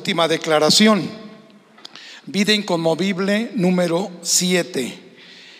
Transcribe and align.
última 0.00 0.28
declaración. 0.28 1.06
Vida 2.24 2.54
inconmovible 2.54 3.50
número 3.54 4.10
7. 4.22 4.98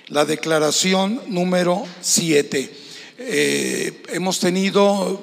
La 0.08 0.24
declaración 0.24 1.20
número 1.26 1.84
7. 2.00 2.74
Eh, 3.18 4.02
hemos 4.08 4.40
tenido 4.40 5.20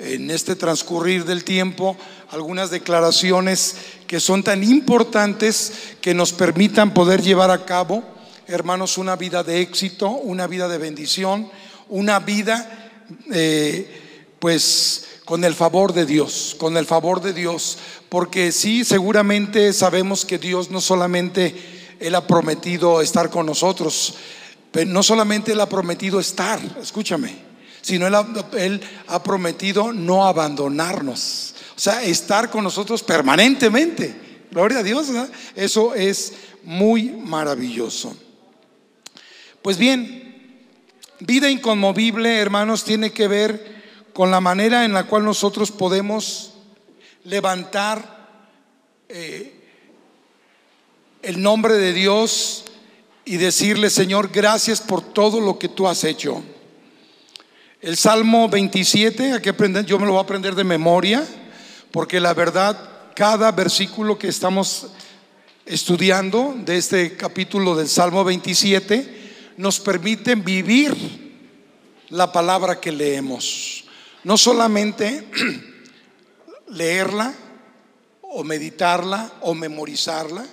en 0.00 0.32
este 0.32 0.56
transcurrir 0.56 1.24
del 1.24 1.44
tiempo 1.44 1.96
algunas 2.30 2.70
declaraciones 2.70 3.76
que 4.08 4.18
son 4.18 4.42
tan 4.42 4.64
importantes 4.64 5.72
que 6.00 6.12
nos 6.12 6.32
permitan 6.32 6.92
poder 6.92 7.22
llevar 7.22 7.52
a 7.52 7.66
cabo, 7.66 8.02
hermanos, 8.48 8.98
una 8.98 9.14
vida 9.14 9.44
de 9.44 9.60
éxito, 9.60 10.10
una 10.10 10.48
vida 10.48 10.66
de 10.66 10.78
bendición, 10.78 11.48
una 11.88 12.18
vida, 12.18 12.90
eh, 13.32 14.34
pues, 14.40 15.06
con 15.26 15.44
el 15.44 15.54
favor 15.54 15.92
de 15.92 16.06
Dios, 16.06 16.54
con 16.56 16.76
el 16.76 16.86
favor 16.86 17.20
de 17.20 17.32
Dios, 17.32 17.78
porque 18.08 18.52
sí, 18.52 18.84
seguramente 18.84 19.72
sabemos 19.72 20.24
que 20.24 20.38
Dios 20.38 20.70
no 20.70 20.80
solamente 20.80 21.54
Él 21.98 22.14
ha 22.14 22.28
prometido 22.28 23.02
estar 23.02 23.28
con 23.28 23.44
nosotros, 23.44 24.14
pero 24.70 24.88
no 24.88 25.02
solamente 25.02 25.50
Él 25.52 25.60
ha 25.60 25.68
prometido 25.68 26.20
estar, 26.20 26.60
escúchame, 26.80 27.34
sino 27.82 28.06
Él 28.06 28.80
ha, 29.08 29.22
prometido 29.24 29.92
no 29.92 30.26
abandonarnos, 30.26 31.54
o 31.76 31.80
sea, 31.80 32.04
estar 32.04 32.48
con 32.48 32.62
nosotros 32.62 33.02
permanentemente. 33.02 34.14
Gloria 34.52 34.78
a 34.78 34.82
Dios, 34.84 35.08
eso 35.56 35.92
es 35.96 36.34
muy 36.62 37.10
maravilloso. 37.10 38.16
Pues 39.60 39.76
bien, 39.76 40.62
vida 41.18 41.50
inconmovible, 41.50 42.38
hermanos, 42.38 42.84
tiene 42.84 43.10
que 43.10 43.26
ver 43.26 43.75
con 44.16 44.30
la 44.30 44.40
manera 44.40 44.86
en 44.86 44.94
la 44.94 45.04
cual 45.04 45.26
nosotros 45.26 45.70
podemos 45.70 46.54
levantar 47.24 48.30
eh, 49.10 49.52
el 51.20 51.42
nombre 51.42 51.74
de 51.74 51.92
Dios 51.92 52.64
y 53.26 53.36
decirle, 53.36 53.90
Señor, 53.90 54.30
gracias 54.32 54.80
por 54.80 55.02
todo 55.02 55.38
lo 55.38 55.58
que 55.58 55.68
tú 55.68 55.86
has 55.86 56.02
hecho. 56.02 56.42
El 57.82 57.98
Salmo 57.98 58.48
27, 58.48 59.34
aquí 59.34 59.50
aprender, 59.50 59.84
yo 59.84 59.98
me 59.98 60.06
lo 60.06 60.12
voy 60.12 60.20
a 60.20 60.24
aprender 60.24 60.54
de 60.54 60.64
memoria, 60.64 61.22
porque 61.90 62.18
la 62.18 62.32
verdad, 62.32 62.88
cada 63.14 63.52
versículo 63.52 64.18
que 64.18 64.28
estamos 64.28 64.86
estudiando 65.66 66.54
de 66.64 66.78
este 66.78 67.18
capítulo 67.18 67.76
del 67.76 67.88
Salmo 67.90 68.24
27 68.24 69.52
nos 69.58 69.78
permite 69.78 70.34
vivir 70.36 70.94
la 72.08 72.32
palabra 72.32 72.80
que 72.80 72.90
leemos. 72.90 73.75
No 74.26 74.36
solamente 74.36 75.24
leerla 76.70 77.32
o 78.22 78.42
meditarla 78.42 79.34
o 79.42 79.54
memorizarla 79.54 80.44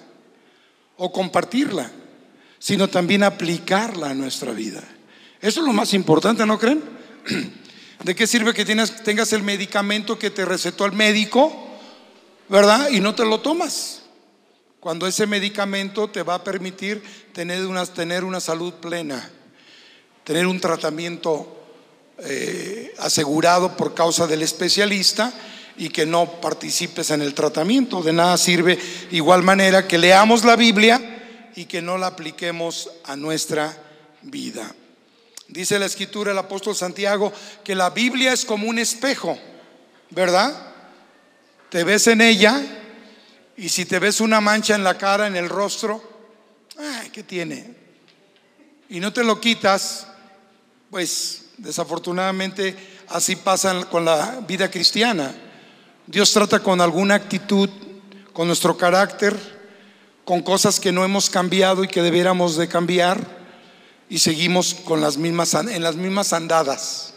o 0.97 1.11
compartirla, 1.11 1.89
sino 2.59 2.87
también 2.87 3.23
aplicarla 3.23 4.11
a 4.11 4.13
nuestra 4.13 4.51
vida. 4.51 4.83
Eso 5.41 5.61
es 5.61 5.65
lo 5.65 5.73
más 5.73 5.95
importante, 5.95 6.45
¿no 6.45 6.59
creen? 6.59 6.83
¿De 8.03 8.13
qué 8.13 8.27
sirve 8.27 8.53
que 8.53 8.63
tengas 8.63 9.33
el 9.33 9.41
medicamento 9.41 10.19
que 10.19 10.29
te 10.29 10.45
recetó 10.45 10.85
el 10.85 10.91
médico, 10.91 11.51
verdad? 12.49 12.89
Y 12.91 12.99
no 12.99 13.15
te 13.15 13.25
lo 13.25 13.39
tomas. 13.39 14.03
Cuando 14.79 15.07
ese 15.07 15.25
medicamento 15.25 16.11
te 16.11 16.21
va 16.21 16.35
a 16.35 16.43
permitir 16.43 17.01
tener 17.33 17.65
una, 17.65 17.87
tener 17.87 18.23
una 18.23 18.39
salud 18.39 18.75
plena, 18.75 19.31
tener 20.23 20.45
un 20.45 20.59
tratamiento 20.59 21.62
eh, 22.25 22.93
asegurado 22.99 23.75
por 23.75 23.93
causa 23.93 24.27
del 24.27 24.41
especialista 24.41 25.33
y 25.77 25.89
que 25.89 26.05
no 26.05 26.39
participes 26.39 27.11
en 27.11 27.21
el 27.21 27.33
tratamiento. 27.33 28.01
De 28.01 28.13
nada 28.13 28.37
sirve 28.37 28.79
igual 29.11 29.43
manera 29.43 29.87
que 29.87 29.97
leamos 29.97 30.43
la 30.45 30.55
Biblia 30.55 31.51
y 31.55 31.65
que 31.65 31.81
no 31.81 31.97
la 31.97 32.07
apliquemos 32.07 32.89
a 33.03 33.15
nuestra 33.15 33.77
vida. 34.21 34.73
Dice 35.47 35.77
la 35.77 35.85
escritura 35.85 36.31
el 36.31 36.37
apóstol 36.37 36.75
Santiago 36.75 37.31
que 37.63 37.75
la 37.75 37.89
Biblia 37.89 38.33
es 38.33 38.45
como 38.45 38.67
un 38.67 38.79
espejo, 38.79 39.37
¿verdad? 40.09 40.73
Te 41.69 41.83
ves 41.83 42.07
en 42.07 42.21
ella 42.21 42.61
y 43.57 43.69
si 43.69 43.85
te 43.85 43.99
ves 43.99 44.21
una 44.21 44.41
mancha 44.41 44.75
en 44.75 44.83
la 44.83 44.97
cara, 44.97 45.27
en 45.27 45.35
el 45.35 45.49
rostro, 45.49 46.01
ay, 46.77 47.09
¿qué 47.09 47.23
tiene? 47.23 47.75
Y 48.89 48.99
no 48.99 49.11
te 49.11 49.23
lo 49.23 49.39
quitas, 49.39 50.07
pues 50.89 51.42
Desafortunadamente 51.63 52.75
así 53.07 53.37
pasa 53.37 53.85
con 53.85 54.03
la 54.03 54.41
vida 54.45 54.69
cristiana. 54.69 55.33
Dios 56.05 56.33
trata 56.33 56.59
con 56.59 56.81
alguna 56.81 57.15
actitud, 57.15 57.69
con 58.33 58.47
nuestro 58.47 58.75
carácter, 58.75 59.33
con 60.25 60.41
cosas 60.41 60.81
que 60.81 60.91
no 60.91 61.05
hemos 61.05 61.29
cambiado 61.29 61.85
y 61.85 61.87
que 61.87 62.01
debiéramos 62.01 62.57
de 62.57 62.67
cambiar 62.67 63.25
y 64.09 64.19
seguimos 64.19 64.73
con 64.73 64.99
las 64.99 65.15
mismas, 65.15 65.53
en 65.53 65.81
las 65.81 65.95
mismas 65.95 66.33
andadas. 66.33 67.13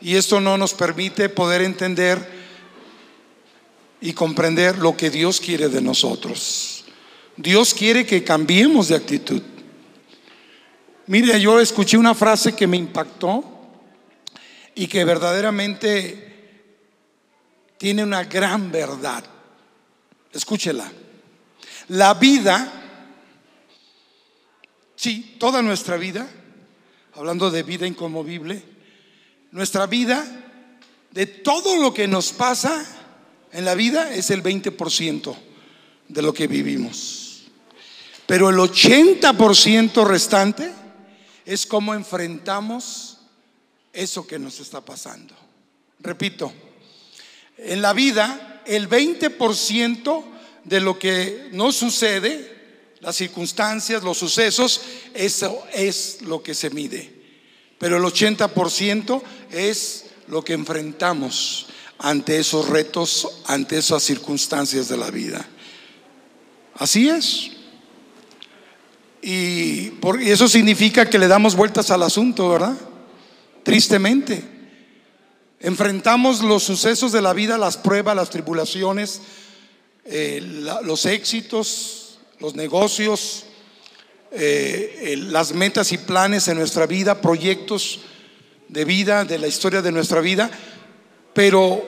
Y 0.00 0.16
esto 0.16 0.40
no 0.40 0.56
nos 0.56 0.72
permite 0.72 1.28
poder 1.28 1.60
entender 1.60 2.26
y 4.00 4.14
comprender 4.14 4.78
lo 4.78 4.96
que 4.96 5.10
Dios 5.10 5.40
quiere 5.42 5.68
de 5.68 5.82
nosotros. 5.82 6.86
Dios 7.36 7.74
quiere 7.74 8.06
que 8.06 8.24
cambiemos 8.24 8.88
de 8.88 8.96
actitud. 8.96 9.42
Mire, 11.06 11.38
yo 11.38 11.60
escuché 11.60 11.98
una 11.98 12.14
frase 12.14 12.54
que 12.54 12.66
me 12.66 12.78
impactó 12.78 13.57
y 14.78 14.86
que 14.86 15.04
verdaderamente 15.04 16.28
tiene 17.78 18.04
una 18.04 18.22
gran 18.22 18.70
verdad. 18.70 19.24
Escúchela. 20.32 20.88
La 21.88 22.14
vida, 22.14 22.72
sí, 24.94 25.34
toda 25.40 25.62
nuestra 25.62 25.96
vida, 25.96 26.28
hablando 27.14 27.50
de 27.50 27.64
vida 27.64 27.88
inconmovible, 27.88 28.62
nuestra 29.50 29.88
vida, 29.88 30.24
de 31.10 31.26
todo 31.26 31.82
lo 31.82 31.92
que 31.92 32.06
nos 32.06 32.30
pasa 32.32 32.86
en 33.50 33.64
la 33.64 33.74
vida 33.74 34.14
es 34.14 34.30
el 34.30 34.44
20% 34.44 35.36
de 36.06 36.22
lo 36.22 36.32
que 36.32 36.46
vivimos. 36.46 37.48
Pero 38.26 38.50
el 38.50 38.56
80% 38.56 40.06
restante 40.06 40.70
es 41.44 41.66
cómo 41.66 41.94
enfrentamos 41.94 43.17
eso 43.92 44.26
que 44.26 44.38
nos 44.38 44.60
está 44.60 44.80
pasando. 44.80 45.34
Repito, 46.00 46.52
en 47.56 47.82
la 47.82 47.92
vida 47.92 48.62
el 48.66 48.88
20% 48.88 50.24
de 50.64 50.80
lo 50.80 50.98
que 50.98 51.48
nos 51.52 51.76
sucede, 51.76 52.56
las 53.00 53.16
circunstancias, 53.16 54.02
los 54.02 54.18
sucesos, 54.18 54.82
eso 55.14 55.64
es 55.72 56.22
lo 56.22 56.42
que 56.42 56.54
se 56.54 56.70
mide. 56.70 57.12
Pero 57.78 57.96
el 57.96 58.02
80% 58.02 59.22
es 59.50 60.04
lo 60.26 60.44
que 60.44 60.52
enfrentamos 60.52 61.66
ante 61.98 62.38
esos 62.38 62.68
retos, 62.68 63.42
ante 63.46 63.78
esas 63.78 64.02
circunstancias 64.02 64.88
de 64.88 64.96
la 64.96 65.10
vida. 65.10 65.48
Así 66.74 67.08
es. 67.08 67.50
Y, 69.22 69.92
eso 70.20 70.48
significa 70.48 71.08
que 71.08 71.18
le 71.18 71.26
damos 71.26 71.56
vueltas 71.56 71.90
al 71.90 72.02
asunto, 72.02 72.50
¿verdad? 72.50 72.76
Tristemente. 73.62 74.42
Enfrentamos 75.60 76.42
los 76.42 76.62
sucesos 76.62 77.12
de 77.12 77.20
la 77.20 77.32
vida, 77.32 77.58
las 77.58 77.76
pruebas, 77.76 78.14
las 78.14 78.30
tribulaciones, 78.30 79.20
eh, 80.04 80.40
los 80.84 81.04
éxitos, 81.04 82.18
los 82.38 82.54
negocios, 82.54 83.44
eh, 84.30 85.16
las 85.18 85.52
metas 85.52 85.90
y 85.92 85.98
planes 85.98 86.48
en 86.48 86.58
nuestra 86.58 86.86
vida, 86.86 87.20
proyectos 87.20 88.00
de 88.68 88.84
vida, 88.84 89.24
de 89.24 89.38
la 89.38 89.48
historia 89.48 89.82
de 89.82 89.90
nuestra 89.90 90.20
vida, 90.20 90.50
pero 91.34 91.82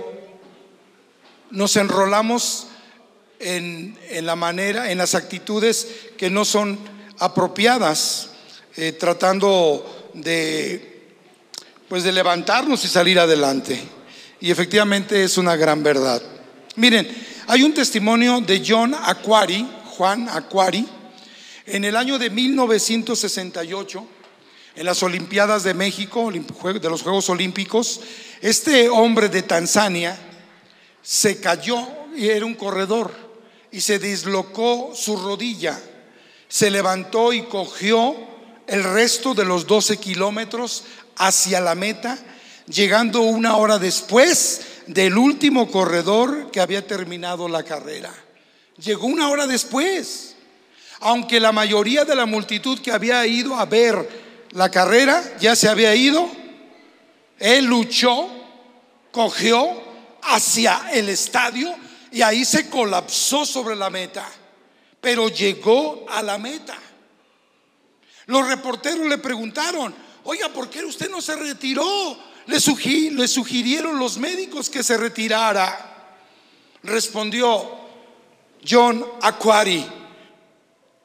nos 1.51 1.77
enrolamos 1.77 2.67
en, 3.39 3.97
la 4.23 4.37
manera, 4.37 4.91
en 4.91 4.99
las 4.99 5.15
actitudes 5.15 5.87
que 6.17 6.31
no 6.31 6.45
son 6.45 6.79
apropiadas, 7.19 8.31
eh, 8.77 8.93
tratando 8.93 10.11
de, 10.15 10.90
pues 11.91 12.05
de 12.05 12.13
levantarnos 12.13 12.85
y 12.85 12.89
salir 12.89 13.19
adelante. 13.19 13.83
Y 14.41 14.53
efectivamente 14.53 15.25
es 15.25 15.37
una 15.37 15.57
gran 15.57 15.83
verdad. 15.83 16.23
Miren, 16.77 17.07
hay 17.49 17.65
un 17.65 17.75
testimonio 17.75 18.41
de 18.41 18.63
John 18.65 18.95
Aquari, 18.95 19.69
Juan 19.97 20.29
Aquari, 20.29 20.87
en 21.67 21.85
el 21.85 21.97
año 21.97 22.17
de 22.17 22.31
1968, 22.31 24.07
en 24.77 24.87
las 24.87 25.03
Olimpiadas 25.03 25.65
de 25.65 25.75
México, 25.75 26.31
de 26.31 26.89
los 26.89 27.03
Juegos 27.03 27.29
Olímpicos, 27.29 28.01
este 28.41 28.89
hombre 28.89 29.29
de 29.29 29.43
Tanzania 29.43 30.17
se 31.03 31.41
cayó 31.41 31.89
y 32.15 32.29
era 32.29 32.47
un 32.47 32.55
corredor 32.55 33.11
y 33.73 33.81
se 33.81 33.99
dislocó 33.99 34.93
su 34.95 35.17
rodilla 35.17 35.77
se 36.51 36.69
levantó 36.69 37.33
y 37.33 37.43
cogió 37.43 38.17
el 38.71 38.85
resto 38.85 39.35
de 39.35 39.45
los 39.45 39.67
12 39.67 39.97
kilómetros 39.97 40.85
hacia 41.17 41.61
la 41.61 41.75
meta, 41.75 42.17
llegando 42.67 43.23
una 43.23 43.57
hora 43.57 43.81
después 43.81 44.61
del 44.87 45.19
último 45.19 45.69
corredor 45.69 46.53
que 46.53 46.61
había 46.61 46.87
terminado 46.87 47.49
la 47.49 47.65
carrera. 47.65 48.15
Llegó 48.79 49.09
una 49.09 49.29
hora 49.29 49.49
después. 49.49 50.37
Aunque 51.01 51.41
la 51.41 51.51
mayoría 51.51 52.05
de 52.05 52.15
la 52.15 52.27
multitud 52.27 52.79
que 52.79 52.93
había 52.93 53.27
ido 53.27 53.57
a 53.57 53.65
ver 53.65 54.09
la 54.53 54.71
carrera 54.71 55.21
ya 55.41 55.57
se 55.57 55.69
había 55.69 55.95
ido, 55.97 56.31
él 57.41 57.65
luchó, 57.65 58.29
cogió 59.11 59.83
hacia 60.23 60.91
el 60.93 61.09
estadio 61.09 61.75
y 62.13 62.23
ahí 62.23 62.45
se 62.45 62.71
colapsó 62.71 63.45
sobre 63.45 63.75
la 63.75 63.91
meta, 63.91 64.29
pero 65.01 65.29
llegó 65.29 66.07
a 66.09 66.23
la 66.23 66.39
meta. 66.39 66.79
Los 68.31 68.47
reporteros 68.47 69.09
le 69.09 69.19
preguntaron, 69.19 69.93
oiga, 70.23 70.51
¿por 70.51 70.71
qué 70.71 70.85
usted 70.85 71.11
no 71.11 71.21
se 71.21 71.35
retiró? 71.35 72.17
Le, 72.47 72.61
sugirieron 72.61 73.99
los 73.99 74.19
médicos 74.19 74.71
que 74.71 74.85
se 74.85 74.97
retirara. 74.97 76.15
Respondió 76.85 77.51
John 78.67 79.05
Aquari, 79.21 79.85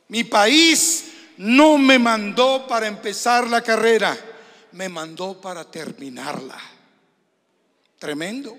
mi 0.09 0.23
país 0.23 1.05
no 1.37 1.79
me 1.79 1.97
mandó 1.97 2.67
para 2.67 2.85
empezar 2.85 3.49
la 3.49 3.63
carrera, 3.63 4.15
me 4.73 4.87
mandó 4.87 5.41
para 5.41 5.63
terminarla. 5.63 6.61
Tremendo. 7.97 8.55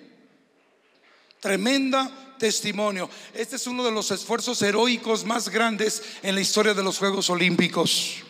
Tremenda 1.39 2.35
testimonio. 2.37 3.09
Este 3.33 3.55
es 3.55 3.67
uno 3.69 3.85
de 3.85 3.93
los 3.93 4.11
esfuerzos 4.11 4.61
heroicos 4.61 5.25
más 5.25 5.51
grandes 5.51 6.03
en 6.25 6.35
la 6.35 6.41
historia 6.41 6.75
de 6.75 6.83
los 6.83 6.99
Juegos 6.99 7.31
Olímpicos. 7.31 8.26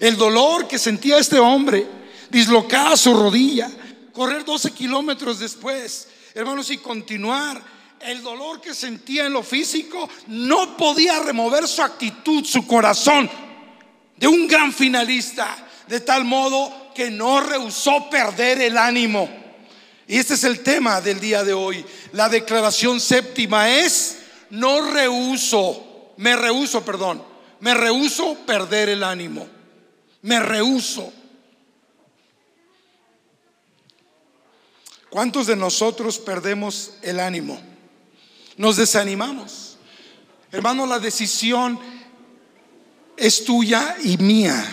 El 0.00 0.16
dolor 0.16 0.68
que 0.68 0.78
sentía 0.78 1.18
este 1.18 1.38
hombre, 1.38 1.86
dislocar 2.30 2.96
su 2.96 3.14
rodilla, 3.14 3.70
correr 4.12 4.44
12 4.44 4.72
kilómetros 4.72 5.38
después, 5.38 6.08
hermanos, 6.34 6.70
y 6.70 6.78
continuar. 6.78 7.62
El 8.00 8.20
dolor 8.20 8.60
que 8.60 8.74
sentía 8.74 9.26
en 9.26 9.32
lo 9.32 9.44
físico 9.44 10.08
no 10.26 10.76
podía 10.76 11.20
remover 11.20 11.68
su 11.68 11.82
actitud, 11.82 12.44
su 12.44 12.66
corazón 12.66 13.30
de 14.16 14.26
un 14.26 14.48
gran 14.48 14.72
finalista, 14.72 15.56
de 15.86 16.00
tal 16.00 16.24
modo 16.24 16.92
que 16.94 17.10
no 17.10 17.40
rehusó 17.40 18.10
perder 18.10 18.60
el 18.60 18.76
ánimo. 18.76 19.28
Y 20.08 20.18
este 20.18 20.34
es 20.34 20.44
el 20.44 20.60
tema 20.60 21.00
del 21.00 21.20
día 21.20 21.44
de 21.44 21.52
hoy. 21.52 21.84
La 22.12 22.28
declaración 22.28 23.00
séptima 23.00 23.70
es, 23.70 24.18
no 24.50 24.90
rehuso, 24.90 26.12
me 26.16 26.36
rehuso, 26.36 26.84
perdón, 26.84 27.22
me 27.60 27.74
rehuso 27.74 28.34
perder 28.46 28.88
el 28.88 29.04
ánimo. 29.04 29.46
Me 30.22 30.40
rehuso. 30.40 31.12
¿Cuántos 35.10 35.46
de 35.46 35.56
nosotros 35.56 36.18
perdemos 36.18 36.94
el 37.02 37.20
ánimo? 37.20 37.60
Nos 38.56 38.76
desanimamos. 38.76 39.76
Hermano, 40.50 40.86
la 40.86 40.98
decisión 40.98 41.78
es 43.16 43.44
tuya 43.44 43.96
y 44.02 44.16
mía. 44.16 44.64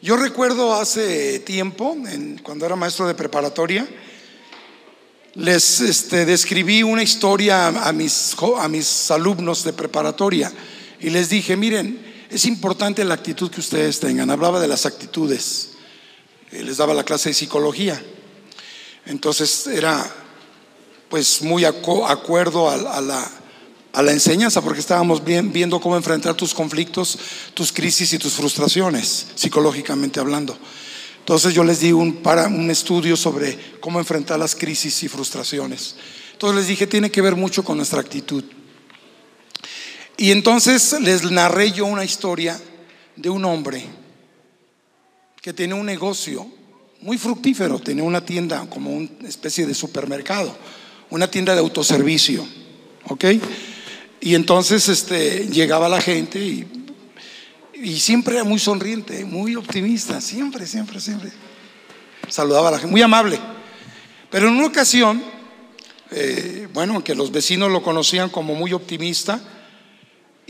Yo 0.00 0.16
recuerdo 0.16 0.74
hace 0.74 1.40
tiempo, 1.40 1.96
cuando 2.42 2.66
era 2.66 2.76
maestro 2.76 3.06
de 3.06 3.14
preparatoria, 3.14 3.88
les 5.34 5.80
este, 5.80 6.26
describí 6.26 6.82
una 6.82 7.02
historia 7.02 7.68
a 7.68 7.92
mis, 7.92 8.36
a 8.58 8.68
mis 8.68 9.10
alumnos 9.10 9.64
de 9.64 9.72
preparatoria 9.72 10.52
y 11.00 11.10
les 11.10 11.30
dije, 11.30 11.56
miren, 11.56 12.11
es 12.32 12.46
importante 12.46 13.04
la 13.04 13.14
actitud 13.14 13.50
que 13.50 13.60
ustedes 13.60 14.00
tengan. 14.00 14.30
Hablaba 14.30 14.58
de 14.58 14.68
las 14.68 14.86
actitudes. 14.86 15.70
Les 16.50 16.78
daba 16.78 16.94
la 16.94 17.04
clase 17.04 17.28
de 17.30 17.34
psicología. 17.34 18.02
Entonces 19.06 19.66
era 19.66 20.10
pues 21.08 21.42
muy 21.42 21.64
acuerdo 21.64 22.70
a, 22.70 22.76
la, 22.78 23.30
a, 23.92 24.02
la, 24.02 24.12
enseñanza 24.12 24.62
porque 24.62 24.80
estábamos 24.80 25.22
viendo 25.22 25.78
cómo 25.78 25.96
enfrentar 25.96 26.34
tus 26.34 26.54
conflictos, 26.54 27.18
tus 27.52 27.70
crisis 27.70 28.14
y 28.14 28.18
tus 28.18 28.32
frustraciones, 28.32 29.26
psicológicamente 29.34 30.20
hablando. 30.20 30.56
Entonces 31.18 31.52
yo 31.52 31.64
les 31.64 31.80
di 31.80 31.92
un, 31.92 32.22
para, 32.22 32.46
un 32.46 32.70
estudio 32.70 33.14
sobre 33.16 33.76
cómo 33.80 33.98
enfrentar 33.98 34.38
las 34.38 34.54
crisis 34.54 35.02
y 35.02 35.08
frustraciones. 35.08 35.96
Entonces 36.32 36.56
les 36.60 36.68
dije, 36.68 36.86
tiene 36.86 37.10
que 37.10 37.20
ver 37.20 37.36
mucho 37.36 37.62
con 37.62 37.76
nuestra 37.76 38.00
actitud. 38.00 38.44
Y 40.22 40.30
entonces 40.30 41.00
les 41.00 41.28
narré 41.32 41.72
yo 41.72 41.84
una 41.84 42.04
historia 42.04 42.56
de 43.16 43.28
un 43.28 43.44
hombre 43.44 43.84
que 45.40 45.52
tenía 45.52 45.74
un 45.74 45.84
negocio 45.84 46.46
muy 47.00 47.18
fructífero, 47.18 47.80
tenía 47.80 48.04
una 48.04 48.24
tienda 48.24 48.64
como 48.70 48.92
una 48.92 49.08
especie 49.26 49.66
de 49.66 49.74
supermercado, 49.74 50.56
una 51.10 51.28
tienda 51.28 51.54
de 51.54 51.58
autoservicio, 51.58 52.46
¿ok? 53.08 53.24
Y 54.20 54.36
entonces 54.36 54.88
este, 54.88 55.48
llegaba 55.48 55.88
la 55.88 56.00
gente 56.00 56.38
y 57.74 57.98
siempre 57.98 58.36
era 58.36 58.44
muy 58.44 58.60
sonriente, 58.60 59.24
muy 59.24 59.56
optimista, 59.56 60.20
siempre, 60.20 60.68
siempre, 60.68 61.00
siempre. 61.00 61.32
Saludaba 62.28 62.68
a 62.68 62.70
la 62.70 62.78
gente, 62.78 62.92
muy 62.92 63.02
amable. 63.02 63.40
Pero 64.30 64.46
en 64.46 64.54
una 64.54 64.68
ocasión, 64.68 65.20
eh, 66.12 66.68
bueno, 66.72 67.02
que 67.02 67.16
los 67.16 67.32
vecinos 67.32 67.72
lo 67.72 67.82
conocían 67.82 68.30
como 68.30 68.54
muy 68.54 68.72
optimista 68.72 69.42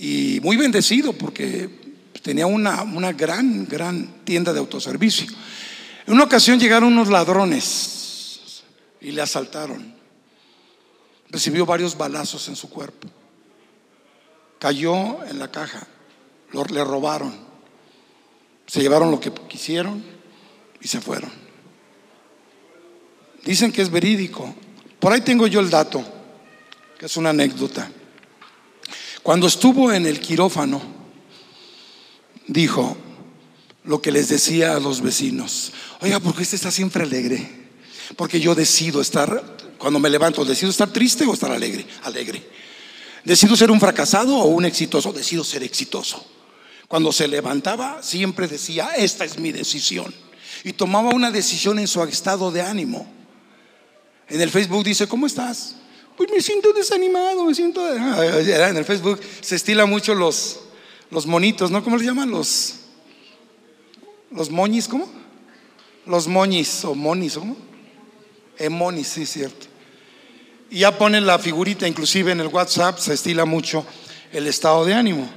y 0.03 0.41
muy 0.43 0.57
bendecido 0.57 1.13
porque 1.13 1.71
tenía 2.23 2.45
una, 2.45 2.83
una 2.83 3.13
gran, 3.13 3.69
gran 3.69 4.25
tienda 4.25 4.53
de 4.53 4.59
autoservicio. 4.59 5.29
En 6.09 6.15
una 6.15 6.25
ocasión 6.25 6.59
llegaron 6.59 6.93
unos 6.93 7.09
ladrones 7.09 8.65
y 9.01 9.13
le 9.13 9.23
asaltaron. 9.23 9.95
Recibió 11.31 11.65
varios 11.65 11.97
balazos 11.97 12.49
en 12.49 12.57
su 12.57 12.69
cuerpo. 12.69 13.07
Cayó 14.59 15.25
en 15.25 15.39
la 15.39 15.53
caja 15.53 15.87
le 16.53 16.85
robaron. 16.85 17.33
Se 18.67 18.81
llevaron 18.81 19.13
lo 19.13 19.21
que 19.21 19.33
quisieron 19.49 20.03
y 20.81 20.89
se 20.89 21.01
fueron. 21.01 21.31
Dicen 23.45 23.71
que 23.71 23.83
es 23.83 23.91
verídico. 23.91 24.53
Por 24.99 25.13
ahí 25.13 25.21
tengo 25.21 25.47
yo 25.47 25.61
el 25.61 25.71
dato, 25.71 26.05
que 26.99 27.07
es 27.07 27.17
una 27.17 27.31
anécdota. 27.31 27.89
Cuando 29.23 29.47
estuvo 29.47 29.93
en 29.93 30.07
el 30.07 30.19
quirófano, 30.19 30.83
dijo 32.47 32.97
lo 33.85 34.03
que 34.03 34.11
les 34.11 34.29
decía 34.29 34.75
a 34.75 34.81
los 34.81 35.01
vecinos. 35.01 35.73
Oiga, 36.01 36.19
¿por 36.19 36.35
qué 36.35 36.43
usted 36.43 36.57
está 36.57 36.71
siempre 36.71 37.05
alegre? 37.05 37.49
Porque 38.17 38.41
yo 38.41 38.55
decido 38.55 39.01
estar, 39.01 39.57
cuando 39.79 40.01
me 40.01 40.11
levanto, 40.11 40.45
decido 40.45 40.71
estar 40.71 40.93
triste 40.93 41.25
o 41.25 41.35
estar 41.35 41.53
alegre. 41.53 41.87
Alegre. 42.03 42.43
Decido 43.25 43.57
ser 43.57 43.71
un 43.71 43.79
fracasado 43.79 44.37
o 44.37 44.47
un 44.47 44.65
exitoso. 44.65 45.13
Decido 45.13 45.45
ser 45.45 45.63
exitoso. 45.63 46.27
Cuando 46.89 47.13
se 47.13 47.29
levantaba, 47.29 48.03
siempre 48.03 48.49
decía, 48.49 48.91
esta 48.97 49.25
es 49.25 49.39
mi 49.39 49.53
decisión. 49.53 50.13
Y 50.65 50.73
tomaba 50.73 51.11
una 51.11 51.31
decisión 51.31 51.79
en 51.79 51.87
su 51.87 52.03
estado 52.03 52.51
de 52.51 52.63
ánimo. 52.63 53.11
En 54.29 54.41
el 54.41 54.51
Facebook 54.51 54.85
dice, 54.85 55.07
¿cómo 55.07 55.27
estás? 55.27 55.77
Pues 56.23 56.35
me 56.35 56.41
siento 56.41 56.73
desanimado, 56.73 57.45
me 57.47 57.53
siento... 57.53 57.85
En 57.93 58.77
el 58.77 58.85
Facebook 58.85 59.19
se 59.41 59.57
estila 59.57 59.87
mucho 59.87 60.15
los, 60.15 60.61
los 61.11 61.27
monitos, 61.27 61.73
¿no? 61.73 61.83
¿Cómo 61.83 61.97
le 61.97 62.05
llaman? 62.05 62.31
Los, 62.31 62.77
los 64.31 64.49
moñis, 64.49 64.87
¿cómo? 64.87 65.11
Los 66.07 66.29
moñis 66.29 66.85
o 66.85 66.95
monis, 66.95 67.35
¿cómo? 67.35 67.57
Emonis, 68.57 69.09
sí, 69.09 69.27
cierto. 69.27 69.67
Y 70.71 70.79
ya 70.81 70.97
ponen 70.97 71.27
la 71.27 71.41
figurita, 71.41 71.89
inclusive 71.89 72.31
en 72.31 72.39
el 72.39 72.47
WhatsApp 72.47 73.01
se 73.01 73.15
estila 73.15 73.45
mucho 73.45 73.85
el 74.31 74.47
estado 74.47 74.85
de 74.85 74.95
ánimo. 74.95 75.29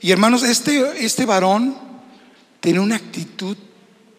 Y 0.00 0.12
hermanos, 0.12 0.44
este, 0.44 1.04
este 1.04 1.26
varón 1.26 1.76
tiene 2.60 2.80
una 2.80 2.96
actitud 2.96 3.58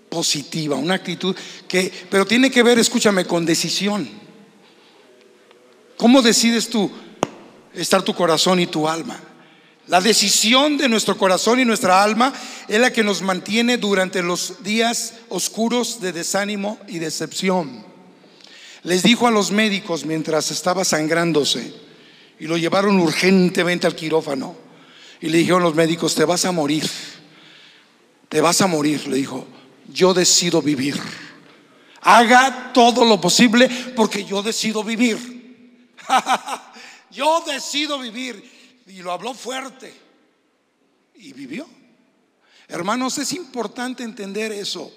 positiva, 0.09 0.75
una 0.75 0.93
actitud 0.93 1.35
que, 1.67 1.91
pero 2.11 2.27
tiene 2.27 2.51
que 2.51 2.61
ver, 2.61 2.77
escúchame, 2.77 3.25
con 3.25 3.47
decisión. 3.47 4.26
¿Cómo 5.97 6.21
decides 6.21 6.69
tú 6.69 6.91
estar 7.73 8.03
tu 8.03 8.13
corazón 8.13 8.59
y 8.59 8.67
tu 8.67 8.87
alma? 8.87 9.19
La 9.87 9.99
decisión 9.99 10.77
de 10.77 10.89
nuestro 10.89 11.17
corazón 11.17 11.59
y 11.59 11.65
nuestra 11.65 12.03
alma 12.03 12.33
es 12.67 12.79
la 12.79 12.93
que 12.93 13.03
nos 13.03 13.21
mantiene 13.21 13.77
durante 13.77 14.21
los 14.21 14.63
días 14.63 15.13
oscuros 15.29 15.99
de 16.01 16.11
desánimo 16.11 16.77
y 16.87 16.99
decepción. 16.99 17.85
Les 18.83 19.01
dijo 19.01 19.27
a 19.27 19.31
los 19.31 19.51
médicos 19.51 20.05
mientras 20.05 20.51
estaba 20.51 20.85
sangrándose 20.85 21.73
y 22.39 22.45
lo 22.45 22.57
llevaron 22.57 22.99
urgentemente 22.99 23.87
al 23.87 23.95
quirófano. 23.95 24.55
Y 25.19 25.29
le 25.29 25.39
dijeron 25.39 25.63
los 25.63 25.73
médicos, 25.73 26.13
te 26.13 26.25
vas 26.25 26.45
a 26.45 26.51
morir, 26.51 26.87
te 28.29 28.39
vas 28.39 28.61
a 28.61 28.67
morir. 28.67 29.07
Le 29.07 29.15
dijo, 29.15 29.47
yo 29.91 30.13
decido 30.13 30.61
vivir. 30.61 30.99
Haga 32.01 32.71
todo 32.73 33.03
lo 33.03 33.19
posible 33.19 33.67
porque 33.95 34.25
yo 34.25 34.43
decido 34.43 34.83
vivir. 34.83 35.36
yo 37.11 37.43
decido 37.45 37.99
vivir. 37.99 38.57
Y 38.87 39.01
lo 39.01 39.11
habló 39.11 39.33
fuerte. 39.33 39.93
Y 41.15 41.33
vivió. 41.33 41.67
Hermanos, 42.67 43.17
es 43.17 43.33
importante 43.33 44.03
entender 44.03 44.51
eso. 44.51 44.91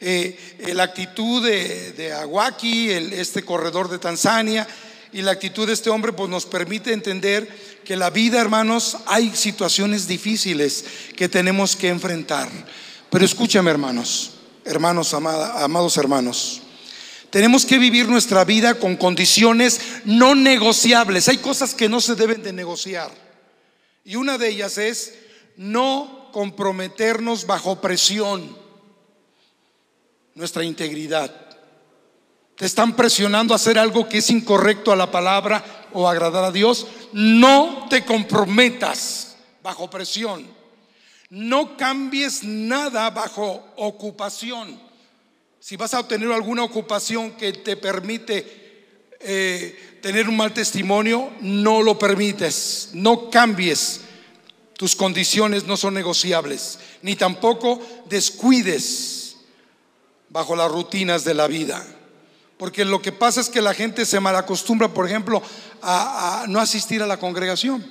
eh, 0.00 0.56
eh, 0.58 0.74
la 0.74 0.82
actitud 0.84 1.42
de, 1.42 1.92
de 1.92 2.12
Aguaki, 2.12 2.90
este 2.90 3.42
corredor 3.44 3.88
de 3.88 3.98
Tanzania, 3.98 4.66
y 5.12 5.22
la 5.22 5.30
actitud 5.30 5.66
de 5.66 5.72
este 5.72 5.90
hombre 5.90 6.12
pues 6.12 6.28
nos 6.28 6.44
permite 6.44 6.92
entender 6.92 7.48
que 7.84 7.96
la 7.96 8.10
vida, 8.10 8.40
hermanos, 8.40 8.96
hay 9.06 9.34
situaciones 9.34 10.08
difíciles 10.08 10.84
que 11.16 11.28
tenemos 11.28 11.76
que 11.76 11.88
enfrentar. 11.88 12.50
Pero 13.10 13.24
escúchame, 13.24 13.70
hermanos, 13.70 14.32
hermanos, 14.64 15.14
amados 15.14 15.96
hermanos. 15.96 16.63
Tenemos 17.34 17.66
que 17.66 17.80
vivir 17.80 18.08
nuestra 18.08 18.44
vida 18.44 18.78
con 18.78 18.94
condiciones 18.94 19.80
no 20.04 20.36
negociables. 20.36 21.26
Hay 21.26 21.38
cosas 21.38 21.74
que 21.74 21.88
no 21.88 22.00
se 22.00 22.14
deben 22.14 22.44
de 22.44 22.52
negociar. 22.52 23.10
Y 24.04 24.14
una 24.14 24.38
de 24.38 24.50
ellas 24.50 24.78
es 24.78 25.14
no 25.56 26.28
comprometernos 26.30 27.44
bajo 27.44 27.80
presión 27.80 28.56
nuestra 30.36 30.62
integridad. 30.62 31.34
Te 32.54 32.66
están 32.66 32.94
presionando 32.94 33.52
a 33.52 33.56
hacer 33.56 33.80
algo 33.80 34.08
que 34.08 34.18
es 34.18 34.30
incorrecto 34.30 34.92
a 34.92 34.96
la 34.96 35.10
palabra 35.10 35.88
o 35.92 36.08
agradar 36.08 36.44
a 36.44 36.52
Dios. 36.52 36.86
No 37.12 37.88
te 37.90 38.04
comprometas 38.04 39.38
bajo 39.60 39.90
presión. 39.90 40.46
No 41.30 41.76
cambies 41.76 42.44
nada 42.44 43.10
bajo 43.10 43.72
ocupación. 43.74 44.83
Si 45.66 45.78
vas 45.78 45.94
a 45.94 46.00
obtener 46.00 46.30
alguna 46.30 46.62
ocupación 46.62 47.30
que 47.38 47.50
te 47.54 47.78
permite 47.78 48.84
eh, 49.18 49.98
tener 50.02 50.28
un 50.28 50.36
mal 50.36 50.52
testimonio, 50.52 51.32
no 51.40 51.80
lo 51.80 51.98
permites. 51.98 52.90
No 52.92 53.30
cambies. 53.30 54.02
Tus 54.76 54.94
condiciones 54.94 55.64
no 55.64 55.78
son 55.78 55.94
negociables. 55.94 56.78
Ni 57.00 57.16
tampoco 57.16 57.80
descuides 58.10 59.36
bajo 60.28 60.54
las 60.54 60.70
rutinas 60.70 61.24
de 61.24 61.32
la 61.32 61.46
vida. 61.46 61.82
Porque 62.58 62.84
lo 62.84 63.00
que 63.00 63.12
pasa 63.12 63.40
es 63.40 63.48
que 63.48 63.62
la 63.62 63.72
gente 63.72 64.04
se 64.04 64.20
malacostumbra, 64.20 64.92
por 64.92 65.06
ejemplo, 65.06 65.42
a, 65.80 66.44
no 66.46 66.60
asistir 66.60 67.02
a 67.02 67.06
la 67.06 67.16
congregación. 67.16 67.82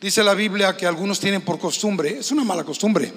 Dice 0.00 0.24
la 0.24 0.34
Biblia 0.34 0.76
que 0.76 0.84
algunos 0.84 1.20
tienen 1.20 1.42
por 1.42 1.60
costumbre, 1.60 2.18
es 2.18 2.32
una 2.32 2.42
mala 2.42 2.64
costumbre, 2.64 3.12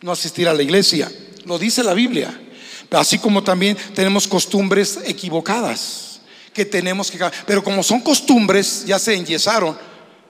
no 0.00 0.10
asistir 0.10 0.48
a 0.48 0.54
la 0.54 0.64
iglesia. 0.64 1.08
Lo 1.44 1.56
dice 1.56 1.84
la 1.84 1.94
Biblia. 1.94 2.48
Así 2.90 3.18
como 3.18 3.42
también 3.42 3.76
tenemos 3.94 4.26
costumbres 4.26 4.98
equivocadas 5.04 6.20
que 6.52 6.64
tenemos 6.64 7.10
que... 7.10 7.18
Pero 7.46 7.62
como 7.62 7.82
son 7.82 8.00
costumbres, 8.00 8.84
ya 8.84 8.98
se 8.98 9.14
enyesaron, 9.14 9.78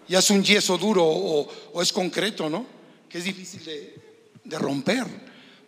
ya 0.07 0.19
es 0.19 0.31
un 0.31 0.45
yeso 0.45 0.77
duro 0.77 1.05
o, 1.05 1.83
es 1.83 1.93
concreto, 1.93 2.51
¿no? 2.51 2.67
Que 3.09 3.19
es 3.19 3.25
difícil 3.25 3.63
de, 4.45 4.59
romper. 4.59 5.07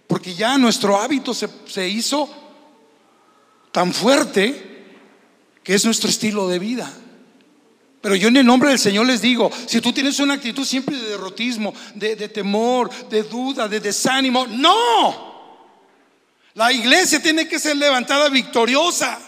Porque 0.07 0.35
ya 0.35 0.59
nuestro 0.59 0.99
hábito 0.99 1.33
se, 1.33 1.49
se 1.67 1.89
hizo 1.89 2.29
tan 3.71 3.93
fuerte 3.93 4.73
que 5.63 5.75
es 5.75 5.85
nuestro 5.85 6.11
estilo 6.11 6.49
de 6.49 6.59
vida. 6.59 6.93
Pero 8.03 8.17
yo 8.17 8.29
en 8.29 8.37
el 8.37 8.45
nombre 8.45 8.71
del 8.71 8.81
Señor 8.81 9.07
les 9.07 9.23
digo, 9.23 9.51
si 9.67 9.81
tú 9.81 9.93
tienes 9.93 10.19
una 10.19 10.35
actitud 10.35 10.65
siempre 10.65 10.97
de 10.97 11.11
derrotismo, 11.11 11.73
de, 11.95 12.17
temor, 12.29 12.91
de 13.09 13.23
duda, 13.23 13.69
de 13.69 13.79
desánimo, 13.79 14.45
no. 14.47 15.32
La 16.55 16.73
iglesia 16.73 17.23
tiene 17.23 17.49
que 17.49 17.59
ser 17.59 17.77
levantada 17.77 18.29
victoriosa. 18.29 19.19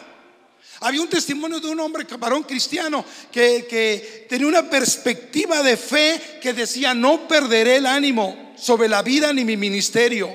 Había 0.81 1.01
un 1.01 1.09
testimonio 1.09 1.61
de 1.61 1.69
un 1.69 1.81
hombre, 1.81 2.05
varón 2.19 2.43
cristiano, 2.43 3.05
que, 3.33 3.67
que 3.69 4.27
tenía 4.29 4.47
una 4.47 4.69
perspectiva 4.69 5.63
de 5.63 5.77
fe 5.77 6.39
que 6.43 6.53
decía, 6.53 6.93
no 6.93 7.27
perderé 7.27 7.77
el 7.77 7.87
ánimo 7.87 8.53
sobre 8.57 8.89
la 8.89 9.03
vida 9.03 9.33
ni 9.33 9.45
mi 9.45 9.57
ministerio. 9.57 10.35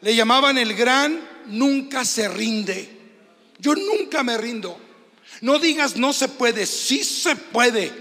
Le 0.00 0.14
llamaban 0.14 0.58
el 0.58 0.74
gran 0.74 1.20
nunca 1.46 2.04
se 2.04 2.28
rinde. 2.28 2.88
Yo 3.58 3.74
nunca 3.74 4.22
me 4.22 4.36
rindo. 4.38 4.78
No 5.40 5.58
digas 5.58 5.96
no 5.96 6.12
se 6.12 6.28
puede, 6.28 6.66
sí 6.66 7.04
se 7.04 7.36
puede. 7.36 7.92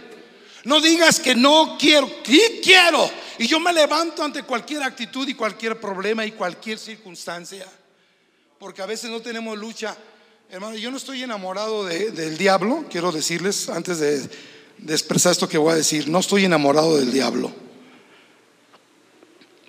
No 0.63 0.81
digas 0.81 1.19
que 1.19 1.35
no 1.35 1.77
quiero, 1.79 2.09
sí 2.25 2.41
quiero. 2.63 3.09
Y 3.39 3.47
yo 3.47 3.59
me 3.59 3.71
levanto 3.71 4.23
ante 4.23 4.43
cualquier 4.43 4.83
actitud 4.83 5.27
y 5.27 5.33
cualquier 5.33 5.79
problema 5.79 6.25
y 6.25 6.31
cualquier 6.31 6.79
circunstancia. 6.79 7.65
Porque 8.59 8.81
a 8.81 8.85
veces 8.85 9.09
no 9.09 9.21
tenemos 9.21 9.57
lucha. 9.57 9.95
Hermano, 10.49 10.75
yo 10.77 10.89
no 10.89 10.97
estoy 10.97 11.23
enamorado 11.23 11.85
del 11.85 12.37
diablo, 12.37 12.85
quiero 12.89 13.11
decirles 13.11 13.69
antes 13.69 13.99
de, 13.99 14.29
expresar 14.87 15.33
esto 15.33 15.49
que 15.49 15.57
voy 15.57 15.73
a 15.73 15.75
decir, 15.75 16.07
no 16.07 16.19
estoy 16.19 16.45
enamorado 16.45 16.97
del 16.97 17.11
diablo. 17.11 17.51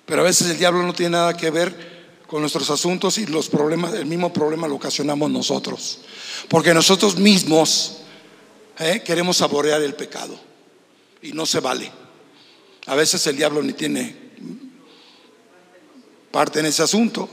Pero 0.05 0.21
a 0.21 0.23
veces 0.23 0.49
el 0.49 0.57
diablo 0.57 0.81
no 0.83 0.93
tiene 0.93 1.11
nada 1.11 1.35
que 1.35 1.51
ver 1.51 1.99
con 2.25 2.41
nuestros 2.41 2.69
asuntos 2.69 3.17
y 3.17 3.25
los 3.25 3.49
problemas, 3.49 3.93
el 3.93 4.05
mismo 4.05 4.31
problema 4.31 4.67
lo 4.67 4.75
ocasionamos 4.75 5.29
nosotros. 5.29 5.99
Porque 6.47 6.73
nosotros 6.73 7.17
mismos 7.17 7.97
¿eh? 8.79 9.03
queremos 9.03 9.37
saborear 9.37 9.81
el 9.81 9.95
pecado 9.95 10.39
y 11.21 11.33
no 11.33 11.45
se 11.45 11.59
vale. 11.59 11.91
A 12.89 12.95
veces 12.95 13.25
el 13.27 13.37
diablo 13.37 13.61
ni 13.61 13.73
tiene 13.73 14.15
parte 16.31 16.59
en 16.59 16.65
ese 16.65 16.81
asunto. 16.81 17.29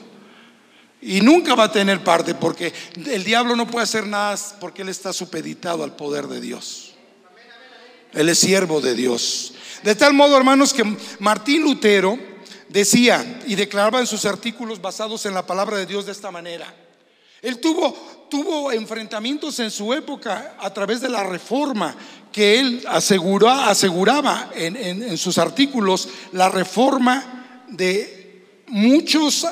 Y 1.00 1.22
nunca 1.22 1.54
va 1.54 1.64
a 1.64 1.72
tener 1.72 2.04
parte 2.04 2.34
porque 2.34 2.74
el 3.06 3.24
diablo 3.24 3.56
no 3.56 3.66
puede 3.66 3.84
hacer 3.84 4.06
nada 4.06 4.36
porque 4.60 4.82
él 4.82 4.90
está 4.90 5.14
supeditado 5.14 5.82
al 5.82 5.96
poder 5.96 6.26
de 6.26 6.42
Dios. 6.42 6.92
Él 8.12 8.28
es 8.28 8.38
siervo 8.38 8.82
de 8.82 8.94
Dios. 8.94 9.54
De 9.82 9.94
tal 9.94 10.12
modo, 10.12 10.36
hermanos, 10.36 10.74
que 10.74 10.84
Martín 11.20 11.62
Lutero, 11.62 12.18
decía 12.68 13.40
y 13.46 13.54
declaraba 13.54 14.00
en 14.00 14.06
sus 14.06 14.26
artículos 14.26 14.82
basados 14.82 15.24
en 15.24 15.32
la 15.32 15.46
palabra 15.46 15.78
de 15.78 15.86
Dios 15.86 16.04
de 16.04 16.12
esta 16.12 16.30
manera. 16.30 16.85
Él 17.42 17.58
tuvo, 17.58 17.92
tuvo 18.30 18.72
enfrentamientos 18.72 19.58
en 19.60 19.70
su 19.70 19.92
época 19.92 20.56
a 20.58 20.72
través 20.72 21.00
de 21.00 21.08
la 21.08 21.22
reforma 21.22 21.94
que 22.32 22.60
él 22.60 22.84
aseguró, 22.88 23.50
aseguraba 23.50 24.50
en, 24.54 24.76
en 24.76 25.16
sus 25.16 25.38
artículos, 25.38 26.08
la 26.32 26.48
reforma 26.48 27.64
de 27.68 28.44
muchos 28.68 29.46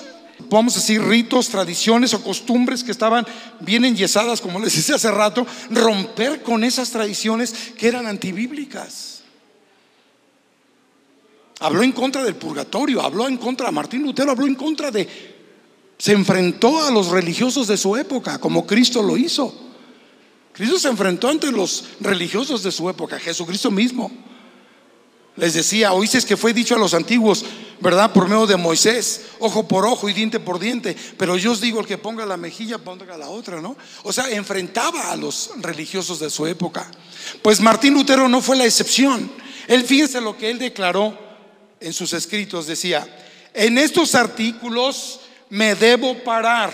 vamos 0.51 0.77
a 0.77 0.81
decir, 0.81 1.03
ritos, 1.03 1.49
tradiciones 1.49 2.15
o 2.15 2.23
costumbres 2.23 2.85
que 2.85 2.91
estaban 2.91 3.27
bien 3.61 3.85
enyesadas, 3.85 4.41
como 4.41 4.59
les 4.59 4.75
decía 4.75 4.97
hace 4.97 5.11
rato, 5.11 5.47
romper 5.71 6.43
con 6.43 6.65
esas 6.65 6.91
tradiciones 6.91 7.55
que 7.77 7.89
eran 7.89 8.07
antibíblicas. 8.07 9.23
Habló 11.61 11.83
en 11.83 11.93
contra 11.93 12.23
del 12.25 12.35
purgatorio, 12.35 13.01
habló 13.01 13.29
en 13.29 13.37
contra, 13.37 13.71
Martín 13.71 14.03
Lutero 14.03 14.33
habló 14.33 14.47
en 14.47 14.57
contra 14.57 14.91
de, 14.91 15.34
se 15.99 16.13
enfrentó 16.13 16.85
a 16.85 16.91
los 16.91 17.09
religiosos 17.09 17.67
de 17.67 17.77
su 17.77 17.97
época, 17.97 18.39
como 18.39 18.67
Cristo 18.67 19.03
lo 19.03 19.17
hizo. 19.17 19.55
Cristo 20.53 20.79
se 20.79 20.89
enfrentó 20.89 21.29
ante 21.29 21.51
los 21.51 21.85
religiosos 22.01 22.63
de 22.63 22.73
su 22.73 22.89
época, 22.89 23.19
Jesucristo 23.19 23.71
mismo. 23.71 24.11
Les 25.37 25.55
decía, 25.55 25.93
oíste 25.93 26.23
que 26.23 26.37
fue 26.37 26.53
dicho 26.53 26.77
a 26.77 26.79
los 26.79 26.95
antiguos, 26.95 27.45
¿verdad? 27.81 28.13
Por 28.13 28.29
medio 28.29 28.47
de 28.47 28.57
Moisés, 28.57 29.23
ojo 29.41 29.67
por 29.67 29.85
ojo 29.85 30.09
y 30.09 30.13
diente 30.13 30.39
por 30.39 30.61
diente. 30.61 30.97
Pero 31.19 31.37
yo 31.37 31.53
os 31.53 31.61
digo, 31.61 31.81
el 31.81 31.87
que 31.87 31.99
ponga 31.99 32.25
la 32.25 32.37
mejilla, 32.37 32.79
ponga 32.79 33.17
la 33.19 33.29
otra, 33.29 33.61
¿no? 33.61 33.77
O 34.05 34.13
sea, 34.13 34.31
enfrentaba 34.31 35.11
a 35.11 35.17
los 35.17 35.51
religiosos 35.57 36.21
de 36.21 36.31
su 36.31 36.47
época. 36.47 36.89
Pues 37.43 37.61
Martín 37.61 37.95
Lutero 37.95 38.29
no 38.29 38.41
fue 38.41 38.57
la 38.57 38.65
excepción. 38.65 39.33
Él 39.67 39.83
fíjese 39.83 40.21
lo 40.21 40.39
que 40.39 40.51
él 40.51 40.59
declaró 40.59 41.19
en 41.85 41.93
sus 41.93 42.15
escritos 42.15 42.67
decía, 42.67 43.07
en 43.53 43.77
estos 43.77 44.15
artículos 44.15 45.21
me 45.55 45.77
debo 45.77 46.19
parar. 46.25 46.73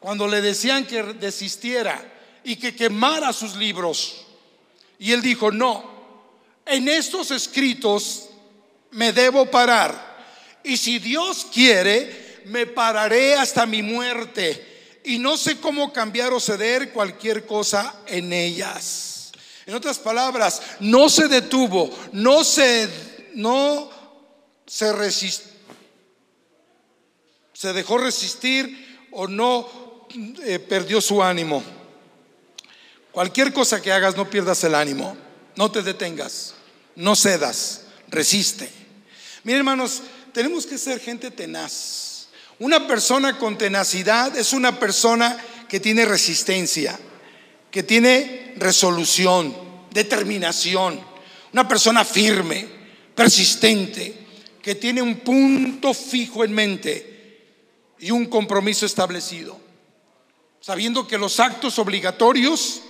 Cuando 0.00 0.26
le 0.26 0.40
decían 0.40 0.84
que 0.84 1.00
desistiera 1.14 2.04
y 2.42 2.56
que 2.56 2.74
quemara 2.74 3.32
sus 3.32 3.54
libros. 3.54 4.26
Y 4.98 5.12
él 5.12 5.22
dijo, 5.22 5.52
no, 5.52 5.92
en 6.66 6.88
estos 6.88 7.30
escritos 7.30 8.30
me 8.90 9.12
debo 9.12 9.46
parar. 9.46 9.94
Y 10.64 10.76
si 10.76 10.98
Dios 10.98 11.46
quiere, 11.52 12.42
me 12.46 12.66
pararé 12.66 13.36
hasta 13.36 13.64
mi 13.64 13.82
muerte. 13.82 15.00
Y 15.04 15.18
no 15.18 15.36
sé 15.36 15.60
cómo 15.60 15.92
cambiar 15.92 16.32
o 16.32 16.40
ceder 16.40 16.92
cualquier 16.92 17.46
cosa 17.46 17.94
en 18.06 18.32
ellas. 18.32 19.30
En 19.66 19.74
otras 19.74 20.00
palabras, 20.00 20.60
no 20.80 21.08
se 21.08 21.28
detuvo, 21.28 21.96
no 22.10 22.42
se, 22.42 22.88
no 23.34 23.88
se 24.66 24.92
resistió, 24.92 25.53
se 27.54 27.72
dejó 27.72 27.96
resistir 27.96 29.06
o 29.12 29.26
no 29.26 30.06
eh, 30.44 30.58
perdió 30.58 31.00
su 31.00 31.22
ánimo. 31.22 31.62
Cualquier 33.12 33.52
cosa 33.52 33.80
que 33.80 33.92
hagas, 33.92 34.16
no 34.16 34.28
pierdas 34.28 34.62
el 34.64 34.74
ánimo, 34.74 35.16
no 35.56 35.70
te 35.70 35.82
detengas, 35.82 36.54
no 36.96 37.16
cedas, 37.16 37.82
resiste. 38.08 38.68
Miren, 39.44 39.60
hermanos, 39.60 40.02
tenemos 40.32 40.66
que 40.66 40.76
ser 40.76 41.00
gente 41.00 41.30
tenaz. 41.30 42.28
Una 42.58 42.86
persona 42.86 43.38
con 43.38 43.56
tenacidad 43.56 44.36
es 44.36 44.52
una 44.52 44.78
persona 44.78 45.38
que 45.68 45.80
tiene 45.80 46.04
resistencia, 46.04 46.98
que 47.70 47.84
tiene 47.84 48.54
resolución, 48.56 49.56
determinación, 49.92 51.00
una 51.52 51.68
persona 51.68 52.04
firme, 52.04 52.66
persistente 53.14 54.24
que 54.60 54.74
tiene 54.74 55.02
un 55.02 55.16
punto 55.16 55.92
fijo 55.92 56.42
en 56.42 56.52
mente 56.52 57.13
y 57.98 58.10
un 58.10 58.26
compromiso 58.26 58.86
establecido, 58.86 59.58
sabiendo 60.60 61.06
que 61.06 61.18
los 61.18 61.40
actos 61.40 61.78
obligatorios 61.78 62.82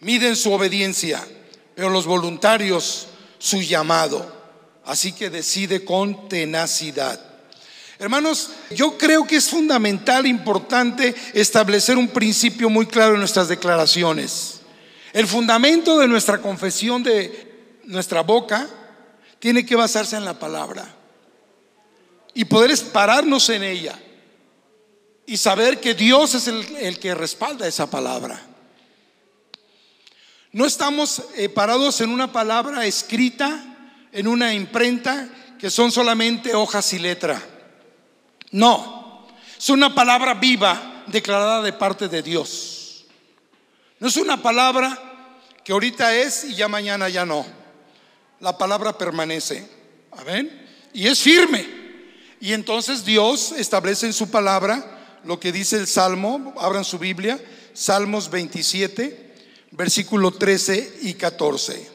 miden 0.00 0.36
su 0.36 0.52
obediencia, 0.52 1.26
pero 1.74 1.90
los 1.90 2.06
voluntarios 2.06 3.08
su 3.38 3.60
llamado. 3.60 4.32
Así 4.84 5.12
que 5.12 5.30
decide 5.30 5.84
con 5.84 6.28
tenacidad. 6.28 7.18
Hermanos, 7.98 8.50
yo 8.70 8.98
creo 8.98 9.26
que 9.26 9.36
es 9.36 9.48
fundamental, 9.48 10.26
importante 10.26 11.14
establecer 11.32 11.96
un 11.96 12.08
principio 12.08 12.68
muy 12.68 12.86
claro 12.86 13.14
en 13.14 13.20
nuestras 13.20 13.48
declaraciones. 13.48 14.60
El 15.12 15.26
fundamento 15.26 15.98
de 15.98 16.08
nuestra 16.08 16.40
confesión 16.40 17.02
de 17.02 17.80
nuestra 17.84 18.22
boca 18.22 18.68
tiene 19.38 19.64
que 19.64 19.76
basarse 19.76 20.16
en 20.16 20.24
la 20.24 20.38
palabra 20.38 20.94
y 22.34 22.44
poder 22.44 22.76
pararnos 22.92 23.48
en 23.48 23.62
ella 23.62 23.98
y 25.26 25.36
saber 25.36 25.80
que 25.80 25.94
Dios 25.94 26.34
es 26.34 26.48
el, 26.48 26.98
que 26.98 27.14
respalda 27.14 27.66
esa 27.66 27.90
palabra. 27.90 28.40
No 30.52 30.66
estamos 30.66 31.22
eh, 31.36 31.48
parados 31.48 32.00
en 32.00 32.10
una 32.10 32.32
palabra 32.32 32.84
escrita, 32.84 33.64
en 34.12 34.28
una 34.28 34.52
imprenta, 34.54 35.28
que 35.58 35.70
son 35.70 35.90
solamente 35.90 36.54
hojas 36.54 36.92
y 36.92 36.98
letra. 36.98 37.40
No, 38.50 39.26
es 39.56 39.70
una 39.70 39.94
palabra 39.94 40.34
viva 40.34 41.04
declarada 41.06 41.62
de 41.62 41.72
parte 41.72 42.08
de 42.08 42.22
Dios. 42.22 43.06
No 43.98 44.08
es 44.08 44.16
una 44.16 44.42
palabra 44.42 44.98
que 45.64 45.72
ahorita 45.72 46.14
es 46.14 46.44
y 46.44 46.54
ya 46.54 46.68
mañana 46.68 47.08
ya 47.08 47.24
no. 47.24 47.46
La 48.40 48.58
palabra 48.58 48.96
permanece. 48.96 49.66
Amén. 50.12 50.90
Y 50.92 51.06
es 51.06 51.20
firme. 51.20 51.83
Y 52.40 52.52
entonces 52.52 53.04
Dios 53.04 53.52
establece 53.52 54.06
en 54.06 54.12
su 54.12 54.30
palabra 54.30 55.20
lo 55.24 55.40
que 55.40 55.52
dice 55.52 55.76
el 55.76 55.86
Salmo. 55.86 56.54
Abran 56.58 56.84
su 56.84 56.98
Biblia. 56.98 57.40
Salmos 57.72 58.30
27, 58.30 59.34
versículo 59.72 60.30
13 60.30 60.98
y 61.02 61.14
14. 61.14 61.88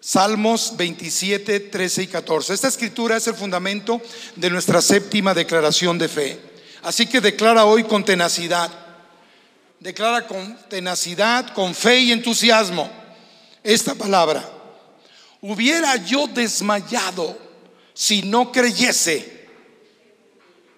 Salmos 0.00 0.76
27, 0.76 1.60
13 1.60 2.02
y 2.02 2.06
14. 2.06 2.54
Esta 2.54 2.68
escritura 2.68 3.16
es 3.16 3.26
el 3.26 3.34
fundamento 3.34 4.00
de 4.36 4.50
nuestra 4.50 4.80
séptima 4.80 5.34
declaración 5.34 5.98
de 5.98 6.08
fe. 6.08 6.40
Así 6.82 7.06
que 7.06 7.20
declara 7.20 7.64
hoy 7.64 7.84
con 7.84 8.04
tenacidad. 8.04 8.70
Declara 9.80 10.26
con 10.26 10.58
tenacidad, 10.68 11.52
con 11.54 11.74
fe 11.74 12.00
y 12.00 12.12
entusiasmo 12.12 12.90
esta 13.62 13.94
palabra. 13.94 14.48
Hubiera 15.40 15.96
yo 15.96 16.26
desmayado 16.26 17.38
si 17.94 18.22
no 18.22 18.52
creyese 18.52 19.39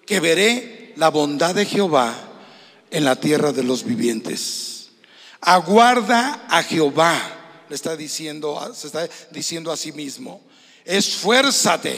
que 0.05 0.19
veré 0.19 0.93
la 0.95 1.09
bondad 1.09 1.55
de 1.55 1.65
Jehová 1.65 2.15
en 2.91 3.05
la 3.05 3.15
tierra 3.15 3.51
de 3.51 3.63
los 3.63 3.83
vivientes. 3.83 4.89
Aguarda 5.41 6.45
a 6.49 6.63
Jehová 6.63 7.19
está 7.69 7.95
diciendo, 7.95 8.71
se 8.73 8.87
está 8.87 9.09
diciendo 9.31 9.71
a 9.71 9.77
sí 9.77 9.91
mismo, 9.91 10.41
esfuérzate 10.85 11.97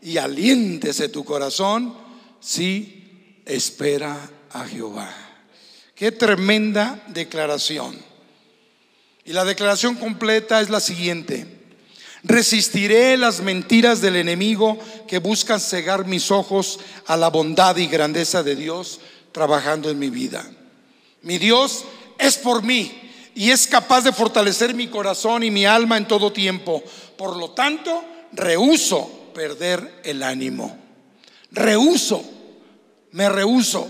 y 0.00 0.16
aliéntese 0.16 1.08
tu 1.08 1.24
corazón 1.24 1.96
si 2.40 3.40
espera 3.44 4.30
a 4.50 4.64
Jehová. 4.64 5.14
Qué 5.94 6.12
tremenda 6.12 7.02
declaración. 7.08 7.96
Y 9.24 9.32
la 9.32 9.44
declaración 9.44 9.94
completa 9.94 10.60
es 10.60 10.70
la 10.70 10.80
siguiente. 10.80 11.61
Resistiré 12.24 13.16
las 13.16 13.40
mentiras 13.40 14.00
del 14.00 14.16
enemigo 14.16 14.78
que 15.08 15.18
buscan 15.18 15.58
cegar 15.58 16.06
mis 16.06 16.30
ojos 16.30 16.78
a 17.06 17.16
la 17.16 17.28
bondad 17.28 17.76
y 17.76 17.86
grandeza 17.88 18.42
de 18.42 18.54
Dios 18.54 19.00
trabajando 19.32 19.90
en 19.90 19.98
mi 19.98 20.08
vida. 20.08 20.48
Mi 21.22 21.38
Dios 21.38 21.84
es 22.18 22.38
por 22.38 22.62
mí 22.62 23.10
y 23.34 23.50
es 23.50 23.66
capaz 23.66 24.02
de 24.02 24.12
fortalecer 24.12 24.74
mi 24.74 24.88
corazón 24.88 25.42
y 25.42 25.50
mi 25.50 25.64
alma 25.64 25.96
en 25.96 26.06
todo 26.06 26.32
tiempo. 26.32 26.82
Por 27.16 27.36
lo 27.36 27.50
tanto, 27.50 28.04
rehuso 28.32 29.30
perder 29.34 30.00
el 30.04 30.22
ánimo. 30.22 30.76
Rehuso, 31.50 32.24
me 33.12 33.28
rehuso. 33.28 33.88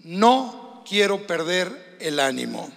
No 0.00 0.82
quiero 0.88 1.26
perder 1.26 1.96
el 2.00 2.18
ánimo. 2.18 2.70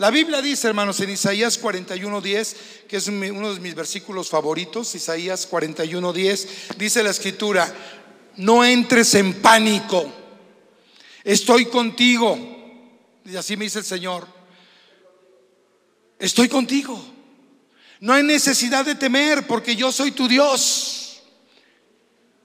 La 0.00 0.10
Biblia 0.10 0.40
dice, 0.40 0.66
hermanos, 0.66 0.98
en 1.00 1.10
Isaías 1.10 1.60
41:10, 1.60 2.56
que 2.88 2.96
es 2.96 3.06
uno 3.08 3.52
de 3.52 3.60
mis 3.60 3.74
versículos 3.74 4.30
favoritos, 4.30 4.94
Isaías 4.94 5.46
41:10, 5.46 6.48
dice 6.78 7.02
la 7.02 7.10
escritura, 7.10 7.70
no 8.36 8.64
entres 8.64 9.14
en 9.16 9.42
pánico, 9.42 10.10
estoy 11.22 11.66
contigo. 11.66 12.34
Y 13.26 13.36
así 13.36 13.58
me 13.58 13.66
dice 13.66 13.80
el 13.80 13.84
Señor, 13.84 14.26
estoy 16.18 16.48
contigo. 16.48 16.98
No 18.00 18.14
hay 18.14 18.22
necesidad 18.22 18.86
de 18.86 18.94
temer 18.94 19.46
porque 19.46 19.76
yo 19.76 19.92
soy 19.92 20.12
tu 20.12 20.26
Dios. 20.26 21.20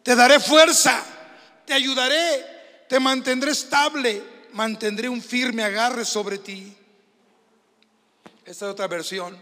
Te 0.04 0.14
daré 0.14 0.42
fuerza, 0.42 1.02
te 1.66 1.74
ayudaré, 1.74 2.46
te 2.90 3.00
mantendré 3.00 3.52
estable, 3.52 4.22
mantendré 4.52 5.08
un 5.08 5.22
firme 5.22 5.64
agarre 5.64 6.04
sobre 6.04 6.38
ti. 6.38 6.76
Esta 8.46 8.66
es 8.66 8.72
otra 8.72 8.88
versión. 8.88 9.38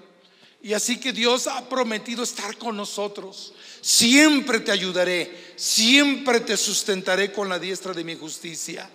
Y 0.62 0.74
así 0.74 1.00
que 1.00 1.12
Dios 1.12 1.48
ha 1.48 1.68
prometido 1.68 2.24
estar 2.24 2.58
con 2.58 2.78
nosotros. 2.78 3.54
Siempre 3.82 4.62
te 4.62 4.72
ayudaré, 4.72 5.54
siempre 5.58 6.40
te 6.40 6.56
sustentaré 6.56 7.34
con 7.34 7.50
la 7.50 7.60
diestra 7.60 7.94
de 7.94 8.04
mi 8.04 8.16
justicia. 8.16 8.90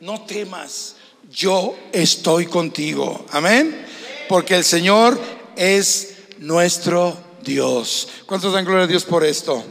No 0.00 0.24
temas, 0.24 0.96
yo 1.30 1.76
estoy 1.92 2.46
contigo. 2.46 3.26
Amén 3.32 3.86
porque 4.30 4.54
el 4.54 4.62
Señor 4.62 5.20
es 5.56 6.14
nuestro 6.38 7.18
Dios. 7.42 8.06
¿Cuántos 8.26 8.52
dan 8.52 8.64
gloria 8.64 8.84
a 8.84 8.86
Dios 8.86 9.02
por 9.02 9.24
esto? 9.24 9.64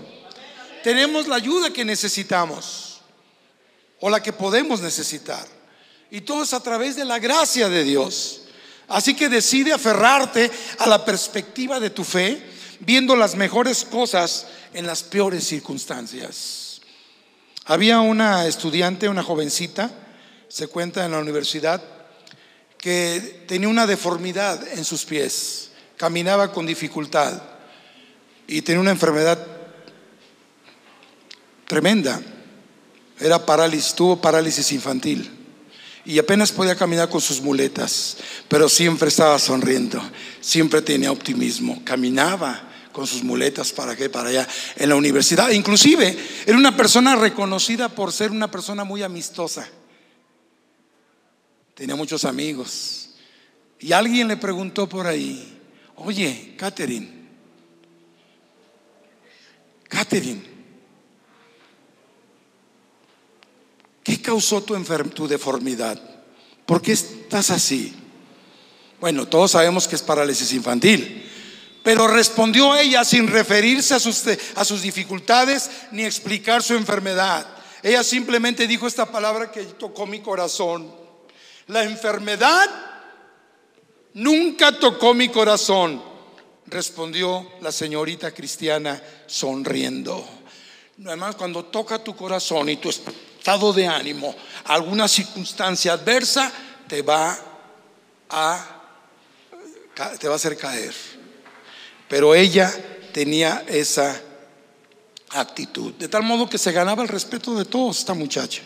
Tenemos 0.84 1.30
la 1.30 1.38
ayuda 1.38 1.71
que 1.71 1.86
necesitamos 1.86 2.99
o 4.02 4.10
la 4.10 4.21
que 4.21 4.34
podemos 4.34 4.82
necesitar. 4.82 5.47
Y 6.12 6.19
todo 6.19 6.43
es 6.43 6.54
a 6.54 6.62
través 6.62 6.97
de 6.97 7.06
la 7.06 7.19
gracia 7.19 7.69
de 7.69 7.86
Dios. 7.86 8.41
Así 8.89 9.13
que 9.13 9.30
decide 9.30 9.71
aferrarte 9.71 10.49
a 10.80 10.88
la 10.88 11.06
perspectiva 11.06 11.80
de 11.80 11.91
tu 11.91 12.04
fe, 12.04 12.43
viendo 12.80 13.15
las 13.15 13.36
mejores 13.36 13.86
cosas 13.86 14.47
en 14.73 14.88
las 14.88 15.04
peores 15.04 15.45
circunstancias. 15.45 16.82
Había 17.65 17.99
una 17.99 18.47
estudiante, 18.47 19.08
una 19.08 19.23
jovencita, 19.23 19.91
se 20.47 20.67
cuenta 20.67 21.06
en 21.06 21.12
la 21.12 21.19
universidad, 21.19 21.84
que 22.80 23.43
tenía 23.47 23.67
una 23.67 23.86
deformidad 23.86 24.67
en 24.69 24.84
sus 24.84 25.06
pies, 25.06 25.69
caminaba 25.95 26.52
con 26.52 26.65
dificultad 26.65 27.41
y 28.47 28.62
tenía 28.63 28.82
una 28.82 28.91
enfermedad 28.91 29.45
tremenda. 31.67 32.19
Era 33.19 33.45
parálisis, 33.45 33.93
tuvo 33.93 34.19
parálisis 34.19 34.71
infantil 34.71 35.38
y 36.05 36.19
apenas 36.19 36.51
podía 36.51 36.75
caminar 36.75 37.09
con 37.09 37.21
sus 37.21 37.41
muletas, 37.41 38.17
pero 38.47 38.69
siempre 38.69 39.09
estaba 39.09 39.38
sonriendo, 39.39 40.01
siempre 40.41 40.81
tenía 40.81 41.12
optimismo, 41.12 41.81
caminaba 41.83 42.67
con 42.91 43.05
sus 43.05 43.23
muletas 43.23 43.71
para 43.71 43.95
qué, 43.95 44.09
para 44.09 44.29
allá 44.29 44.47
en 44.75 44.89
la 44.89 44.95
universidad. 44.95 45.51
Inclusive 45.51 46.17
era 46.45 46.57
una 46.57 46.75
persona 46.75 47.15
reconocida 47.15 47.89
por 47.89 48.12
ser 48.12 48.31
una 48.31 48.49
persona 48.49 48.83
muy 48.83 49.03
amistosa 49.03 49.67
tenía 51.79 51.95
muchos 51.95 52.25
amigos. 52.25 53.12
Y 53.79 53.93
alguien 53.93 54.27
le 54.27 54.35
preguntó 54.35 54.89
por 54.89 55.07
ahí, 55.07 55.57
oye, 55.95 56.55
Catherine, 56.57 57.09
Catherine, 59.88 60.43
¿qué 64.03 64.18
causó 64.29 64.61
tu, 64.61 65.27
deformidad? 65.27 65.99
¿Por 66.67 66.83
qué 66.83 66.91
estás 66.91 67.49
así? 67.49 67.91
Bueno, 68.99 69.27
todos 69.27 69.49
sabemos 69.49 69.87
que 69.87 69.95
es 69.95 70.03
parálisis 70.03 70.53
infantil. 70.53 71.27
Pero 71.83 72.07
respondió 72.07 72.75
ella 72.75 73.03
sin 73.03 73.25
referirse 73.25 73.95
a 73.95 73.99
sus, 73.99 74.81
dificultades 74.83 75.71
ni 75.91 76.05
explicar 76.05 76.61
su 76.61 76.75
enfermedad. 76.75 77.47
Ella 77.81 78.03
simplemente 78.03 78.67
dijo 78.67 78.85
esta 78.85 79.07
palabra 79.07 79.51
que 79.51 79.63
tocó 79.63 80.05
mi 80.05 80.19
corazón. 80.19 80.93
La 81.65 81.83
enfermedad 81.83 82.69
nunca 84.13 84.77
tocó 84.77 85.15
mi 85.15 85.29
corazón, 85.29 86.03
respondió 86.67 87.53
la 87.61 87.71
señorita 87.71 88.31
cristiana 88.31 89.01
sonriendo. 89.25 90.23
Además, 91.03 91.35
cuando 91.35 91.65
toca 91.65 92.03
tu 92.03 92.15
corazón 92.15 92.69
y 92.69 92.77
tu 92.77 92.89
estado 93.39 93.73
de 93.73 93.88
ánimo, 93.88 94.36
alguna 94.65 95.08
circunstancia 95.08 95.93
adversa 95.93 96.52
te 96.88 97.02
va 97.02 97.38
a 98.30 98.75
te 100.19 100.28
va 100.28 100.34
a 100.34 100.38
hacer 100.38 100.56
caer. 100.56 100.93
Pero 102.08 102.34
ella 102.34 102.73
tenía 103.12 103.63
esa 103.67 104.21
actitud. 105.32 105.93
De 105.93 106.08
tal 106.08 106.23
modo 106.23 106.49
que 106.49 106.58
se 106.58 106.71
ganaba 106.71 107.04
el 107.04 107.10
respeto 107.10 107.56
de 107.56 107.65
todos 107.65 107.99
esta 107.99 108.13
muchacha. 108.13 108.62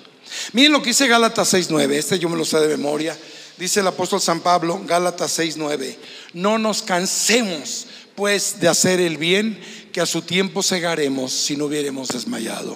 Miren 0.53 0.71
lo 0.71 0.81
que 0.81 0.89
dice 0.89 1.07
Gálatas 1.07 1.53
6.9, 1.53 1.91
este 1.93 2.19
yo 2.19 2.29
me 2.29 2.37
lo 2.37 2.45
sé 2.45 2.59
de 2.59 2.67
memoria. 2.67 3.17
Dice 3.57 3.81
el 3.81 3.87
apóstol 3.87 4.21
San 4.21 4.41
Pablo, 4.41 4.81
Gálatas 4.85 5.39
6.9, 5.39 5.95
no 6.33 6.57
nos 6.57 6.81
cansemos 6.81 7.87
pues 8.15 8.59
de 8.59 8.67
hacer 8.67 8.99
el 8.99 9.17
bien, 9.17 9.59
que 9.91 10.01
a 10.01 10.05
su 10.05 10.21
tiempo 10.21 10.63
cegaremos 10.63 11.31
si 11.31 11.55
no 11.55 11.65
hubiéramos 11.65 12.07
desmayado. 12.07 12.75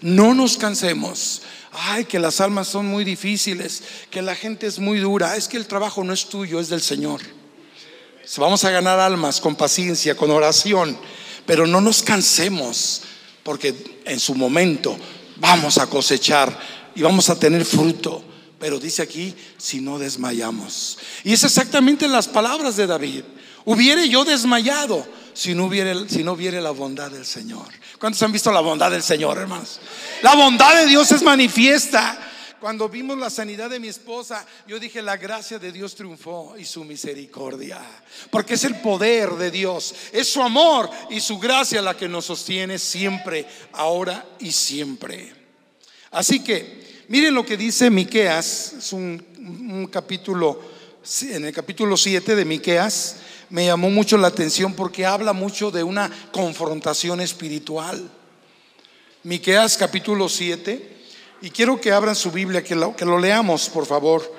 No 0.00 0.34
nos 0.34 0.56
cansemos. 0.56 1.42
Ay, 1.72 2.04
que 2.04 2.18
las 2.18 2.40
almas 2.40 2.68
son 2.68 2.86
muy 2.86 3.04
difíciles, 3.04 3.82
que 4.10 4.22
la 4.22 4.34
gente 4.34 4.66
es 4.66 4.78
muy 4.78 4.98
dura. 4.98 5.36
Es 5.36 5.48
que 5.48 5.56
el 5.56 5.66
trabajo 5.66 6.02
no 6.04 6.12
es 6.12 6.28
tuyo, 6.28 6.60
es 6.60 6.68
del 6.68 6.82
Señor. 6.82 7.20
Vamos 8.36 8.64
a 8.64 8.70
ganar 8.70 9.00
almas 9.00 9.40
con 9.40 9.56
paciencia, 9.56 10.16
con 10.16 10.30
oración, 10.30 10.98
pero 11.46 11.66
no 11.66 11.80
nos 11.80 12.02
cansemos, 12.02 13.02
porque 13.42 14.02
en 14.04 14.20
su 14.20 14.34
momento 14.34 14.96
vamos 15.36 15.78
a 15.78 15.86
cosechar 15.86 16.58
y 16.94 17.02
vamos 17.02 17.30
a 17.30 17.38
tener 17.38 17.64
fruto. 17.64 18.22
Pero 18.58 18.78
dice 18.78 19.02
aquí, 19.02 19.34
si 19.56 19.80
no 19.80 19.98
desmayamos. 19.98 20.98
Y 21.24 21.32
es 21.32 21.44
exactamente 21.44 22.06
las 22.06 22.28
palabras 22.28 22.76
de 22.76 22.86
David. 22.86 23.22
Hubiere 23.64 24.08
yo 24.08 24.24
desmayado 24.24 25.06
si 25.38 25.54
no 25.54 25.66
hubiera, 25.66 25.94
si 26.08 26.24
no 26.24 26.32
hubiera 26.32 26.60
la 26.60 26.72
bondad 26.72 27.12
del 27.12 27.24
Señor. 27.24 27.68
¿Cuántos 28.00 28.20
han 28.24 28.32
visto 28.32 28.50
la 28.50 28.58
bondad 28.58 28.90
del 28.90 29.04
Señor, 29.04 29.38
hermanos? 29.38 29.78
La 30.20 30.34
bondad 30.34 30.74
de 30.74 30.86
Dios 30.86 31.12
es 31.12 31.22
manifiesta. 31.22 32.18
Cuando 32.58 32.88
vimos 32.88 33.16
la 33.16 33.30
sanidad 33.30 33.70
de 33.70 33.78
mi 33.78 33.86
esposa, 33.86 34.44
yo 34.66 34.80
dije, 34.80 35.00
la 35.00 35.16
gracia 35.16 35.60
de 35.60 35.70
Dios 35.70 35.94
triunfó 35.94 36.56
y 36.58 36.64
su 36.64 36.82
misericordia. 36.82 37.80
Porque 38.32 38.54
es 38.54 38.64
el 38.64 38.80
poder 38.80 39.30
de 39.34 39.52
Dios, 39.52 39.94
es 40.10 40.28
su 40.28 40.42
amor 40.42 40.90
y 41.08 41.20
su 41.20 41.38
gracia 41.38 41.80
la 41.82 41.96
que 41.96 42.08
nos 42.08 42.24
sostiene 42.24 42.76
siempre, 42.76 43.46
ahora 43.74 44.26
y 44.40 44.50
siempre. 44.50 45.32
Así 46.10 46.42
que, 46.42 47.04
miren 47.06 47.32
lo 47.32 47.46
que 47.46 47.56
dice 47.56 47.90
Miqueas, 47.90 48.72
es 48.78 48.92
un, 48.92 49.24
un 49.38 49.86
capítulo, 49.86 50.60
en 51.22 51.44
el 51.44 51.52
capítulo 51.52 51.96
7 51.96 52.34
de 52.34 52.44
Miqueas, 52.44 53.18
me 53.50 53.66
llamó 53.66 53.90
mucho 53.90 54.16
la 54.18 54.28
atención 54.28 54.74
porque 54.74 55.06
habla 55.06 55.32
mucho 55.32 55.70
de 55.70 55.82
una 55.82 56.10
confrontación 56.32 57.20
espiritual. 57.20 58.10
Miqueas 59.22 59.76
capítulo 59.76 60.28
7, 60.28 60.96
y 61.42 61.50
quiero 61.50 61.80
que 61.80 61.92
abran 61.92 62.14
su 62.14 62.30
Biblia, 62.30 62.62
que 62.62 62.74
lo, 62.74 62.94
que 62.94 63.04
lo 63.04 63.18
leamos, 63.18 63.68
por 63.68 63.86
favor. 63.86 64.34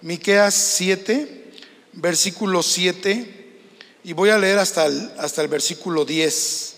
Miqueas 0.00 0.54
7, 0.54 1.52
versículo 1.94 2.62
7, 2.62 3.60
y 4.04 4.12
voy 4.12 4.30
a 4.30 4.38
leer 4.38 4.58
hasta 4.58 4.86
el, 4.86 5.10
hasta 5.18 5.42
el 5.42 5.48
versículo 5.48 6.04
10, 6.04 6.76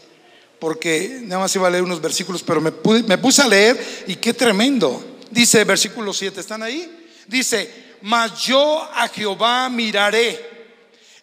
porque 0.58 1.20
nada 1.22 1.42
más 1.42 1.54
iba 1.56 1.66
a 1.66 1.70
leer 1.70 1.84
unos 1.84 2.00
versículos, 2.00 2.42
pero 2.42 2.60
me, 2.60 2.72
me 3.06 3.18
puse 3.18 3.42
a 3.42 3.48
leer 3.48 4.04
y 4.06 4.16
qué 4.16 4.32
tremendo. 4.32 5.18
Dice 5.30 5.64
versículo 5.64 6.12
7, 6.12 6.40
¿están 6.40 6.62
ahí? 6.62 7.06
Dice, 7.26 7.96
mas 8.02 8.44
yo 8.44 8.82
a 8.94 9.08
Jehová 9.08 9.68
miraré 9.68 10.55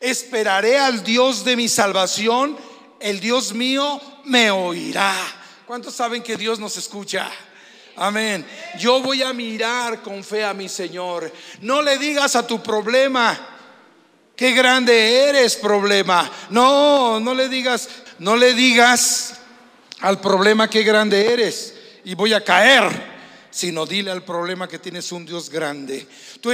Esperaré 0.03 0.77
al 0.77 1.01
Dios 1.01 1.45
de 1.45 1.55
mi 1.55 1.69
salvación, 1.69 2.57
el 2.99 3.21
Dios 3.21 3.53
mío 3.53 4.01
me 4.25 4.51
oirá. 4.51 5.15
¿Cuántos 5.65 5.95
saben 5.95 6.21
que 6.21 6.35
Dios 6.35 6.59
nos 6.59 6.75
escucha? 6.75 7.31
Amén. 7.95 8.45
Yo 8.77 9.01
voy 9.01 9.23
a 9.23 9.31
mirar 9.31 10.01
con 10.01 10.21
fe 10.21 10.43
a 10.43 10.53
mi 10.53 10.67
Señor. 10.67 11.31
No 11.61 11.81
le 11.81 11.97
digas 11.97 12.35
a 12.35 12.45
tu 12.45 12.61
problema, 12.61 13.39
qué 14.35 14.51
grande 14.51 15.29
eres 15.29 15.55
problema. 15.55 16.29
No, 16.49 17.21
no 17.21 17.33
le 17.33 17.47
digas, 17.47 17.87
no 18.19 18.35
le 18.35 18.53
digas 18.53 19.35
al 20.01 20.19
problema 20.19 20.69
qué 20.69 20.83
grande 20.83 21.31
eres 21.31 21.75
y 22.03 22.13
voy 22.13 22.33
a 22.33 22.43
caer 22.43 23.12
sino 23.53 23.85
dile 23.85 24.09
al 24.09 24.23
problema 24.23 24.67
que 24.67 24.79
tienes 24.79 25.11
un 25.11 25.25
Dios 25.25 25.49
grande. 25.49 26.07
Tu, 26.41 26.51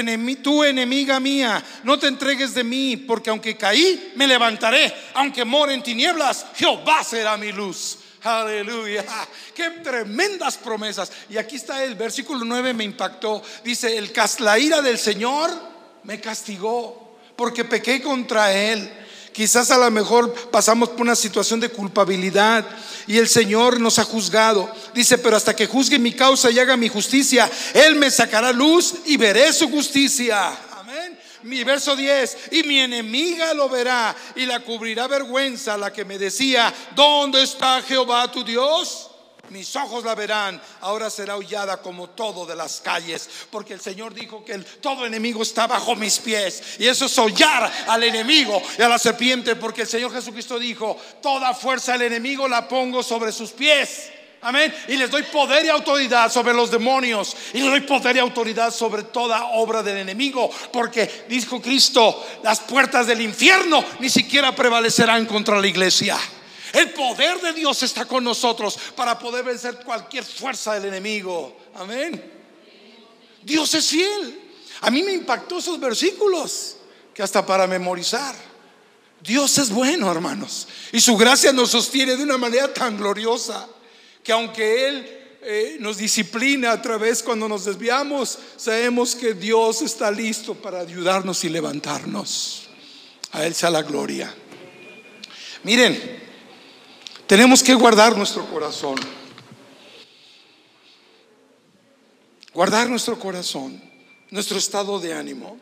enemiga 0.63 1.19
mía, 1.19 1.63
no 1.83 1.97
te 1.97 2.07
entregues 2.07 2.53
de 2.53 2.63
mí, 2.63 2.97
porque 2.97 3.29
aunque 3.29 3.55
caí, 3.55 4.11
me 4.15 4.27
levantaré. 4.27 4.93
Aunque 5.13 5.45
more 5.45 5.73
en 5.73 5.81
tinieblas, 5.81 6.45
Jehová 6.55 7.03
será 7.03 7.37
mi 7.37 7.53
luz. 7.53 7.97
Aleluya. 8.21 9.05
Qué 9.55 9.69
tremendas 9.81 10.57
promesas. 10.57 11.09
Y 11.29 11.37
aquí 11.37 11.55
está 11.55 11.83
el 11.85 11.95
versículo 11.95 12.43
9 12.43 12.73
me 12.73 12.83
impactó. 12.83 13.41
Dice, 13.63 13.97
el, 13.97 14.11
la 14.39 14.59
ira 14.59 14.81
del 14.81 14.99
Señor 14.99 15.49
me 16.03 16.19
castigó 16.19 17.17
porque 17.37 17.63
pequé 17.63 18.01
contra 18.01 18.51
él. 18.53 18.91
Quizás 19.31 19.71
a 19.71 19.77
lo 19.77 19.89
mejor 19.89 20.33
pasamos 20.51 20.89
por 20.89 21.01
una 21.01 21.15
situación 21.15 21.61
de 21.61 21.69
culpabilidad 21.69 22.65
y 23.07 23.17
el 23.17 23.29
Señor 23.29 23.79
nos 23.79 23.97
ha 23.99 24.03
juzgado. 24.03 24.69
Dice, 24.93 25.17
pero 25.17 25.37
hasta 25.37 25.55
que 25.55 25.67
juzgue 25.67 25.99
mi 25.99 26.13
causa 26.13 26.49
y 26.51 26.59
haga 26.59 26.77
mi 26.77 26.89
justicia, 26.89 27.49
Él 27.73 27.95
me 27.95 28.11
sacará 28.11 28.51
luz 28.51 28.95
y 29.05 29.17
veré 29.17 29.51
su 29.53 29.69
justicia. 29.69 30.49
Amén. 30.77 31.17
Mi 31.43 31.63
verso 31.63 31.95
10, 31.95 32.37
y 32.51 32.63
mi 32.63 32.79
enemiga 32.79 33.53
lo 33.53 33.69
verá 33.69 34.15
y 34.35 34.45
la 34.45 34.59
cubrirá 34.59 35.07
vergüenza 35.07 35.77
la 35.77 35.93
que 35.93 36.03
me 36.03 36.17
decía, 36.17 36.73
¿dónde 36.95 37.43
está 37.43 37.81
Jehová 37.81 38.29
tu 38.31 38.43
Dios? 38.43 39.09
mis 39.49 39.75
ojos 39.75 40.03
la 40.03 40.15
verán, 40.15 40.61
ahora 40.81 41.09
será 41.09 41.35
hollada 41.35 41.81
como 41.81 42.09
todo 42.11 42.45
de 42.45 42.55
las 42.55 42.81
calles, 42.81 43.29
porque 43.51 43.73
el 43.73 43.81
Señor 43.81 44.13
dijo 44.13 44.43
que 44.43 44.57
todo 44.81 45.05
enemigo 45.05 45.41
está 45.41 45.67
bajo 45.67 45.95
mis 45.95 46.19
pies, 46.19 46.61
y 46.79 46.87
eso 46.87 47.05
es 47.05 47.17
hollar 47.17 47.71
al 47.87 48.03
enemigo 48.03 48.61
y 48.77 48.81
a 48.81 48.89
la 48.89 48.99
serpiente, 48.99 49.55
porque 49.55 49.81
el 49.81 49.87
Señor 49.87 50.13
Jesucristo 50.13 50.59
dijo, 50.59 50.97
toda 51.21 51.53
fuerza 51.53 51.93
del 51.93 52.03
enemigo 52.03 52.47
la 52.47 52.67
pongo 52.67 53.03
sobre 53.03 53.31
sus 53.31 53.51
pies. 53.51 54.11
Amén. 54.41 54.73
Y 54.87 54.95
les 54.95 55.11
doy 55.11 55.23
poder 55.23 55.65
y 55.65 55.69
autoridad 55.69 56.31
sobre 56.31 56.53
los 56.53 56.71
demonios. 56.71 57.35
Y 57.53 57.59
les 57.59 57.69
doy 57.69 57.81
poder 57.81 58.15
y 58.15 58.19
autoridad 58.19 58.73
sobre 58.73 59.03
toda 59.03 59.45
obra 59.53 59.83
del 59.83 59.97
enemigo. 59.97 60.49
Porque 60.71 61.25
dijo 61.27 61.61
Cristo, 61.61 62.25
las 62.41 62.61
puertas 62.61 63.07
del 63.07 63.21
infierno 63.21 63.83
ni 63.99 64.09
siquiera 64.09 64.55
prevalecerán 64.55 65.25
contra 65.25 65.59
la 65.59 65.67
iglesia. 65.67 66.17
El 66.71 66.91
poder 66.91 67.41
de 67.41 67.53
Dios 67.53 67.83
está 67.83 68.05
con 68.05 68.23
nosotros 68.23 68.77
para 68.95 69.17
poder 69.19 69.43
vencer 69.43 69.79
cualquier 69.83 70.23
fuerza 70.23 70.75
del 70.75 70.85
enemigo. 70.85 71.57
Amén. 71.75 72.31
Dios 73.41 73.73
es 73.73 73.87
fiel. 73.87 74.39
A 74.81 74.89
mí 74.89 75.03
me 75.03 75.11
impactó 75.11 75.59
esos 75.59 75.79
versículos 75.79 76.77
que 77.13 77.23
hasta 77.23 77.45
para 77.45 77.67
memorizar. 77.67 78.35
Dios 79.21 79.57
es 79.57 79.69
bueno, 79.69 80.09
hermanos. 80.09 80.67
Y 80.93 81.01
su 81.01 81.17
gracia 81.17 81.51
nos 81.51 81.71
sostiene 81.71 82.15
de 82.15 82.23
una 82.23 82.37
manera 82.37 82.73
tan 82.73 82.95
gloriosa 82.95 83.67
que 84.29 84.33
aunque 84.33 84.87
Él 84.87 85.19
eh, 85.41 85.77
nos 85.79 85.97
disciplina 85.97 86.71
a 86.71 86.79
través 86.79 87.23
cuando 87.23 87.49
nos 87.49 87.65
desviamos, 87.65 88.37
sabemos 88.57 89.15
que 89.15 89.33
Dios 89.33 89.81
está 89.81 90.11
listo 90.11 90.53
para 90.53 90.81
ayudarnos 90.81 91.43
y 91.45 91.49
levantarnos. 91.49 92.69
A 93.31 93.43
Él 93.47 93.55
sea 93.55 93.71
la 93.71 93.81
gloria. 93.81 94.31
Miren, 95.63 96.21
tenemos 97.25 97.63
que 97.63 97.73
guardar 97.73 98.15
nuestro 98.15 98.45
corazón. 98.45 98.99
Guardar 102.53 102.87
nuestro 102.87 103.17
corazón, 103.17 103.81
nuestro 104.29 104.59
estado 104.59 104.99
de 104.99 105.11
ánimo. 105.11 105.57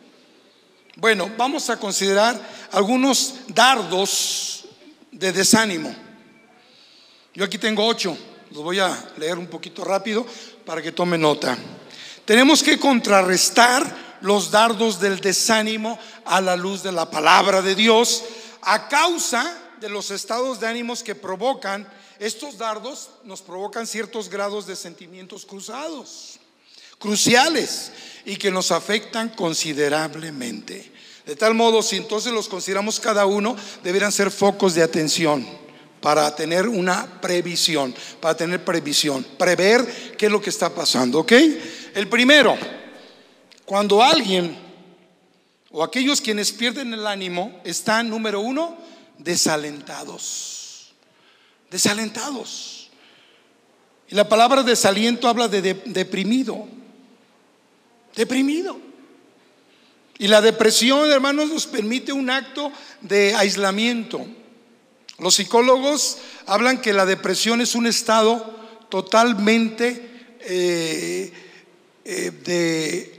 Bueno, 0.97 1.31
vamos 1.37 1.69
a 1.69 1.79
considerar 1.79 2.37
algunos 2.73 3.35
dardos 3.47 4.65
de 5.09 5.31
desánimo. 5.31 5.95
Yo 7.33 7.45
aquí 7.45 7.57
tengo 7.57 7.85
ocho, 7.85 8.17
los 8.51 8.63
voy 8.63 8.79
a 8.79 9.11
leer 9.17 9.37
un 9.37 9.47
poquito 9.47 9.83
rápido 9.83 10.25
para 10.65 10.81
que 10.81 10.91
tome 10.91 11.17
nota. 11.17 11.57
Tenemos 12.25 12.63
que 12.63 12.79
contrarrestar 12.79 14.17
los 14.21 14.51
dardos 14.51 14.99
del 14.99 15.19
desánimo 15.19 15.97
a 16.25 16.41
la 16.41 16.55
luz 16.55 16.83
de 16.83 16.91
la 16.91 17.09
palabra 17.09 17.61
de 17.61 17.75
Dios 17.75 18.23
a 18.61 18.87
causa 18.87 19.57
de 19.79 19.89
los 19.89 20.11
estados 20.11 20.59
de 20.59 20.67
ánimos 20.67 21.03
que 21.03 21.15
provocan, 21.15 21.87
estos 22.19 22.57
dardos 22.57 23.09
nos 23.23 23.41
provocan 23.41 23.85
ciertos 23.85 24.29
grados 24.29 24.65
de 24.65 24.75
sentimientos 24.75 25.45
cruzados, 25.45 26.39
cruciales, 26.97 27.91
y 28.25 28.35
que 28.35 28.51
nos 28.51 28.71
afectan 28.71 29.29
considerablemente. 29.29 30.91
De 31.25 31.35
tal 31.35 31.53
modo, 31.53 31.81
si 31.81 31.95
entonces 31.95 32.33
los 32.33 32.49
consideramos 32.49 32.99
cada 32.99 33.25
uno, 33.25 33.55
deberán 33.83 34.11
ser 34.11 34.31
focos 34.31 34.73
de 34.73 34.83
atención 34.83 35.66
para 36.01 36.35
tener 36.35 36.67
una 36.67 37.19
previsión, 37.21 37.93
para 38.19 38.37
tener 38.37 38.63
previsión, 38.63 39.25
prever 39.37 40.15
qué 40.17 40.27
es 40.27 40.31
lo 40.31 40.41
que 40.41 40.49
está 40.49 40.73
pasando, 40.73 41.19
¿ok? 41.19 41.33
El 41.95 42.07
primero, 42.07 42.57
cuando 43.65 44.01
alguien 44.01 44.57
o 45.71 45.83
aquellos 45.83 46.21
quienes 46.21 46.51
pierden 46.51 46.93
el 46.93 47.05
ánimo 47.05 47.61
están, 47.63 48.09
número 48.09 48.39
uno, 48.39 48.77
desalentados. 49.17 50.93
Desalentados. 51.69 52.89
Y 54.09 54.15
la 54.15 54.29
palabra 54.29 54.63
desaliento 54.63 55.27
habla 55.27 55.47
de, 55.47 55.73
deprimido. 55.85 56.67
Deprimido. 58.15 58.79
Y 60.17 60.27
la 60.27 60.41
depresión, 60.41 61.11
hermanos, 61.11 61.49
nos 61.49 61.67
permite 61.67 62.11
un 62.11 62.29
acto 62.29 62.71
de 63.01 63.35
aislamiento, 63.35 64.25
Los 65.19 65.35
psicólogos 65.35 66.17
hablan 66.45 66.79
que 66.79 66.93
la 66.93 67.05
depresión 67.05 67.59
es 67.61 67.73
un 67.73 67.87
estado 67.87 68.55
totalmente 68.89 70.35
eh, 70.41 71.31
eh, 72.05 72.31
de... 72.43 73.13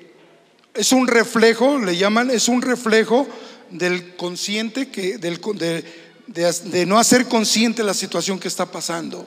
Es 0.75 0.93
un 0.93 1.09
reflejo, 1.09 1.79
le 1.79 1.97
llaman, 1.97 2.31
es 2.31 2.47
un 2.47 2.63
reflejo 2.63 3.27
del 3.71 4.15
consciente 4.15 4.91
que, 4.91 5.19
del, 5.19 5.41
de, 5.57 5.85
de, 6.27 6.87
no 6.87 7.01
hacer 7.01 7.27
consciente 7.27 7.83
la 7.83 7.95
situación 7.95 8.39
que 8.39 8.47
está 8.47 8.67
pasando. 8.67 9.27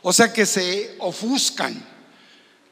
O 0.00 0.12
sea 0.14 0.32
que 0.32 0.46
se 0.46 0.96
ofuscan, 0.98 1.84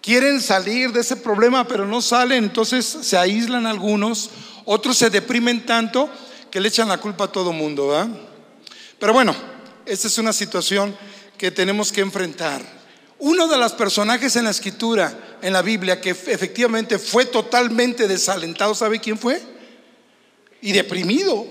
quieren 0.00 0.40
salir 0.40 0.92
de 0.92 1.00
ese 1.00 1.16
problema, 1.16 1.68
pero 1.68 1.86
no 1.86 2.00
salen, 2.00 2.44
entonces 2.44 2.86
se 2.86 3.18
aíslan 3.18 3.66
algunos, 3.66 4.30
otros 4.64 4.96
se 4.96 5.10
deprimen 5.10 5.66
tanto 5.66 6.08
que 6.50 6.60
le 6.60 6.68
echan 6.68 6.88
la 6.88 6.98
culpa 6.98 7.24
a 7.24 7.32
todo 7.32 7.52
mundo. 7.52 7.88
¿verdad? 7.88 8.08
Pero 8.98 9.12
bueno, 9.12 9.34
esta 9.84 10.08
es 10.08 10.18
una 10.18 10.32
situación 10.32 10.96
que 11.36 11.50
tenemos 11.50 11.92
que 11.92 12.00
enfrentar. 12.00 12.62
Uno 13.18 13.46
de 13.48 13.56
los 13.56 13.72
personajes 13.72 14.36
en 14.36 14.44
la 14.44 14.50
escritura, 14.50 15.38
en 15.40 15.52
la 15.52 15.62
Biblia, 15.62 16.00
que 16.00 16.10
efectivamente 16.10 16.98
fue 16.98 17.24
totalmente 17.26 18.06
desalentado, 18.06 18.74
¿sabe 18.74 19.00
quién 19.00 19.18
fue? 19.18 19.40
Y 20.60 20.72
deprimido. 20.72 21.46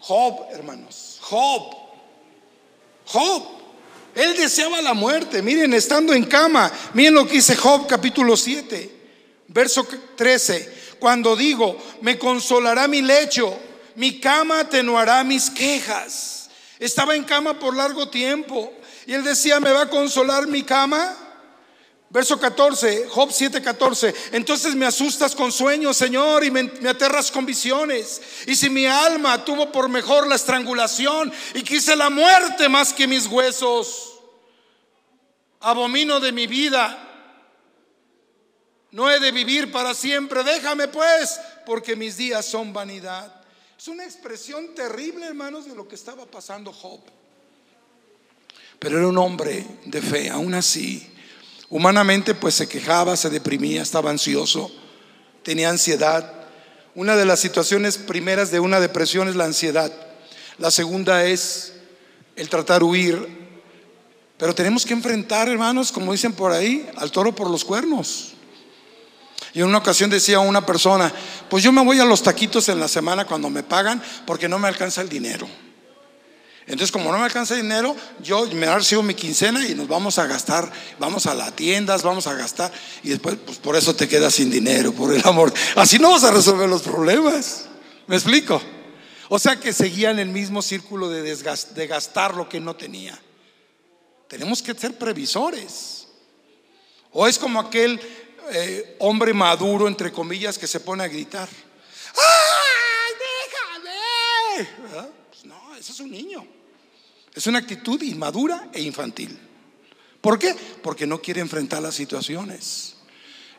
Job, 0.00 0.46
hermanos. 0.52 1.18
Job. 1.20 1.74
Job. 3.06 3.42
Él 4.14 4.36
deseaba 4.36 4.80
la 4.80 4.94
muerte. 4.94 5.42
Miren, 5.42 5.74
estando 5.74 6.14
en 6.14 6.24
cama, 6.24 6.72
miren 6.94 7.14
lo 7.14 7.26
que 7.26 7.34
dice 7.34 7.54
Job 7.54 7.86
capítulo 7.86 8.36
7, 8.36 8.90
verso 9.48 9.86
13. 10.16 10.74
Cuando 10.98 11.36
digo, 11.36 11.76
me 12.00 12.18
consolará 12.18 12.88
mi 12.88 13.02
lecho, 13.02 13.56
mi 13.96 14.18
cama 14.18 14.60
atenuará 14.60 15.22
mis 15.22 15.50
quejas. 15.50 16.35
Estaba 16.78 17.14
en 17.16 17.24
cama 17.24 17.58
por 17.58 17.74
largo 17.74 18.08
tiempo 18.08 18.72
y 19.06 19.14
él 19.14 19.24
decía, 19.24 19.60
¿me 19.60 19.72
va 19.72 19.82
a 19.82 19.90
consolar 19.90 20.46
mi 20.46 20.62
cama? 20.62 21.16
Verso 22.08 22.38
14, 22.38 23.08
Job 23.08 23.30
7, 23.32 23.60
14. 23.60 24.14
Entonces 24.32 24.74
me 24.74 24.86
asustas 24.86 25.34
con 25.34 25.50
sueños, 25.50 25.96
Señor, 25.96 26.44
y 26.44 26.50
me, 26.50 26.64
me, 26.64 26.88
aterras 26.88 27.30
con 27.30 27.44
visiones. 27.44 28.20
Y 28.46 28.54
si 28.54 28.70
mi 28.70 28.86
alma 28.86 29.44
tuvo 29.44 29.72
por 29.72 29.88
mejor 29.88 30.26
la 30.26 30.36
estrangulación 30.36 31.32
y 31.54 31.62
quise 31.62 31.96
la 31.96 32.10
muerte 32.10 32.68
más 32.68 32.92
que 32.92 33.06
mis 33.06 33.26
huesos, 33.26 34.20
abomino 35.60 36.20
de 36.20 36.32
mi 36.32 36.46
vida. 36.46 37.02
No 38.92 39.10
he 39.10 39.18
de 39.18 39.32
vivir 39.32 39.72
para 39.72 39.92
siempre. 39.92 40.44
Déjame 40.44 40.88
pues, 40.88 41.40
porque 41.66 41.96
mis 41.96 42.16
días 42.16 42.46
son 42.46 42.72
vanidad. 42.72 43.35
Es 43.78 43.88
una 43.88 44.04
expresión 44.04 44.74
terrible, 44.74 45.26
hermanos, 45.26 45.66
de 45.66 45.74
lo 45.74 45.86
que 45.86 45.94
estaba 45.94 46.24
pasando 46.24 46.72
Job. 46.72 47.00
Pero 48.78 48.98
era 48.98 49.08
un 49.08 49.18
hombre 49.18 49.66
de 49.84 50.00
fe, 50.00 50.30
aún 50.30 50.54
así. 50.54 51.06
Humanamente, 51.68 52.34
pues 52.34 52.54
se 52.54 52.68
quejaba, 52.68 53.16
se 53.16 53.28
deprimía, 53.28 53.82
estaba 53.82 54.10
ansioso, 54.10 54.70
tenía 55.42 55.68
ansiedad. 55.68 56.32
Una 56.94 57.16
de 57.16 57.26
las 57.26 57.40
situaciones 57.40 57.98
primeras 57.98 58.50
de 58.50 58.60
una 58.60 58.80
depresión 58.80 59.28
es 59.28 59.36
la 59.36 59.44
ansiedad. 59.44 59.92
La 60.58 60.70
segunda 60.70 61.24
es 61.24 61.74
el 62.36 62.48
tratar 62.48 62.82
huir. 62.82 63.28
Pero 64.38 64.54
tenemos 64.54 64.86
que 64.86 64.94
enfrentar, 64.94 65.48
hermanos, 65.48 65.92
como 65.92 66.12
dicen 66.12 66.32
por 66.32 66.52
ahí, 66.52 66.88
al 66.96 67.10
toro 67.10 67.34
por 67.34 67.50
los 67.50 67.64
cuernos. 67.64 68.35
Y 69.56 69.60
en 69.60 69.68
una 69.68 69.78
ocasión 69.78 70.10
decía 70.10 70.38
una 70.38 70.66
persona, 70.66 71.10
pues 71.48 71.64
yo 71.64 71.72
me 71.72 71.82
voy 71.82 71.98
a 71.98 72.04
los 72.04 72.22
taquitos 72.22 72.68
en 72.68 72.78
la 72.78 72.88
semana 72.88 73.24
cuando 73.24 73.48
me 73.48 73.62
pagan 73.62 74.02
porque 74.26 74.50
no 74.50 74.58
me 74.58 74.68
alcanza 74.68 75.00
el 75.00 75.08
dinero. 75.08 75.48
Entonces, 76.66 76.92
como 76.92 77.10
no 77.10 77.16
me 77.16 77.24
alcanza 77.24 77.54
el 77.54 77.62
dinero, 77.62 77.96
yo 78.22 78.46
me 78.48 78.66
recibo 78.66 79.02
mi 79.02 79.14
quincena 79.14 79.66
y 79.66 79.74
nos 79.74 79.88
vamos 79.88 80.18
a 80.18 80.26
gastar, 80.26 80.70
vamos 80.98 81.24
a 81.24 81.32
las 81.32 81.56
tiendas, 81.56 82.02
vamos 82.02 82.26
a 82.26 82.34
gastar, 82.34 82.70
y 83.02 83.08
después, 83.08 83.38
pues 83.46 83.56
por 83.56 83.76
eso 83.76 83.96
te 83.96 84.06
quedas 84.06 84.34
sin 84.34 84.50
dinero, 84.50 84.92
por 84.92 85.14
el 85.14 85.26
amor. 85.26 85.50
Así 85.74 85.98
no 85.98 86.10
vas 86.10 86.24
a 86.24 86.32
resolver 86.32 86.68
los 86.68 86.82
problemas. 86.82 87.64
¿Me 88.08 88.16
explico? 88.16 88.60
O 89.30 89.38
sea 89.38 89.58
que 89.58 89.72
seguía 89.72 90.10
en 90.10 90.18
el 90.18 90.28
mismo 90.28 90.60
círculo 90.60 91.08
de, 91.08 91.22
de 91.22 91.86
gastar 91.86 92.34
lo 92.34 92.46
que 92.46 92.60
no 92.60 92.76
tenía. 92.76 93.18
Tenemos 94.28 94.60
que 94.60 94.74
ser 94.74 94.98
previsores. 94.98 96.08
O 97.10 97.26
es 97.26 97.38
como 97.38 97.58
aquel 97.58 97.98
eh, 98.52 98.96
hombre 99.00 99.32
maduro, 99.32 99.88
entre 99.88 100.12
comillas, 100.12 100.58
que 100.58 100.66
se 100.66 100.80
pone 100.80 101.04
a 101.04 101.08
gritar. 101.08 101.48
¡Ay, 102.16 103.12
déjame! 104.54 105.12
Pues 105.30 105.44
no, 105.44 105.76
ese 105.76 105.92
es 105.92 106.00
un 106.00 106.10
niño. 106.10 106.46
Es 107.34 107.46
una 107.46 107.58
actitud 107.58 108.00
inmadura 108.02 108.70
e 108.72 108.80
infantil. 108.80 109.38
¿Por 110.20 110.38
qué? 110.38 110.54
Porque 110.82 111.06
no 111.06 111.20
quiere 111.20 111.40
enfrentar 111.40 111.82
las 111.82 111.94
situaciones. 111.94 112.96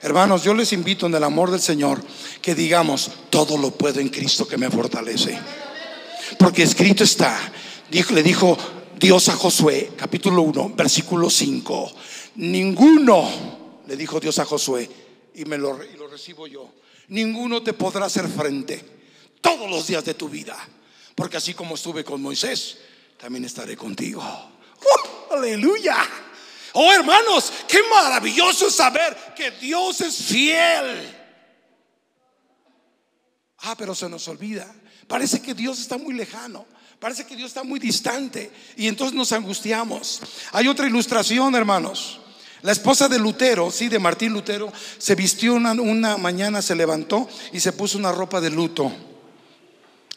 Hermanos, 0.01 0.43
yo 0.43 0.53
les 0.53 0.73
invito 0.73 1.05
en 1.05 1.15
el 1.15 1.23
amor 1.23 1.49
del 1.49 1.61
Señor 1.61 2.01
que 2.41 2.53
digamos, 2.53 3.11
todo 3.29 3.57
lo 3.57 3.71
puedo 3.71 3.99
en 3.99 4.09
Cristo 4.09 4.47
que 4.47 4.57
me 4.57 4.69
fortalece. 4.69 5.39
Porque 6.37 6.63
escrito 6.63 7.03
está, 7.03 7.39
dijo, 7.89 8.13
le 8.13 8.21
dijo 8.21 8.57
Dios 8.99 9.29
a 9.29 9.33
Josué, 9.33 9.91
capítulo 9.95 10.41
1, 10.41 10.73
versículo 10.75 11.29
5, 11.29 11.93
ninguno 12.35 13.66
le 13.87 13.95
dijo 13.95 14.19
Dios 14.19 14.37
a 14.39 14.45
Josué, 14.45 14.89
y, 15.33 15.45
me 15.45 15.57
lo, 15.57 15.77
lo 15.97 16.07
recibo 16.07 16.47
yo, 16.47 16.73
ninguno 17.09 17.63
te 17.63 17.73
podrá 17.73 18.05
hacer 18.05 18.27
frente 18.27 18.83
todos 19.41 19.69
los 19.69 19.87
días 19.87 20.03
de 20.03 20.13
tu 20.13 20.29
vida, 20.29 20.57
porque 21.15 21.37
así 21.37 21.53
como 21.53 21.75
estuve 21.75 22.03
con 22.03 22.21
Moisés, 22.21 22.79
también 23.17 23.45
estaré 23.45 23.75
contigo. 23.75 24.21
¡Uh! 24.21 25.33
aleluya. 25.33 25.97
Oh 26.73 26.91
hermanos, 26.91 27.51
qué 27.67 27.79
maravilloso 27.89 28.69
saber 28.69 29.15
que 29.35 29.51
Dios 29.51 30.01
es 30.01 30.15
fiel. 30.15 31.15
Ah, 33.59 33.75
pero 33.77 33.95
se 33.95 34.07
nos 34.07 34.27
olvida. 34.27 34.73
Parece 35.07 35.41
que 35.41 35.53
Dios 35.53 35.79
está 35.79 35.97
muy 35.97 36.13
lejano. 36.13 36.65
Parece 36.99 37.25
que 37.25 37.35
Dios 37.35 37.49
está 37.49 37.63
muy 37.63 37.79
distante. 37.79 38.51
Y 38.75 38.87
entonces 38.87 39.15
nos 39.15 39.31
angustiamos. 39.31 40.21
Hay 40.51 40.67
otra 40.67 40.87
ilustración, 40.87 41.55
hermanos. 41.55 42.19
La 42.63 42.71
esposa 42.71 43.07
de 43.07 43.19
Lutero, 43.19 43.69
sí, 43.71 43.87
de 43.87 43.99
Martín 43.99 44.33
Lutero, 44.33 44.71
se 44.97 45.15
vistió 45.15 45.53
una, 45.53 46.17
mañana, 46.17 46.61
se 46.61 46.75
levantó 46.75 47.27
y 47.53 47.59
se 47.59 47.71
puso 47.71 47.97
una 47.97 48.11
ropa 48.11 48.41
de 48.41 48.49
luto. 48.49 48.91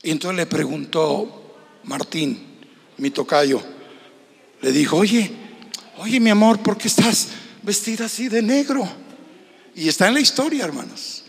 Y 0.02 0.10
entonces 0.10 0.36
le 0.36 0.46
preguntó 0.46 1.56
Martín, 1.84 2.58
mi 2.96 3.10
tocayo, 3.10 3.62
le 4.62 4.72
dijo, 4.72 4.96
oye, 4.96 5.30
oye 5.98 6.18
mi 6.20 6.30
amor, 6.30 6.60
¿por 6.62 6.78
qué 6.78 6.88
estás 6.88 7.28
vestida 7.62 8.06
así 8.06 8.28
de 8.28 8.40
negro? 8.40 8.88
Y 9.74 9.88
está 9.88 10.08
en 10.08 10.14
la 10.14 10.20
historia, 10.20 10.64
hermanos. 10.64 11.24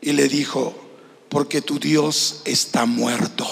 Y 0.00 0.12
le 0.12 0.28
dijo, 0.28 0.74
porque 1.28 1.62
tu 1.62 1.78
Dios 1.78 2.42
está 2.44 2.86
muerto. 2.86 3.46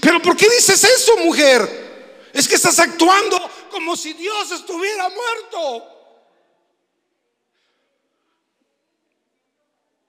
Pero 0.00 0.22
¿por 0.22 0.36
qué 0.36 0.46
dices 0.48 0.82
eso, 0.84 1.16
mujer? 1.24 1.88
Es 2.32 2.46
que 2.46 2.54
estás 2.54 2.78
actuando 2.78 3.38
como 3.68 3.96
si 3.96 4.12
Dios 4.12 4.50
estuviera 4.50 5.08
muerto. 5.08 5.86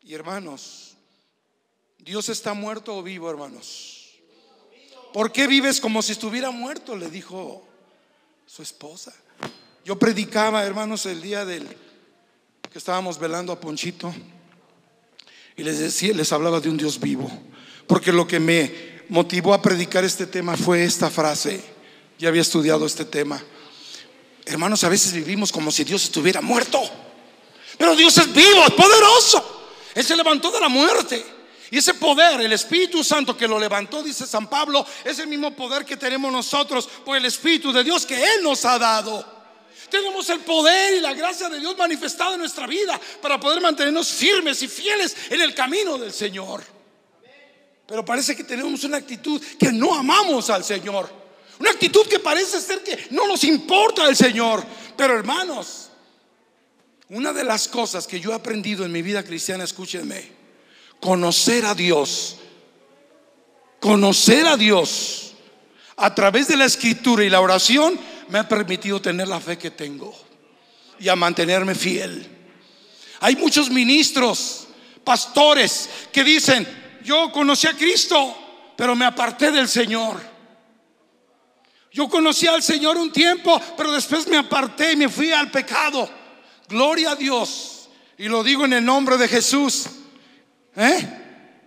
Y 0.02 0.14
hermanos, 0.14 0.96
Dios 1.98 2.30
está 2.30 2.54
muerto 2.54 2.98
o 2.98 3.04
vivo, 3.04 3.30
hermanos. 3.30 4.16
¿Por 5.14 5.32
qué 5.32 5.48
vives 5.48 5.80
como 5.80 6.02
si 6.02 6.14
estuviera 6.14 6.52
muerto? 6.52 6.96
Le 6.96 7.10
dijo 7.10 7.64
su 8.46 8.64
esposa. 8.64 9.14
Yo 9.86 9.98
predicaba, 9.98 10.66
hermanos, 10.66 11.06
el 11.06 11.22
día 11.22 11.46
del 11.46 11.68
que 12.72 12.78
estábamos 12.78 13.20
velando 13.20 13.52
a 13.52 13.60
Ponchito 13.60 14.14
y 15.56 15.64
les 15.64 15.80
decía, 15.80 16.14
les 16.14 16.32
hablaba 16.32 16.60
de 16.60 16.70
un 16.70 16.78
Dios 16.78 17.00
vivo, 17.00 17.30
porque 17.88 18.12
lo 18.12 18.28
que 18.28 18.40
me 18.40 19.04
motivó 19.10 19.54
a 19.54 19.62
predicar 19.62 20.04
este 20.04 20.28
tema 20.28 20.56
fue 20.56 20.84
esta 20.84 21.10
frase 21.10 21.79
ya 22.20 22.28
había 22.28 22.42
estudiado 22.42 22.86
este 22.86 23.06
tema. 23.06 23.42
Hermanos, 24.46 24.84
a 24.84 24.90
veces 24.90 25.14
vivimos 25.14 25.52
como 25.52 25.72
si 25.72 25.86
Dios 25.86 26.04
estuviera 26.04 26.42
muerto. 26.42 26.82
Pero 27.78 27.96
Dios 27.96 28.18
es 28.18 28.32
vivo, 28.34 28.66
es 28.68 28.74
poderoso. 28.74 29.72
Él 29.96 30.04
se 30.04 30.18
levantó 30.18 30.52
de 30.52 30.60
la 30.60 30.68
muerte. 30.68 31.26
Y 31.72 31.78
ese 31.78 31.94
poder, 31.94 32.42
el 32.42 32.52
Espíritu 32.52 33.04
Santo 33.04 33.38
que 33.38 33.48
lo 33.48 33.58
levantó, 33.58 34.04
dice 34.04 34.28
San 34.28 34.50
Pablo, 34.50 34.86
es 35.06 35.18
el 35.20 35.28
mismo 35.28 35.56
poder 35.56 35.86
que 35.86 35.96
tenemos 35.96 36.32
nosotros 36.32 36.90
por 37.06 37.16
el 37.16 37.24
Espíritu 37.24 37.72
de 37.72 37.84
Dios 37.86 38.06
que 38.06 38.16
Él 38.16 38.44
nos 38.44 38.66
ha 38.66 38.78
dado. 38.78 39.40
Tenemos 39.90 40.30
el 40.30 40.42
poder 40.42 40.96
y 40.96 41.00
la 41.00 41.14
gracia 41.14 41.48
de 41.48 41.60
Dios 41.60 41.78
manifestada 41.78 42.34
en 42.34 42.40
nuestra 42.42 42.68
vida 42.68 43.00
para 43.22 43.40
poder 43.40 43.62
mantenernos 43.62 44.10
firmes 44.10 44.62
y 44.62 44.68
fieles 44.68 45.16
en 45.30 45.42
el 45.42 45.56
camino 45.56 45.98
del 45.98 46.12
Señor. 46.12 46.64
Pero 47.88 48.04
parece 48.04 48.36
que 48.36 48.44
tenemos 48.44 48.84
una 48.84 48.98
actitud 48.98 49.42
que 49.58 49.72
no 49.72 49.96
amamos 49.96 50.50
al 50.50 50.66
Señor. 50.66 51.19
Una 51.60 51.72
actitud 51.72 52.08
que 52.08 52.20
parece 52.20 52.60
ser 52.62 52.84
que 52.84 53.08
no 53.12 53.28
nos 53.28 53.44
importa 53.44 54.08
el 54.08 54.16
Señor. 54.16 54.64
Pero 54.96 55.16
hermanos, 55.16 55.90
una 57.10 57.34
de 57.34 57.44
las 57.44 57.68
cosas 57.68 58.08
que 58.08 58.20
yo 58.20 58.32
he 58.32 58.36
aprendido 58.36 58.86
en 58.86 58.92
mi 58.92 59.02
vida 59.02 59.24
cristiana, 59.24 59.66
escúchenme, 59.66 60.32
conocer 61.00 61.66
a 61.66 61.76
Dios, 61.76 62.38
conocer 63.80 64.46
a 64.48 64.58
Dios 64.58 65.34
a 65.98 66.16
través 66.16 66.48
de 66.48 66.56
la 66.56 66.66
escritura 66.66 67.24
y 67.24 67.30
la 67.30 67.42
oración, 67.42 68.00
me 68.30 68.40
ha 68.40 68.48
permitido 68.48 69.02
tener 69.02 69.28
la 69.28 69.40
fe 69.40 69.58
que 69.58 69.72
tengo 69.72 70.16
y 71.00 71.10
a 71.10 71.16
mantenerme 71.16 71.76
fiel. 71.76 72.26
Hay 73.20 73.36
muchos 73.36 73.70
ministros, 73.70 74.68
pastores, 75.04 75.90
que 76.12 76.24
dicen, 76.24 76.66
yo 77.04 77.32
conocí 77.32 77.68
a 77.68 77.76
Cristo, 77.76 78.36
pero 78.78 78.96
me 78.96 79.06
aparté 79.06 79.52
del 79.52 79.68
Señor. 79.68 80.39
Yo 81.92 82.08
conocí 82.08 82.48
al 82.48 82.62
Señor 82.62 82.98
un 82.98 83.12
tiempo, 83.12 83.60
pero 83.76 83.92
después 83.92 84.28
me 84.28 84.38
aparté 84.38 84.94
y 84.94 84.96
me 84.96 85.10
fui 85.10 85.32
al 85.32 85.50
pecado. 85.50 86.10
Gloria 86.68 87.12
a 87.12 87.16
Dios. 87.16 87.90
Y 88.18 88.28
lo 88.28 88.44
digo 88.44 88.66
en 88.66 88.74
el 88.74 88.86
nombre 88.86 89.18
de 89.18 89.28
Jesús. 89.28 89.86
¿Eh? 90.76 91.10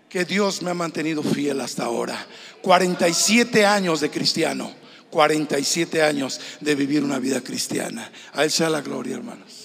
Que 0.09 0.25
Dios 0.25 0.63
me 0.63 0.71
ha 0.71 0.75
mantenido 0.75 1.23
fiel 1.23 1.61
hasta 1.61 1.85
ahora. 1.85 2.27
47 2.61 3.67
años 3.67 4.01
de 4.01 4.11
cristiano. 4.11 4.73
47 5.11 6.03
años 6.03 6.41
de 6.61 6.75
vivir 6.75 7.03
una 7.03 7.19
vida 7.19 7.41
cristiana. 7.41 8.11
A 8.33 8.45
Él 8.45 8.51
sea 8.51 8.71
la 8.71 8.81
gloria, 8.81 9.17
hermanos. 9.17 9.63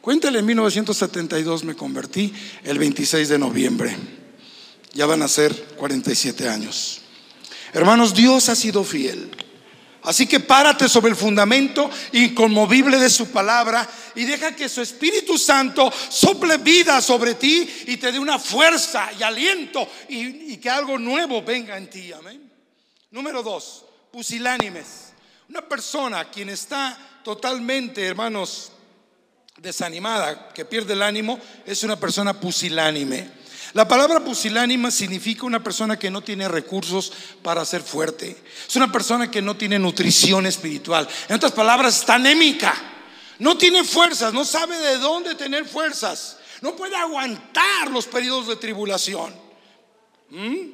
Cuéntale, 0.00 0.38
en 0.38 0.46
1972 0.46 1.64
me 1.64 1.74
convertí 1.74 2.32
el 2.64 2.78
26 2.78 3.28
de 3.28 3.38
noviembre. 3.38 3.96
Ya 4.94 5.04
van 5.04 5.22
a 5.22 5.28
ser 5.28 5.52
47 5.76 6.48
años. 6.48 7.02
Hermanos, 7.72 8.14
Dios 8.14 8.48
ha 8.48 8.56
sido 8.56 8.84
fiel. 8.84 9.30
Así 10.06 10.28
que 10.28 10.38
párate 10.38 10.88
sobre 10.88 11.10
el 11.10 11.16
fundamento 11.16 11.90
inconmovible 12.12 12.96
de 12.96 13.10
su 13.10 13.32
palabra 13.32 13.88
y 14.14 14.24
deja 14.24 14.54
que 14.54 14.68
su 14.68 14.80
Espíritu 14.80 15.36
Santo 15.36 15.92
sople 16.08 16.58
vida 16.58 17.00
sobre 17.00 17.34
ti 17.34 17.68
y 17.88 17.96
te 17.96 18.12
dé 18.12 18.18
una 18.20 18.38
fuerza 18.38 19.10
y 19.18 19.24
aliento 19.24 19.88
y, 20.08 20.56
que 20.58 20.70
algo 20.70 20.96
nuevo 20.96 21.42
venga 21.42 21.76
en 21.76 21.90
ti. 21.90 22.12
Amén. 22.12 22.48
Número 23.10 23.42
dos, 23.42 23.84
pusilánimes. 24.12 25.12
Una 25.48 25.62
persona 25.62 26.30
quien 26.30 26.50
está 26.50 26.96
totalmente, 27.24 28.06
hermanos, 28.06 28.70
desanimada, 29.56 30.50
que 30.52 30.64
pierde 30.64 30.92
el 30.92 31.02
ánimo, 31.02 31.40
es 31.66 31.82
una 31.82 31.98
persona 31.98 32.38
pusilánime. 32.38 33.28
La 33.76 33.86
palabra 33.86 34.24
pusilánima 34.24 34.90
significa 34.90 35.44
una 35.44 35.62
persona 35.62 35.98
que 35.98 36.10
no 36.10 36.22
tiene 36.22 36.48
recursos 36.48 37.12
para 37.42 37.62
ser 37.66 37.82
fuerte. 37.82 38.34
Es 38.66 38.74
una 38.74 38.90
persona 38.90 39.30
que 39.30 39.42
no 39.42 39.54
tiene 39.54 39.78
nutrición 39.78 40.46
espiritual. 40.46 41.06
En 41.28 41.36
otras 41.36 41.52
palabras, 41.52 41.98
está 41.98 42.14
anémica. 42.14 42.74
No 43.38 43.58
tiene 43.58 43.84
fuerzas, 43.84 44.32
no 44.32 44.46
sabe 44.46 44.78
de 44.78 44.96
dónde 44.96 45.34
tener 45.34 45.66
fuerzas. 45.66 46.38
No 46.62 46.74
puede 46.74 46.96
aguantar 46.96 47.90
los 47.90 48.06
periodos 48.06 48.46
de 48.46 48.56
tribulación. 48.56 49.34
¿Mm? 50.30 50.68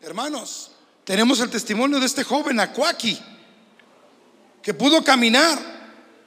Hermanos, 0.00 0.70
tenemos 1.02 1.40
el 1.40 1.50
testimonio 1.50 1.98
de 1.98 2.06
este 2.06 2.22
joven 2.22 2.60
Acuaki, 2.60 3.18
que 4.62 4.74
pudo 4.74 5.02
caminar. 5.02 5.58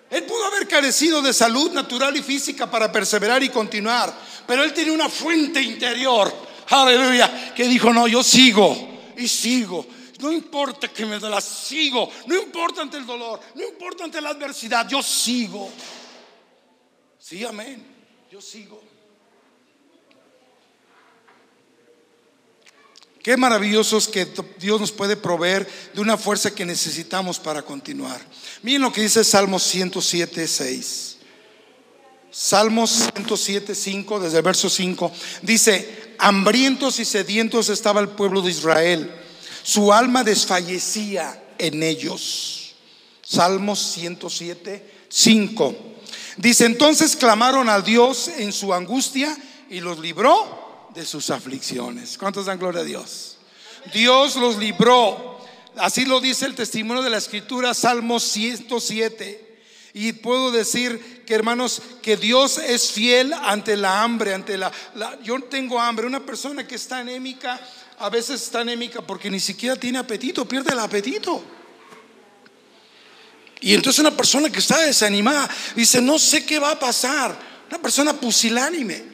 Él 0.10 0.26
pudo 0.26 0.45
haber 0.47 0.67
carecido 0.67 1.21
de 1.21 1.32
salud 1.32 1.71
natural 1.71 2.17
y 2.17 2.21
física 2.21 2.69
para 2.69 2.91
perseverar 2.91 3.41
y 3.43 3.47
continuar, 3.47 4.13
pero 4.52 4.66
él 4.66 4.74
tiene 4.74 4.92
una 4.92 5.08
fuente 5.08 5.62
interior, 5.62 6.30
aleluya, 6.68 7.54
que 7.56 7.70
dijo, 7.70 7.94
no, 7.94 8.06
yo 8.06 8.22
sigo 8.22 8.76
y 9.16 9.26
sigo. 9.26 9.88
No 10.20 10.30
importa 10.30 10.90
que 10.90 11.06
me 11.06 11.18
la 11.22 11.40
sigo, 11.40 12.12
no 12.26 12.38
importa 12.38 12.82
ante 12.82 12.98
el 12.98 13.06
dolor, 13.06 13.40
no 13.56 13.64
importa 13.64 14.04
ante 14.04 14.20
la 14.20 14.32
adversidad, 14.32 14.86
yo 14.90 15.02
sigo. 15.02 15.72
Sí, 17.18 17.46
amén, 17.46 17.82
yo 18.30 18.42
sigo. 18.42 18.84
Qué 23.24 23.38
maravilloso 23.38 23.98
es 24.00 24.10
que 24.10 24.28
Dios 24.60 24.82
nos 24.82 24.92
puede 24.92 25.16
proveer 25.16 25.66
de 25.94 26.02
una 26.02 26.18
fuerza 26.18 26.54
que 26.54 26.66
necesitamos 26.66 27.40
para 27.40 27.62
continuar. 27.62 28.20
Miren 28.64 28.82
lo 28.82 28.92
que 28.92 29.00
dice 29.00 29.24
Salmos 29.24 29.64
107, 29.64 30.46
6. 30.46 31.12
Salmos 32.32 32.91
107, 33.13 33.76
5, 33.76 34.20
desde 34.22 34.38
el 34.38 34.44
verso 34.44 34.70
5, 34.70 35.12
dice, 35.41 36.15
hambrientos 36.17 37.00
y 37.00 37.06
sedientos 37.06 37.67
estaba 37.67 38.00
el 38.00 38.10
pueblo 38.10 38.41
de 38.41 38.52
Israel, 38.52 39.12
su 39.63 39.91
alma 39.91 40.24
desfallecía 40.24 41.44
en 41.58 41.84
ellos. 41.84 42.74
Salmos 43.22 43.80
107, 43.80 45.06
5. 45.10 45.76
Dice, 46.38 46.65
entonces 46.65 47.15
clamaron 47.15 47.70
a 47.70 47.82
Dios 47.82 48.30
en 48.30 48.54
su 48.54 48.74
angustia 48.74 49.38
y 49.70 49.82
los 49.82 50.00
libró 50.00 50.89
de 50.94 51.06
sus 51.06 51.30
aflicciones. 51.30 52.17
¿Cuántos 52.17 52.46
dan 52.46 52.60
gloria 52.60 52.82
a 52.82 52.86
Dios? 52.86 53.38
Dios 53.94 54.38
los 54.38 54.58
libró. 54.58 55.39
Así 55.78 56.06
lo 56.06 56.20
dice 56.20 56.46
el 56.46 56.56
testimonio 56.56 57.04
de 57.04 57.10
la 57.10 57.17
escritura, 57.17 57.74
Salmos 57.74 58.24
107. 58.24 59.51
Y 59.93 60.13
puedo 60.13 60.51
decir 60.51 61.23
que 61.25 61.34
hermanos, 61.34 61.82
que 62.01 62.15
Dios 62.15 62.58
es 62.58 62.91
fiel 62.91 63.34
ante 63.34 63.75
la 63.75 64.04
hambre, 64.04 64.34
ante 64.34 64.58
la, 64.58 64.71
Yo 65.23 65.39
tengo 65.41 65.80
hambre, 65.80 66.08
una 66.08 66.25
persona 66.25 66.65
que 66.65 66.75
está 66.75 66.99
anémica, 66.99 67.60
a 67.99 68.10
veces 68.10 68.41
está 68.41 68.62
anémica 68.62 69.01
porque 69.01 69.30
ni 69.30 69.39
siquiera 69.39 69.75
tiene 69.75 69.99
apetito, 69.99 70.47
pierde 70.47 70.71
el 70.71 70.80
apetito. 70.80 71.43
Y 73.60 73.73
entonces 73.75 73.99
una 73.99 74.15
persona 74.15 74.49
que 74.49 74.60
está 74.60 74.80
desanimada 74.82 75.47
dice, 75.75 76.01
no 76.01 76.17
sé 76.17 76.45
qué 76.45 76.58
va 76.58 76.71
a 76.71 76.80
pasar. 76.80 77.38
Una 77.69 77.80
persona 77.80 78.13
pusilánime. 78.13 79.12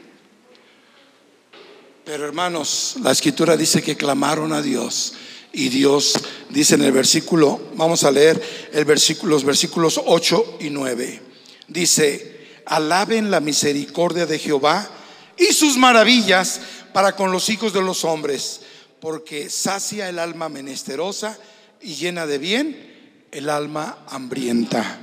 Pero 2.06 2.24
hermanos, 2.24 2.96
la 3.02 3.12
escritura 3.12 3.58
dice 3.58 3.84
que 3.84 3.98
clamaron 3.98 4.54
a 4.54 4.62
Dios 4.62 5.14
y 5.54 5.70
Dios 5.70 6.14
dice 6.50 6.76
en 6.76 6.84
el 6.84 6.92
versículo, 6.92 7.60
vamos 7.76 8.04
a 8.04 8.12
leer 8.12 8.42
el 8.74 8.86
versículo, 8.86 9.32
los 9.32 9.44
versículos 9.44 10.00
8 10.06 10.58
y 10.62 10.70
9. 10.70 11.22
Dice, 11.68 12.38
alaben 12.66 13.32
la 13.32 13.40
misericordia 13.40 14.26
de 14.26 14.40
Jehová 14.40 14.90
y 15.38 15.54
sus 15.54 15.78
maravillas 15.78 16.62
para 16.94 17.16
con 17.16 17.32
los 17.32 17.50
hijos 17.50 17.74
de 17.74 17.82
los 17.82 18.04
hombres, 18.06 18.62
porque 19.00 19.50
sacia 19.50 20.10
el 20.10 20.20
alma 20.20 20.50
menesterosa 20.50 21.38
y 21.82 21.96
llena 21.96 22.26
de 22.26 22.38
bien 22.38 23.28
el 23.32 23.50
alma 23.50 24.00
hambrienta. 24.10 25.00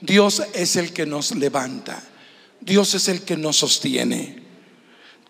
Dios 0.00 0.42
es 0.54 0.76
el 0.76 0.92
que 0.92 1.06
nos 1.06 1.34
levanta. 1.34 2.02
Dios 2.60 2.94
es 2.94 3.08
el 3.08 3.22
que 3.22 3.36
nos 3.36 3.56
sostiene. 3.56 4.42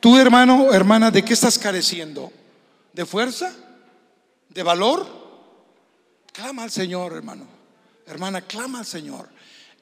Tú, 0.00 0.18
hermano, 0.18 0.72
hermana, 0.72 1.10
¿de 1.10 1.24
qué 1.24 1.32
estás 1.32 1.58
careciendo? 1.58 2.32
¿De 2.92 3.06
fuerza? 3.06 3.52
De 4.54 4.62
valor, 4.62 5.06
clama 6.32 6.62
al 6.62 6.70
Señor, 6.70 7.12
hermano. 7.12 7.46
Hermana, 8.06 8.42
clama 8.42 8.78
al 8.78 8.86
Señor. 8.86 9.28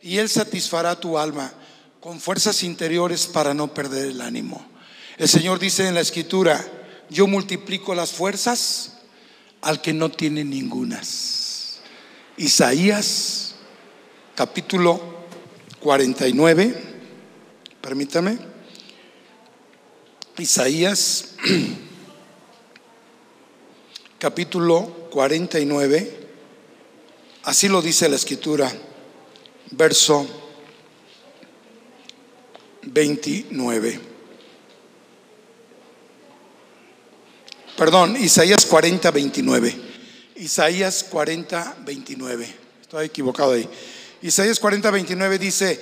Y 0.00 0.18
Él 0.18 0.28
satisfará 0.28 0.98
tu 0.98 1.18
alma 1.18 1.52
con 2.00 2.20
fuerzas 2.20 2.62
interiores 2.62 3.26
para 3.26 3.54
no 3.54 3.72
perder 3.72 4.06
el 4.06 4.20
ánimo. 4.20 4.64
El 5.18 5.28
Señor 5.28 5.58
dice 5.58 5.86
en 5.86 5.94
la 5.94 6.00
escritura, 6.00 6.64
yo 7.10 7.26
multiplico 7.26 7.94
las 7.94 8.12
fuerzas 8.12 8.94
al 9.60 9.80
que 9.82 9.92
no 9.92 10.10
tiene 10.10 10.42
ningunas. 10.42 11.80
Isaías 12.38 13.54
capítulo 14.34 15.00
49, 15.80 16.74
permítame. 17.80 18.38
Isaías 20.38 21.34
capítulo 24.22 25.08
49, 25.10 26.20
así 27.42 27.66
lo 27.66 27.82
dice 27.82 28.08
la 28.08 28.14
escritura, 28.14 28.72
verso 29.72 30.24
29. 32.82 34.00
Perdón, 37.76 38.16
Isaías 38.16 38.64
40, 38.64 39.10
29. 39.10 39.76
Isaías 40.36 41.02
40, 41.02 41.78
29. 41.84 42.54
Estoy 42.80 43.06
equivocado 43.06 43.54
ahí. 43.54 43.68
Isaías 44.22 44.60
40, 44.60 44.88
29 44.88 45.38
dice, 45.40 45.80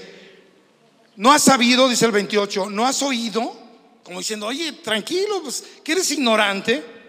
no 1.17 1.31
has 1.31 1.43
sabido, 1.43 1.91
dice 1.91 2.07
el 2.07 2.13
28, 2.13 2.71
no 2.71 2.87
has 2.87 3.03
oído, 3.03 3.55
como 4.03 4.19
diciendo, 4.21 4.47
oye, 4.47 4.73
tranquilo, 4.73 5.43
pues, 5.43 5.63
que 5.85 5.93
eres 5.93 6.11
ignorante. 6.11 7.00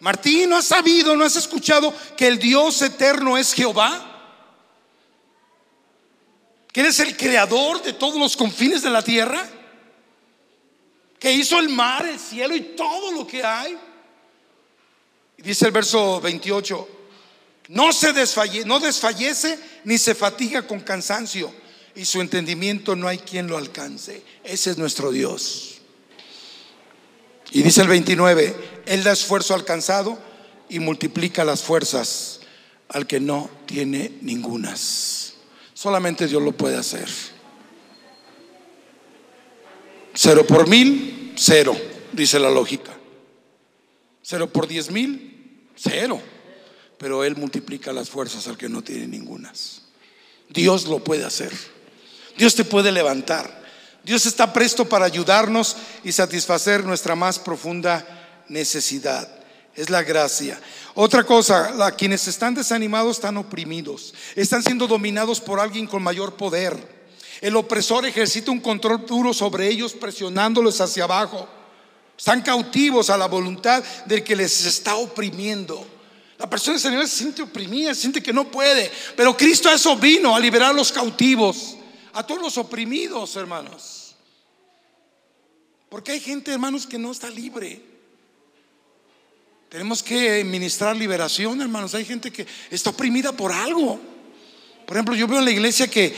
Martín, 0.00 0.50
¿no 0.50 0.56
has 0.56 0.66
sabido, 0.66 1.16
no 1.16 1.24
has 1.24 1.36
escuchado 1.36 1.94
que 2.16 2.26
el 2.26 2.38
Dios 2.38 2.82
eterno 2.82 3.38
es 3.38 3.52
Jehová? 3.52 4.12
Que 6.72 6.80
eres 6.80 7.00
el 7.00 7.16
creador 7.16 7.82
de 7.82 7.94
todos 7.94 8.20
los 8.20 8.36
confines 8.36 8.82
de 8.82 8.90
la 8.90 9.02
tierra. 9.02 9.48
Que 11.18 11.32
hizo 11.32 11.58
el 11.58 11.70
mar, 11.70 12.06
el 12.06 12.18
cielo 12.18 12.54
y 12.54 12.60
todo 12.76 13.12
lo 13.12 13.26
que 13.26 13.42
hay. 13.42 13.76
dice 15.38 15.66
el 15.66 15.72
verso 15.72 16.20
28, 16.20 16.88
no 17.68 17.92
se 17.92 18.12
desfallece, 18.12 18.66
no 18.66 18.78
desfallece 18.78 19.58
ni 19.84 19.96
se 19.96 20.14
fatiga 20.14 20.66
con 20.66 20.80
cansancio 20.80 21.52
y 21.94 22.04
su 22.04 22.20
entendimiento 22.20 22.94
no 22.94 23.08
hay 23.08 23.18
quien 23.18 23.46
lo 23.46 23.56
alcance. 23.56 24.22
Ese 24.44 24.72
es 24.72 24.78
nuestro 24.78 25.10
Dios. 25.10 25.75
Y 27.52 27.62
dice 27.62 27.82
el 27.82 27.88
29, 27.88 28.82
Él 28.86 29.04
da 29.04 29.12
esfuerzo 29.12 29.54
alcanzado 29.54 30.18
y 30.68 30.78
multiplica 30.78 31.44
las 31.44 31.62
fuerzas 31.62 32.40
al 32.88 33.06
que 33.06 33.20
no 33.20 33.50
tiene 33.66 34.12
ningunas. 34.20 35.34
Solamente 35.74 36.26
Dios 36.26 36.42
lo 36.42 36.52
puede 36.52 36.76
hacer. 36.76 37.08
Cero 40.14 40.46
por 40.46 40.68
mil, 40.68 41.34
cero, 41.36 41.76
dice 42.12 42.38
la 42.38 42.50
lógica. 42.50 42.92
Cero 44.22 44.50
por 44.50 44.66
diez 44.66 44.90
mil, 44.90 45.68
cero. 45.76 46.20
Pero 46.98 47.22
Él 47.24 47.36
multiplica 47.36 47.92
las 47.92 48.08
fuerzas 48.08 48.48
al 48.48 48.56
que 48.56 48.68
no 48.68 48.82
tiene 48.82 49.06
ningunas. 49.06 49.82
Dios 50.48 50.86
lo 50.86 51.04
puede 51.04 51.24
hacer. 51.24 51.52
Dios 52.38 52.54
te 52.54 52.64
puede 52.64 52.92
levantar. 52.92 53.65
Dios 54.06 54.24
está 54.24 54.52
presto 54.52 54.88
para 54.88 55.04
ayudarnos 55.04 55.76
y 56.04 56.12
satisfacer 56.12 56.84
nuestra 56.84 57.16
más 57.16 57.40
profunda 57.40 58.06
necesidad. 58.46 59.28
Es 59.74 59.90
la 59.90 60.04
gracia. 60.04 60.60
Otra 60.94 61.24
cosa, 61.24 61.90
quienes 61.96 62.28
están 62.28 62.54
desanimados 62.54 63.16
están 63.16 63.36
oprimidos, 63.36 64.14
están 64.36 64.62
siendo 64.62 64.86
dominados 64.86 65.40
por 65.40 65.58
alguien 65.58 65.88
con 65.88 66.04
mayor 66.04 66.36
poder. 66.36 66.78
El 67.40 67.56
opresor 67.56 68.06
ejercita 68.06 68.52
un 68.52 68.60
control 68.60 69.04
duro 69.04 69.34
sobre 69.34 69.66
ellos, 69.66 69.92
presionándolos 69.92 70.80
hacia 70.80 71.02
abajo. 71.02 71.48
Están 72.16 72.42
cautivos 72.42 73.10
a 73.10 73.16
la 73.16 73.26
voluntad 73.26 73.82
del 74.04 74.22
que 74.22 74.36
les 74.36 74.66
está 74.66 74.94
oprimiendo. 74.94 75.84
La 76.38 76.48
persona 76.48 76.76
desanimada 76.76 77.08
se 77.08 77.16
siente 77.16 77.42
oprimida, 77.42 77.92
se 77.92 78.02
siente 78.02 78.22
que 78.22 78.32
no 78.32 78.48
puede. 78.52 78.88
Pero 79.16 79.36
Cristo 79.36 79.68
a 79.68 79.74
eso 79.74 79.96
vino, 79.96 80.36
a 80.36 80.38
liberar 80.38 80.70
a 80.70 80.74
los 80.74 80.92
cautivos, 80.92 81.76
a 82.12 82.24
todos 82.24 82.40
los 82.40 82.56
oprimidos, 82.56 83.34
hermanos. 83.34 83.95
Porque 85.88 86.12
hay 86.12 86.20
gente, 86.20 86.52
hermanos, 86.52 86.86
que 86.86 86.98
no 86.98 87.12
está 87.12 87.30
libre. 87.30 87.80
Tenemos 89.68 90.02
que 90.02 90.44
ministrar 90.44 90.96
liberación, 90.96 91.60
hermanos. 91.60 91.94
Hay 91.94 92.04
gente 92.04 92.32
que 92.32 92.46
está 92.70 92.90
oprimida 92.90 93.32
por 93.32 93.52
algo. 93.52 94.00
Por 94.86 94.96
ejemplo, 94.96 95.14
yo 95.14 95.26
veo 95.26 95.38
en 95.38 95.44
la 95.44 95.50
iglesia 95.50 95.88
que 95.88 96.14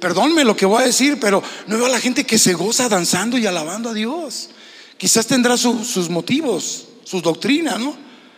perdónme 0.00 0.44
lo 0.44 0.56
que 0.56 0.66
voy 0.66 0.82
a 0.82 0.86
decir, 0.86 1.18
pero 1.18 1.42
no 1.66 1.76
veo 1.76 1.86
a 1.86 1.90
la 1.90 2.00
gente 2.00 2.24
que 2.24 2.38
se 2.38 2.54
goza 2.54 2.88
danzando 2.88 3.38
y 3.38 3.46
alabando 3.46 3.90
a 3.90 3.94
Dios. 3.94 4.50
Quizás 4.96 5.26
tendrá 5.26 5.56
sus 5.56 6.08
motivos, 6.08 6.86
sus 7.04 7.22
doctrinas, 7.22 7.78
¿no? 7.78 7.96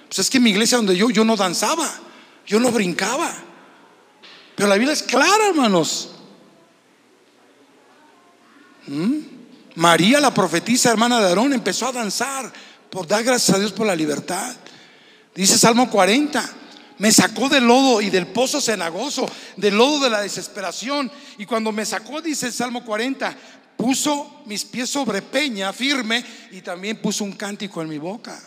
Pues 0.09 0.21
es 0.21 0.31
que 0.31 0.39
en 0.39 0.45
mi 0.45 0.51
iglesia 0.51 0.79
donde 0.79 0.97
yo, 0.97 1.11
yo 1.11 1.25
no 1.25 1.37
danzaba, 1.37 1.93
yo 2.47 2.61
no 2.61 2.71
brincaba. 2.71 3.35
Pero 4.55 4.69
la 4.69 4.77
Biblia 4.77 4.95
es 4.95 5.03
clara, 5.03 5.49
hermanos. 5.49 6.11
¿Mm? 8.87 9.36
María, 9.77 10.21
la 10.21 10.33
profetisa 10.33 10.91
hermana 10.91 11.21
de 11.21 11.29
Aarón, 11.29 11.53
empezó 11.53 11.87
a 11.87 11.93
danzar 11.93 12.51
por 12.91 13.07
dar 13.07 13.23
gracias 13.23 13.57
a 13.57 13.61
Dios 13.61 13.73
por 13.73 13.87
la 13.87 13.95
libertad. 13.95 14.55
Dice 15.35 15.59
Salmo 15.59 15.91
40. 15.91 16.55
Me 16.99 17.13
sacó 17.13 17.51
del 17.51 17.67
lodo 17.67 18.01
y 18.01 18.09
del 18.09 18.27
pozo 18.27 18.59
cenagoso, 18.59 19.31
del 19.57 19.77
lodo 19.77 20.01
de 20.01 20.09
la 20.09 20.23
desesperación. 20.23 21.13
Y 21.37 21.45
cuando 21.45 21.73
me 21.73 21.85
sacó, 21.85 22.23
dice 22.23 22.47
el 22.47 22.55
Salmo 22.55 22.87
40, 22.87 23.37
puso 23.77 24.41
mis 24.47 24.65
pies 24.65 24.89
sobre 24.89 25.21
peña 25.21 25.75
firme 25.75 26.25
y 26.53 26.63
también 26.63 26.97
puso 26.97 27.25
un 27.25 27.33
cántico 27.33 27.83
en 27.83 27.91
mi 27.91 27.99
boca. 27.99 28.43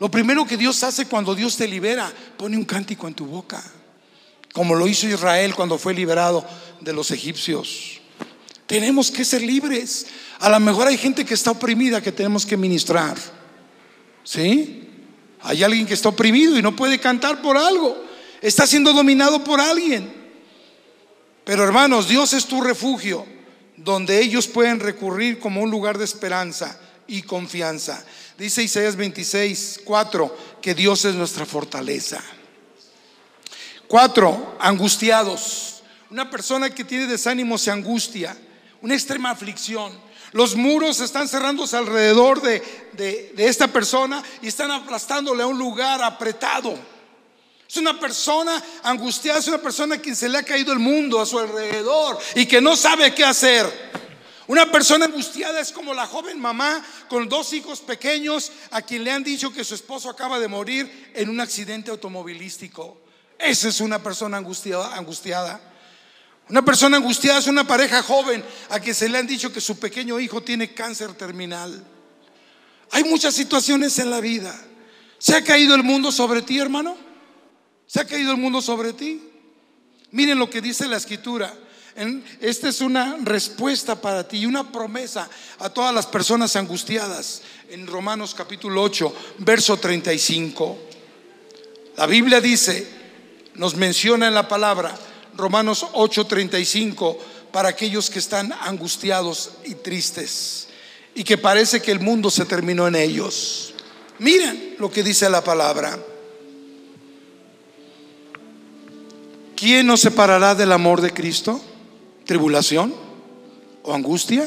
Lo 0.00 0.10
primero 0.10 0.46
que 0.46 0.56
Dios 0.56 0.82
hace 0.82 1.04
cuando 1.04 1.34
Dios 1.34 1.56
te 1.56 1.68
libera, 1.68 2.10
pone 2.38 2.56
un 2.56 2.64
cántico 2.64 3.06
en 3.08 3.14
tu 3.14 3.26
boca. 3.26 3.62
Como 4.54 4.74
lo 4.74 4.88
hizo 4.88 5.06
Israel 5.06 5.54
cuando 5.54 5.76
fue 5.76 5.92
liberado 5.92 6.46
de 6.80 6.94
los 6.94 7.10
egipcios. 7.10 8.00
Tenemos 8.66 9.10
que 9.10 9.24
ser 9.24 9.42
libres. 9.42 10.06
A 10.38 10.48
lo 10.50 10.60
mejor 10.60 10.86
hay 10.86 10.98
gente 10.98 11.24
que 11.24 11.34
está 11.34 11.50
oprimida 11.50 12.02
que 12.02 12.12
tenemos 12.12 12.44
que 12.44 12.56
ministrar. 12.56 13.16
¿Sí? 14.22 14.88
Hay 15.42 15.62
alguien 15.62 15.86
que 15.86 15.94
está 15.94 16.08
oprimido 16.08 16.58
y 16.58 16.62
no 16.62 16.74
puede 16.74 16.98
cantar 16.98 17.40
por 17.40 17.56
algo. 17.56 18.04
Está 18.42 18.66
siendo 18.66 18.92
dominado 18.92 19.42
por 19.44 19.60
alguien. 19.60 20.12
Pero 21.44 21.62
hermanos, 21.62 22.08
Dios 22.08 22.32
es 22.32 22.46
tu 22.46 22.60
refugio, 22.60 23.24
donde 23.76 24.20
ellos 24.20 24.48
pueden 24.48 24.80
recurrir 24.80 25.38
como 25.38 25.62
un 25.62 25.70
lugar 25.70 25.96
de 25.96 26.04
esperanza 26.04 26.78
y 27.06 27.22
confianza. 27.22 28.04
Dice 28.36 28.62
Isaías 28.62 28.96
26, 28.96 29.80
4, 29.84 30.36
que 30.60 30.74
Dios 30.74 31.04
es 31.04 31.14
nuestra 31.14 31.46
fortaleza. 31.46 32.22
Cuatro, 33.86 34.56
angustiados. 34.58 35.82
Una 36.10 36.28
persona 36.28 36.70
que 36.70 36.84
tiene 36.84 37.06
desánimo 37.06 37.56
se 37.56 37.70
angustia, 37.70 38.36
una 38.82 38.94
extrema 38.94 39.30
aflicción. 39.30 39.92
Los 40.36 40.54
muros 40.54 41.00
están 41.00 41.28
cerrándose 41.28 41.78
alrededor 41.78 42.42
de, 42.42 43.32
esta 43.38 43.68
persona 43.68 44.22
y 44.42 44.48
están 44.48 44.70
aplastándole 44.70 45.42
a 45.42 45.46
un 45.46 45.56
lugar 45.56 46.02
apretado. 46.02 46.78
Es 47.66 47.78
una 47.78 47.98
persona 47.98 48.62
angustiada, 48.82 49.38
es 49.38 49.48
una 49.48 49.56
persona 49.56 49.94
a 49.94 49.98
quien 49.98 50.14
se 50.14 50.28
le 50.28 50.36
ha 50.36 50.42
caído 50.42 50.74
el 50.74 50.78
mundo 50.78 51.22
a 51.22 51.24
su 51.24 51.38
alrededor 51.38 52.18
y 52.34 52.44
que 52.44 52.60
no 52.60 52.76
sabe 52.76 53.14
qué 53.14 53.24
hacer. 53.24 53.64
Una 54.46 54.70
persona 54.70 55.06
angustiada 55.06 55.58
es 55.58 55.72
como 55.72 55.94
la 55.94 56.06
joven 56.06 56.38
mamá 56.38 56.84
con 57.08 57.30
dos 57.30 57.54
hijos 57.54 57.80
pequeños 57.80 58.52
a 58.72 58.82
quien 58.82 59.04
le 59.04 59.12
han 59.12 59.24
dicho 59.24 59.50
que 59.54 59.64
su 59.64 59.74
esposo 59.74 60.10
acaba 60.10 60.38
de 60.38 60.48
morir 60.48 61.12
en 61.14 61.30
un 61.30 61.40
accidente 61.40 61.90
automovilístico. 61.90 62.98
Esa 63.38 63.68
es 63.68 63.80
una 63.80 64.02
persona 64.02 64.36
angustiada. 64.36 64.94
angustiada. 64.98 65.75
Una 66.48 66.64
persona 66.64 66.98
angustiada 66.98 67.40
es 67.40 67.48
una 67.48 67.66
pareja 67.66 68.02
joven 68.02 68.44
a 68.70 68.78
quien 68.78 68.94
se 68.94 69.08
le 69.08 69.18
han 69.18 69.26
dicho 69.26 69.52
que 69.52 69.60
su 69.60 69.78
pequeño 69.78 70.20
hijo 70.20 70.42
tiene 70.42 70.72
cáncer 70.72 71.12
terminal. 71.14 71.84
Hay 72.92 73.02
muchas 73.04 73.34
situaciones 73.34 73.98
en 73.98 74.10
la 74.10 74.20
vida. 74.20 74.54
¿Se 75.18 75.34
ha 75.34 75.42
caído 75.42 75.74
el 75.74 75.82
mundo 75.82 76.12
sobre 76.12 76.42
ti, 76.42 76.58
hermano? 76.58 76.96
¿Se 77.86 78.00
ha 78.00 78.04
caído 78.04 78.30
el 78.30 78.38
mundo 78.38 78.62
sobre 78.62 78.92
ti? 78.92 79.22
Miren 80.12 80.38
lo 80.38 80.48
que 80.48 80.60
dice 80.60 80.86
la 80.86 80.98
escritura. 80.98 81.52
Esta 82.40 82.68
es 82.68 82.80
una 82.80 83.16
respuesta 83.22 84.00
para 84.00 84.28
ti 84.28 84.38
y 84.38 84.46
una 84.46 84.70
promesa 84.70 85.28
a 85.58 85.70
todas 85.70 85.94
las 85.94 86.06
personas 86.06 86.54
angustiadas. 86.54 87.42
En 87.70 87.86
Romanos 87.86 88.34
capítulo 88.34 88.82
8, 88.82 89.14
verso 89.38 89.78
35. 89.78 90.78
La 91.96 92.06
Biblia 92.06 92.40
dice, 92.40 92.86
nos 93.54 93.74
menciona 93.74 94.28
en 94.28 94.34
la 94.34 94.46
palabra, 94.46 94.96
Romanos 95.36 95.86
8:35 95.92 97.18
para 97.52 97.68
aquellos 97.68 98.10
que 98.10 98.18
están 98.18 98.52
angustiados 98.52 99.52
y 99.64 99.74
tristes 99.74 100.68
y 101.14 101.24
que 101.24 101.38
parece 101.38 101.80
que 101.80 101.92
el 101.92 102.00
mundo 102.00 102.30
se 102.30 102.44
terminó 102.44 102.86
en 102.86 102.94
ellos. 102.94 103.74
Miren 104.18 104.76
lo 104.78 104.90
que 104.90 105.02
dice 105.02 105.28
la 105.30 105.42
palabra. 105.42 105.98
¿Quién 109.56 109.86
nos 109.86 110.00
separará 110.00 110.54
del 110.54 110.72
amor 110.72 111.00
de 111.00 111.12
Cristo? 111.12 111.60
¿Tribulación? 112.26 112.94
¿O 113.82 113.94
angustia? 113.94 114.46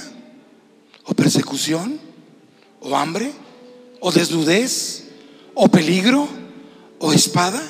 ¿O 1.04 1.16
persecución? 1.16 2.00
¿O 2.80 2.96
hambre? 2.96 3.32
¿O 4.00 4.12
desnudez? 4.12 5.06
¿O 5.56 5.68
peligro? 5.68 6.28
¿O 7.00 7.12
espada? 7.12 7.62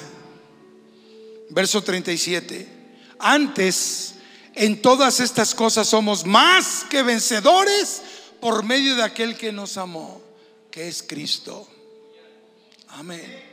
Verso 1.49 1.81
37. 1.81 2.78
Antes, 3.19 4.15
en 4.55 4.81
todas 4.81 5.19
estas 5.19 5.53
cosas 5.53 5.87
somos 5.87 6.25
más 6.25 6.85
que 6.89 7.03
vencedores 7.03 8.01
por 8.39 8.63
medio 8.63 8.95
de 8.95 9.03
aquel 9.03 9.37
que 9.37 9.51
nos 9.51 9.77
amó, 9.77 10.21
que 10.71 10.87
es 10.87 11.03
Cristo. 11.03 11.67
Amén. 12.89 13.43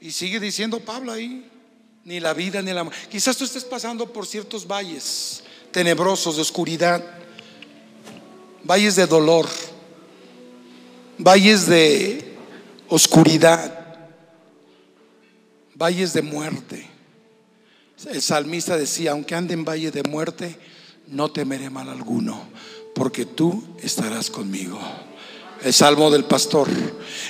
Y 0.00 0.12
sigue 0.12 0.38
diciendo 0.40 0.80
Pablo 0.80 1.12
ahí, 1.12 1.50
ni 2.04 2.20
la 2.20 2.32
vida 2.32 2.62
ni 2.62 2.72
la 2.72 2.84
muerte. 2.84 3.08
Quizás 3.10 3.36
tú 3.36 3.44
estés 3.44 3.64
pasando 3.64 4.12
por 4.12 4.26
ciertos 4.26 4.66
valles 4.66 5.42
tenebrosos 5.72 6.36
de 6.36 6.42
oscuridad, 6.42 7.04
valles 8.62 8.96
de 8.96 9.06
dolor, 9.06 9.48
valles 11.18 11.66
de 11.66 12.36
oscuridad, 12.88 13.98
valles 15.74 16.12
de 16.12 16.22
muerte. 16.22 16.95
El 18.04 18.20
salmista 18.20 18.76
decía, 18.76 19.12
aunque 19.12 19.34
ande 19.34 19.54
en 19.54 19.64
valle 19.64 19.90
de 19.90 20.02
muerte, 20.02 20.58
no 21.06 21.30
temeré 21.30 21.70
mal 21.70 21.88
alguno, 21.88 22.46
porque 22.94 23.24
tú 23.24 23.64
estarás 23.82 24.30
conmigo. 24.30 24.78
El 25.62 25.72
salmo 25.72 26.10
del 26.10 26.24
pastor. 26.24 26.68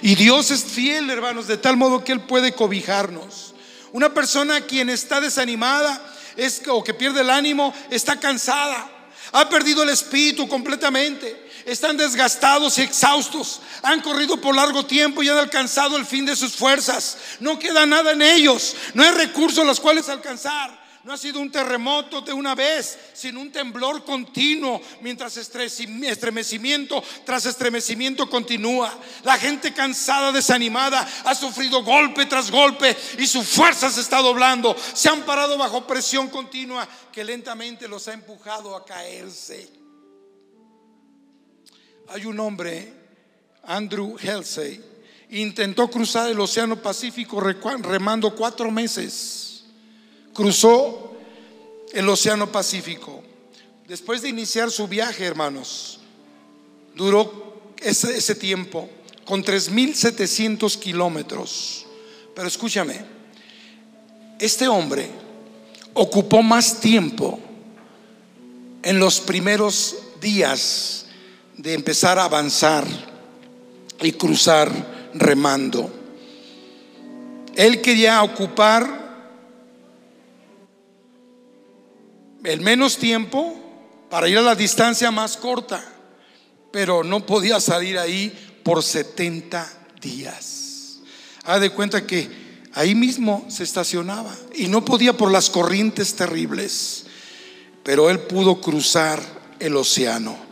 Y 0.02 0.16
Dios 0.16 0.50
es 0.50 0.64
fiel, 0.64 1.08
hermanos, 1.08 1.46
de 1.46 1.56
tal 1.56 1.76
modo 1.76 2.02
que 2.02 2.10
Él 2.10 2.20
puede 2.20 2.52
cobijarnos. 2.52 3.54
Una 3.92 4.12
persona 4.12 4.62
quien 4.62 4.90
está 4.90 5.20
desanimada 5.20 6.04
es, 6.36 6.62
o 6.68 6.82
que 6.82 6.94
pierde 6.94 7.20
el 7.20 7.30
ánimo, 7.30 7.72
está 7.88 8.18
cansada, 8.18 8.90
ha 9.32 9.48
perdido 9.48 9.84
el 9.84 9.90
espíritu 9.90 10.48
completamente 10.48 11.45
están 11.66 11.96
desgastados 11.96 12.78
y 12.78 12.82
exhaustos, 12.82 13.60
han 13.82 14.00
corrido 14.00 14.40
por 14.40 14.54
largo 14.54 14.86
tiempo 14.86 15.22
y 15.22 15.28
han 15.28 15.36
alcanzado 15.36 15.96
el 15.96 16.06
fin 16.06 16.24
de 16.24 16.36
sus 16.36 16.54
fuerzas. 16.54 17.18
No 17.40 17.58
queda 17.58 17.84
nada 17.84 18.12
en 18.12 18.22
ellos, 18.22 18.74
no 18.94 19.02
hay 19.02 19.10
recursos 19.10 19.66
los 19.66 19.80
cuales 19.80 20.08
alcanzar. 20.08 20.86
No 21.06 21.12
ha 21.12 21.16
sido 21.16 21.38
un 21.38 21.52
terremoto 21.52 22.20
de 22.20 22.32
una 22.32 22.56
vez, 22.56 22.98
sino 23.12 23.40
un 23.40 23.52
temblor 23.52 24.04
continuo, 24.04 24.82
mientras 25.02 25.36
estremecimiento 25.36 27.00
tras 27.24 27.46
estremecimiento 27.46 28.28
continúa. 28.28 28.92
La 29.22 29.38
gente 29.38 29.72
cansada, 29.72 30.32
desanimada, 30.32 31.08
ha 31.24 31.34
sufrido 31.36 31.84
golpe 31.84 32.26
tras 32.26 32.50
golpe 32.50 32.96
y 33.18 33.26
su 33.28 33.44
fuerza 33.44 33.88
se 33.88 34.00
está 34.00 34.20
doblando. 34.20 34.76
Se 34.94 35.08
han 35.08 35.22
parado 35.22 35.56
bajo 35.56 35.86
presión 35.86 36.26
continua 36.28 36.88
que 37.12 37.22
lentamente 37.22 37.86
los 37.86 38.08
ha 38.08 38.12
empujado 38.12 38.74
a 38.74 38.84
caerse. 38.84 39.85
Hay 42.08 42.24
un 42.26 42.38
hombre, 42.40 42.92
Andrew 43.62 44.16
Halsey, 44.18 44.80
intentó 45.30 45.88
cruzar 45.88 46.30
el 46.30 46.38
Océano 46.38 46.80
Pacífico 46.80 47.40
remando 47.40 48.34
cuatro 48.34 48.70
meses 48.70 49.46
cruzó 50.36 51.16
el 51.92 52.08
Océano 52.08 52.52
Pacífico. 52.52 53.22
Después 53.88 54.20
de 54.20 54.28
iniciar 54.28 54.70
su 54.70 54.86
viaje, 54.86 55.24
hermanos, 55.24 55.98
duró 56.94 57.72
ese, 57.78 58.18
ese 58.18 58.34
tiempo 58.34 58.88
con 59.24 59.42
3.700 59.42 60.78
kilómetros. 60.78 61.86
Pero 62.34 62.46
escúchame, 62.46 63.00
este 64.38 64.68
hombre 64.68 65.08
ocupó 65.94 66.42
más 66.42 66.80
tiempo 66.80 67.40
en 68.82 68.98
los 69.00 69.20
primeros 69.20 69.96
días 70.20 71.05
de 71.56 71.74
empezar 71.74 72.18
a 72.18 72.24
avanzar 72.24 72.84
y 74.00 74.12
cruzar 74.12 74.70
remando. 75.14 75.90
Él 77.54 77.80
quería 77.80 78.22
ocupar 78.22 79.06
el 82.44 82.60
menos 82.60 82.98
tiempo 82.98 83.54
para 84.10 84.28
ir 84.28 84.38
a 84.38 84.42
la 84.42 84.54
distancia 84.54 85.10
más 85.10 85.36
corta, 85.36 85.84
pero 86.70 87.02
no 87.02 87.24
podía 87.24 87.60
salir 87.60 87.98
ahí 87.98 88.60
por 88.62 88.82
70 88.82 89.66
días. 90.00 90.98
Haz 91.44 91.60
de 91.60 91.70
cuenta 91.70 92.06
que 92.06 92.28
ahí 92.74 92.94
mismo 92.94 93.46
se 93.48 93.64
estacionaba 93.64 94.34
y 94.54 94.68
no 94.68 94.84
podía 94.84 95.16
por 95.16 95.32
las 95.32 95.48
corrientes 95.48 96.14
terribles, 96.14 97.06
pero 97.82 98.10
él 98.10 98.20
pudo 98.20 98.60
cruzar 98.60 99.20
el 99.58 99.76
océano. 99.76 100.45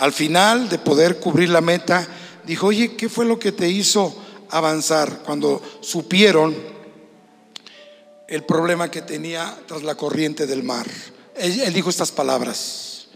Al 0.00 0.12
final 0.12 0.68
de 0.68 0.78
poder 0.78 1.20
cubrir 1.20 1.50
la 1.50 1.60
meta, 1.60 2.06
dijo, 2.44 2.66
oye, 2.66 2.96
¿qué 2.96 3.08
fue 3.08 3.24
lo 3.24 3.38
que 3.38 3.52
te 3.52 3.68
hizo 3.68 4.16
avanzar 4.50 5.20
cuando 5.24 5.62
supieron 5.80 6.56
el 8.26 8.44
problema 8.44 8.90
que 8.90 9.02
tenía 9.02 9.56
tras 9.66 9.82
la 9.82 9.94
corriente 9.94 10.46
del 10.46 10.62
mar? 10.62 10.86
él, 11.40 11.72
dijo 11.72 11.90
estas 11.90 12.12
palabras. 12.12 13.06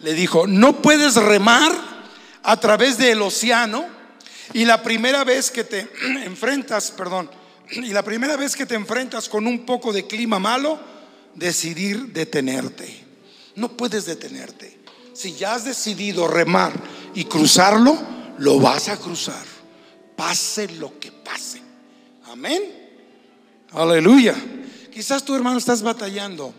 Le 0.00 0.14
dijo, 0.14 0.46
no 0.46 0.82
puedes 0.82 1.14
remar 1.14 1.72
a 2.42 2.58
través 2.58 2.98
del 2.98 3.22
océano 3.22 3.86
y 4.52 4.64
la 4.64 4.82
primera 4.82 5.24
vez 5.24 5.50
que 5.50 5.64
te 5.64 5.88
enfrentas, 6.24 6.90
perdón, 6.90 7.30
y 7.70 7.88
la 7.88 8.02
primera 8.02 8.36
vez 8.36 8.56
que 8.56 8.66
te 8.66 8.74
enfrentas 8.74 9.28
con 9.28 9.46
un 9.46 9.64
poco 9.64 9.92
de 9.92 10.06
clima 10.06 10.38
malo, 10.38 10.78
decidir 11.34 12.08
detenerte. 12.08 13.04
No 13.54 13.76
puedes 13.76 14.06
detenerte. 14.06 14.71
Si 15.14 15.34
ya 15.34 15.54
has 15.54 15.64
decidido 15.64 16.26
remar 16.26 16.72
y 17.14 17.24
cruzarlo, 17.24 17.98
lo 18.38 18.58
vas 18.58 18.88
a 18.88 18.96
cruzar. 18.96 19.44
Pase 20.16 20.68
lo 20.74 20.98
que 20.98 21.12
pase. 21.12 21.60
Amén. 22.26 22.62
Aleluya. 23.72 24.34
Quizás 24.92 25.24
tu 25.24 25.34
hermano 25.34 25.58
estás 25.58 25.82
batallando 25.82 26.54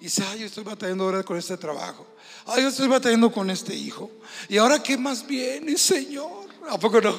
y 0.00 0.04
dice, 0.04 0.24
ay, 0.30 0.40
yo 0.40 0.46
estoy 0.46 0.64
batallando 0.64 1.04
ahora 1.04 1.22
con 1.22 1.36
este 1.36 1.56
trabajo. 1.56 2.06
Ay, 2.46 2.62
yo 2.62 2.68
estoy 2.68 2.88
batallando 2.88 3.32
con 3.32 3.50
este 3.50 3.74
hijo. 3.74 4.10
¿Y 4.48 4.56
ahora 4.56 4.82
qué 4.82 4.96
más 4.96 5.26
viene, 5.26 5.76
Señor? 5.76 6.48
¿A 6.68 6.78
poco 6.78 7.00
no? 7.00 7.14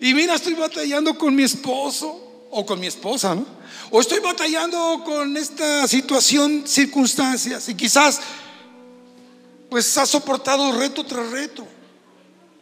Y 0.00 0.14
mira, 0.14 0.34
estoy 0.34 0.54
batallando 0.54 1.16
con 1.18 1.34
mi 1.34 1.42
esposo 1.42 2.46
o 2.50 2.64
con 2.64 2.78
mi 2.78 2.86
esposa, 2.86 3.34
¿no? 3.34 3.44
O 3.90 4.00
estoy 4.00 4.20
batallando 4.20 5.02
con 5.04 5.36
esta 5.36 5.88
situación, 5.88 6.64
circunstancias. 6.66 7.68
Y 7.68 7.74
quizás, 7.74 8.20
pues 9.68 9.96
has 9.98 10.08
soportado 10.08 10.72
reto 10.78 11.04
tras 11.04 11.30
reto. 11.30 11.66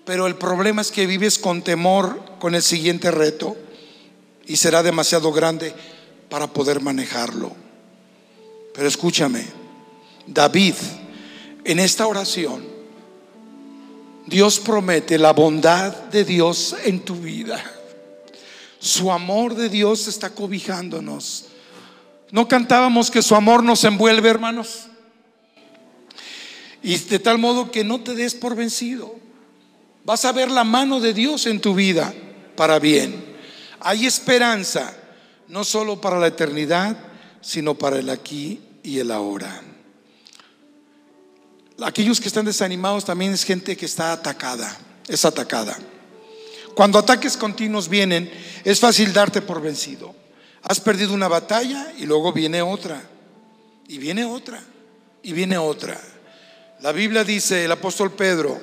Pero 0.05 0.27
el 0.27 0.37
problema 0.37 0.83
es 0.83 0.91
que 0.91 1.07
vives 1.07 1.39
con 1.39 1.63
temor 1.63 2.23
con 2.39 2.55
el 2.55 2.63
siguiente 2.63 3.11
reto 3.11 3.57
y 4.47 4.57
será 4.57 4.83
demasiado 4.83 5.33
grande 5.33 5.75
para 6.29 6.47
poder 6.47 6.81
manejarlo. 6.81 7.53
Pero 8.73 8.87
escúchame, 8.87 9.45
David, 10.27 10.75
en 11.65 11.81
esta 11.81 12.07
oración, 12.07 12.65
Dios 14.27 14.61
promete 14.61 15.19
la 15.19 15.33
bondad 15.33 15.93
de 15.93 16.25
Dios 16.25 16.77
en 16.85 17.01
tu 17.01 17.17
vida. 17.17 17.63
Su 18.79 19.11
amor 19.11 19.55
de 19.55 19.69
Dios 19.69 20.07
está 20.07 20.31
cobijándonos. 20.31 21.47
¿No 22.31 22.47
cantábamos 22.47 23.11
que 23.11 23.23
su 23.23 23.35
amor 23.35 23.63
nos 23.63 23.83
envuelve, 23.85 24.29
hermanos? 24.29 24.89
Y 26.83 26.97
de 26.97 27.19
tal 27.19 27.39
modo 27.39 27.71
que 27.71 27.85
no 27.85 28.01
te 28.01 28.15
des 28.15 28.35
por 28.35 28.55
vencido. 28.55 29.15
Vas 30.05 30.25
a 30.25 30.33
ver 30.33 30.51
la 30.51 30.65
mano 30.65 31.01
de 31.01 31.13
Dios 31.13 31.47
en 31.47 31.61
tu 31.61 31.75
vida 31.75 32.15
para 32.55 32.79
bien. 32.79 33.25
Hay 33.81 34.07
esperanza, 34.07 34.97
no 35.49 35.65
solo 35.65 36.01
para 36.01 36.19
la 36.19 36.29
eternidad, 36.29 36.97
sino 37.41 37.75
para 37.75 37.99
el 37.99 38.11
aquí 38.11 38.61
y 38.83 38.99
el 38.99 39.11
ahora. 39.11 39.63
Aquellos 41.83 42.21
que 42.21 42.29
están 42.29 42.47
desanimados 42.47 43.05
también 43.05 43.33
es 43.33 43.45
gente 43.45 43.77
que 43.77 43.87
está 43.87 44.13
atacada, 44.13 44.77
es 45.09 45.25
atacada. 45.25 45.77
Cuando 46.75 46.99
ataques 46.99 47.37
continuos 47.37 47.89
vienen, 47.89 48.31
es 48.65 48.81
fácil 48.81 49.13
darte 49.13 49.43
por 49.43 49.61
vencido. 49.61 50.15
Has 50.63 50.81
perdido 50.81 51.15
una 51.15 51.29
batalla 51.29 51.93
y 51.99 52.07
luego 52.07 52.33
viene 52.33 52.63
otra, 52.63 53.03
y 53.89 53.99
viene 53.99 54.25
otra, 54.25 54.63
y 55.23 55.33
viene 55.33 55.59
otra. 55.59 56.01
La 56.81 56.93
Biblia 56.93 57.25
dice, 57.25 57.65
el 57.65 57.73
apóstol 57.73 58.13
Pedro 58.13 58.61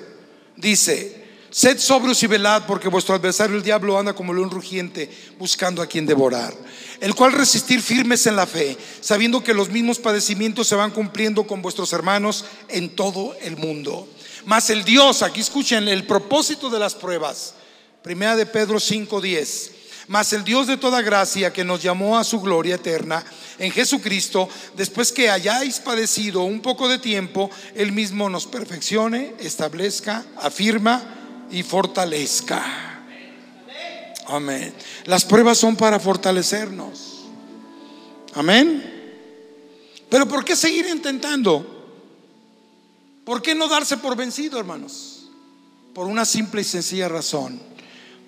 dice, 0.55 1.24
Sed 1.53 1.78
sobrios 1.78 2.24
y 2.24 2.28
velad, 2.28 2.66
porque 2.66 2.88
vuestro 2.88 3.14
adversario 3.14 3.55
el 3.55 3.61
diablo 3.61 3.95
anda 3.95 4.14
como 4.14 4.34
león 4.34 4.49
rugiente, 4.49 5.07
buscando 5.38 5.84
a 5.84 5.86
quien 5.86 6.07
devorar. 6.07 6.51
El 6.99 7.14
cual 7.14 7.32
resistir 7.32 7.80
firmes 7.80 8.26
en 8.26 8.36
la 8.36 8.47
fe, 8.47 8.76
sabiendo 9.01 9.43
que 9.43 9.53
los 9.53 9.70
mismos 9.70 9.99
padecimientos 9.99 10.68
se 10.68 10.74
van 10.74 10.89
cumpliendo 10.89 11.45
con 11.45 11.61
vuestros 11.61 11.93
hermanos 11.93 12.45
en 12.70 12.95
todo 12.95 13.36
el 13.41 13.55
mundo. 13.55 14.07
Mas 14.45 14.72
el 14.72 14.84
Dios, 14.84 15.22
aquí 15.22 15.41
escuchen 15.41 15.88
el 15.88 16.07
propósito 16.07 16.72
de 16.72 16.80
las 16.80 16.95
pruebas. 16.95 17.53
Primera 18.01 18.36
de 18.36 18.47
Pedro 18.47 18.80
5:10. 18.80 19.83
Mas 20.08 20.34
el 20.34 20.43
Dios 20.43 20.68
de 20.68 20.78
toda 20.78 21.01
gracia 21.01 21.54
que 21.54 21.64
nos 21.64 21.82
llamó 21.82 22.18
a 22.18 22.24
su 22.24 22.41
gloria 22.41 22.76
eterna 22.76 23.24
en 23.58 23.72
Jesucristo, 23.72 24.49
después 24.76 25.12
que 25.12 25.30
hayáis 25.30 25.80
padecido 25.80 26.43
un 26.43 26.62
poco 26.62 26.89
de 26.89 26.99
tiempo, 26.99 27.49
Él 27.76 27.91
mismo 27.91 28.30
nos 28.30 28.45
perfeccione, 28.45 29.34
establezca, 29.39 30.26
afirma 30.38 31.47
y 31.51 31.64
fortalezca. 31.64 32.64
Amén. 34.28 34.74
Las 35.06 35.26
pruebas 35.26 35.58
son 35.58 35.76
para 35.76 35.99
fortalecernos. 35.99 37.26
Amén. 38.34 38.91
Pero 40.10 40.28
¿por 40.28 40.43
qué 40.43 40.56
seguir 40.56 40.88
intentando? 40.88 41.74
¿Por 43.26 43.41
qué 43.41 43.56
no 43.56 43.68
darse 43.68 43.97
por 43.97 44.16
vencido, 44.16 44.60
hermanos? 44.60 45.30
Por 45.93 46.08
una 46.08 46.26
simple 46.26 46.62
y 46.62 46.66
sencilla 46.66 47.08
razón. 47.08 47.73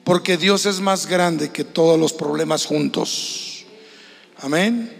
Porque 0.05 0.37
Dios 0.37 0.67
es 0.67 0.79
más 0.79 1.07
grande 1.07 1.49
que 1.49 1.63
todos 1.63 1.99
los 1.99 2.13
problemas 2.13 2.63
juntos. 2.67 3.65
Amén. 4.37 4.95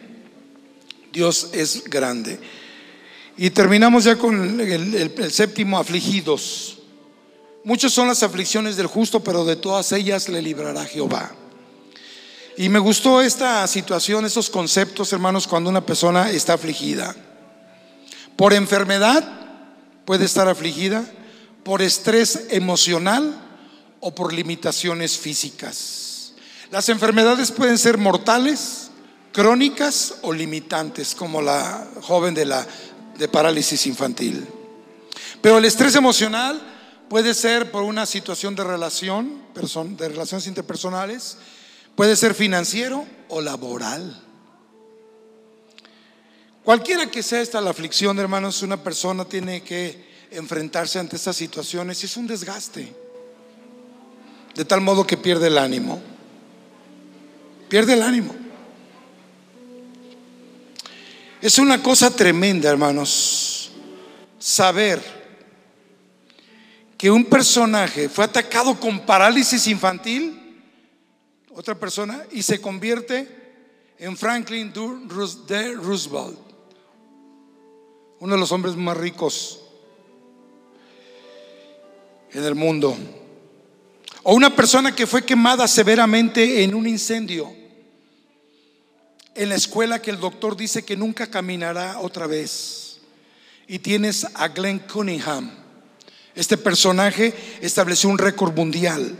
Dios 1.13 1.51
es 1.53 1.83
grande. 1.83 2.39
Y 3.37 3.51
terminamos 3.51 4.05
ya 4.05 4.17
con 4.17 4.59
el, 4.59 5.31
séptimo, 5.31 5.77
afligidos. 5.77 6.79
Muchas 7.63 7.93
son 7.93 8.07
las 8.07 8.23
aflicciones 8.23 8.77
del 8.77 8.87
justo, 8.87 9.23
pero 9.23 9.45
de 9.45 9.55
todas 9.55 9.91
ellas 9.91 10.27
le 10.27 10.41
librará 10.41 10.83
Jehová. 10.85 11.35
Y 12.57 12.69
me 12.69 12.79
gustó 12.79 13.21
esta 13.21 13.67
situación, 13.67 14.25
estos 14.25 14.49
conceptos, 14.49 15.13
hermanos, 15.13 15.45
cuando 15.45 15.69
una 15.69 15.85
persona 15.85 16.31
está 16.31 16.53
afligida. 16.53 17.15
Por 18.35 18.53
enfermedad 18.53 19.23
puede 20.03 20.25
estar 20.25 20.47
afligida, 20.47 21.05
por 21.63 21.83
estrés 21.83 22.47
emocional 22.49 23.44
o 24.05 24.13
por 24.13 24.31
limitaciones 24.31 25.17
físicas. 25.17 26.33
Las 26.69 26.89
enfermedades 26.89 27.51
pueden 27.51 27.77
ser 27.77 27.97
mortales, 27.97 28.91
crónicas 29.33 30.15
o 30.21 30.31
limitantes, 30.31 31.15
como 31.15 31.41
la 31.41 31.87
joven 32.01 32.33
de 32.33 32.45
la 32.45 32.65
de 33.17 33.27
parálisis 33.27 33.87
infantil. 33.87 34.45
Pero 35.41 35.57
el 35.57 35.65
estrés 35.65 35.95
emocional 35.95 36.61
Puede 37.09 37.35
ser 37.35 37.71
por 37.71 37.83
una 37.83 38.05
situación 38.05 38.55
de 38.55 38.63
relación, 38.63 39.43
de 39.53 40.09
relaciones 40.09 40.47
interpersonales, 40.47 41.37
puede 41.95 42.15
ser 42.15 42.33
financiero 42.33 43.05
o 43.29 43.41
laboral. 43.41 44.23
Cualquiera 46.63 47.11
que 47.11 47.21
sea 47.21 47.41
esta 47.41 47.61
la 47.61 47.69
aflicción, 47.69 48.17
hermanos, 48.17 48.63
una 48.63 48.81
persona 48.81 49.23
tiene 49.25 49.61
que 49.61 50.03
enfrentarse 50.31 50.97
ante 50.97 51.15
estas 51.15 51.35
situaciones 51.35 52.01
y 52.01 52.07
es 52.07 52.17
un 52.17 52.25
desgaste. 52.25 53.04
De 54.55 54.63
tal 54.63 54.81
modo 54.81 55.05
que 55.05 55.17
pierde 55.17 55.47
el 55.47 55.57
ánimo. 55.57 56.01
Pierde 57.67 57.93
el 57.93 58.01
ánimo. 58.01 58.33
Es 61.41 61.59
una 61.59 61.83
cosa 61.83 62.09
tremenda, 62.09 62.69
hermanos, 62.69 63.71
saber 64.39 64.99
que 66.97 67.11
un 67.11 67.25
personaje 67.25 68.09
fue 68.09 68.25
atacado 68.25 68.79
con 68.79 69.05
parálisis 69.05 69.67
infantil, 69.67 70.63
otra 71.53 71.75
persona, 71.75 72.25
y 72.31 72.41
se 72.41 72.61
convierte 72.61 73.27
en 73.99 74.17
Franklin 74.17 74.73
D. 74.73 75.73
Roosevelt, 75.75 76.39
uno 78.19 78.33
de 78.33 78.39
los 78.39 78.51
hombres 78.51 78.75
más 78.75 78.97
ricos 78.97 79.61
en 82.31 82.43
el 82.43 82.55
mundo. 82.55 82.97
O 84.27 84.33
una 84.33 84.55
persona 84.55 84.95
que 84.95 85.05
fue 85.05 85.23
quemada 85.23 85.67
severamente 85.67 86.63
en 86.63 86.73
un 86.73 86.87
incendio 86.87 87.53
en 89.35 89.49
la 89.49 89.55
escuela 89.55 90.01
que 90.01 90.09
el 90.09 90.19
doctor 90.19 90.57
dice 90.57 90.83
que 90.83 90.97
nunca 90.97 91.27
caminará 91.27 91.99
otra 91.99 92.25
vez. 92.25 92.97
Y 93.67 93.79
tienes 93.79 94.25
a 94.33 94.47
Glenn 94.47 94.79
Cunningham. 94.79 95.51
Este 96.33 96.57
personaje 96.57 97.35
estableció 97.61 98.09
un 98.09 98.17
récord 98.17 98.55
mundial 98.55 99.15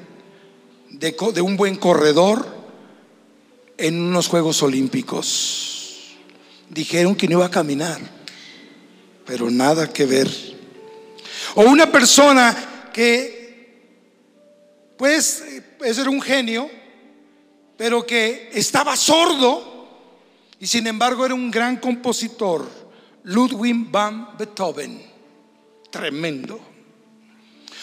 de, 0.89 1.15
de 1.33 1.41
un 1.41 1.55
buen 1.55 1.75
corredor 1.75 2.47
en 3.77 4.01
unos 4.01 4.27
Juegos 4.27 4.63
Olímpicos. 4.63 6.15
Dijeron 6.69 7.13
que 7.13 7.27
no 7.27 7.37
iba 7.37 7.45
a 7.45 7.51
caminar, 7.51 7.99
pero 9.23 9.51
nada 9.51 9.93
que 9.93 10.05
ver. 10.05 10.31
O 11.55 11.61
una 11.63 11.91
persona 11.91 12.89
que, 12.91 13.34
pues, 14.97 15.43
ese 15.83 16.01
era 16.01 16.09
un 16.09 16.21
genio, 16.21 16.69
pero 17.77 18.05
que 18.05 18.49
estaba 18.53 18.95
sordo 18.95 19.75
y 20.59 20.67
sin 20.67 20.87
embargo 20.87 21.25
era 21.25 21.33
un 21.33 21.51
gran 21.51 21.77
compositor, 21.77 22.69
Ludwig 23.23 23.91
van 23.91 24.37
Beethoven, 24.37 25.01
tremendo. 25.91 26.59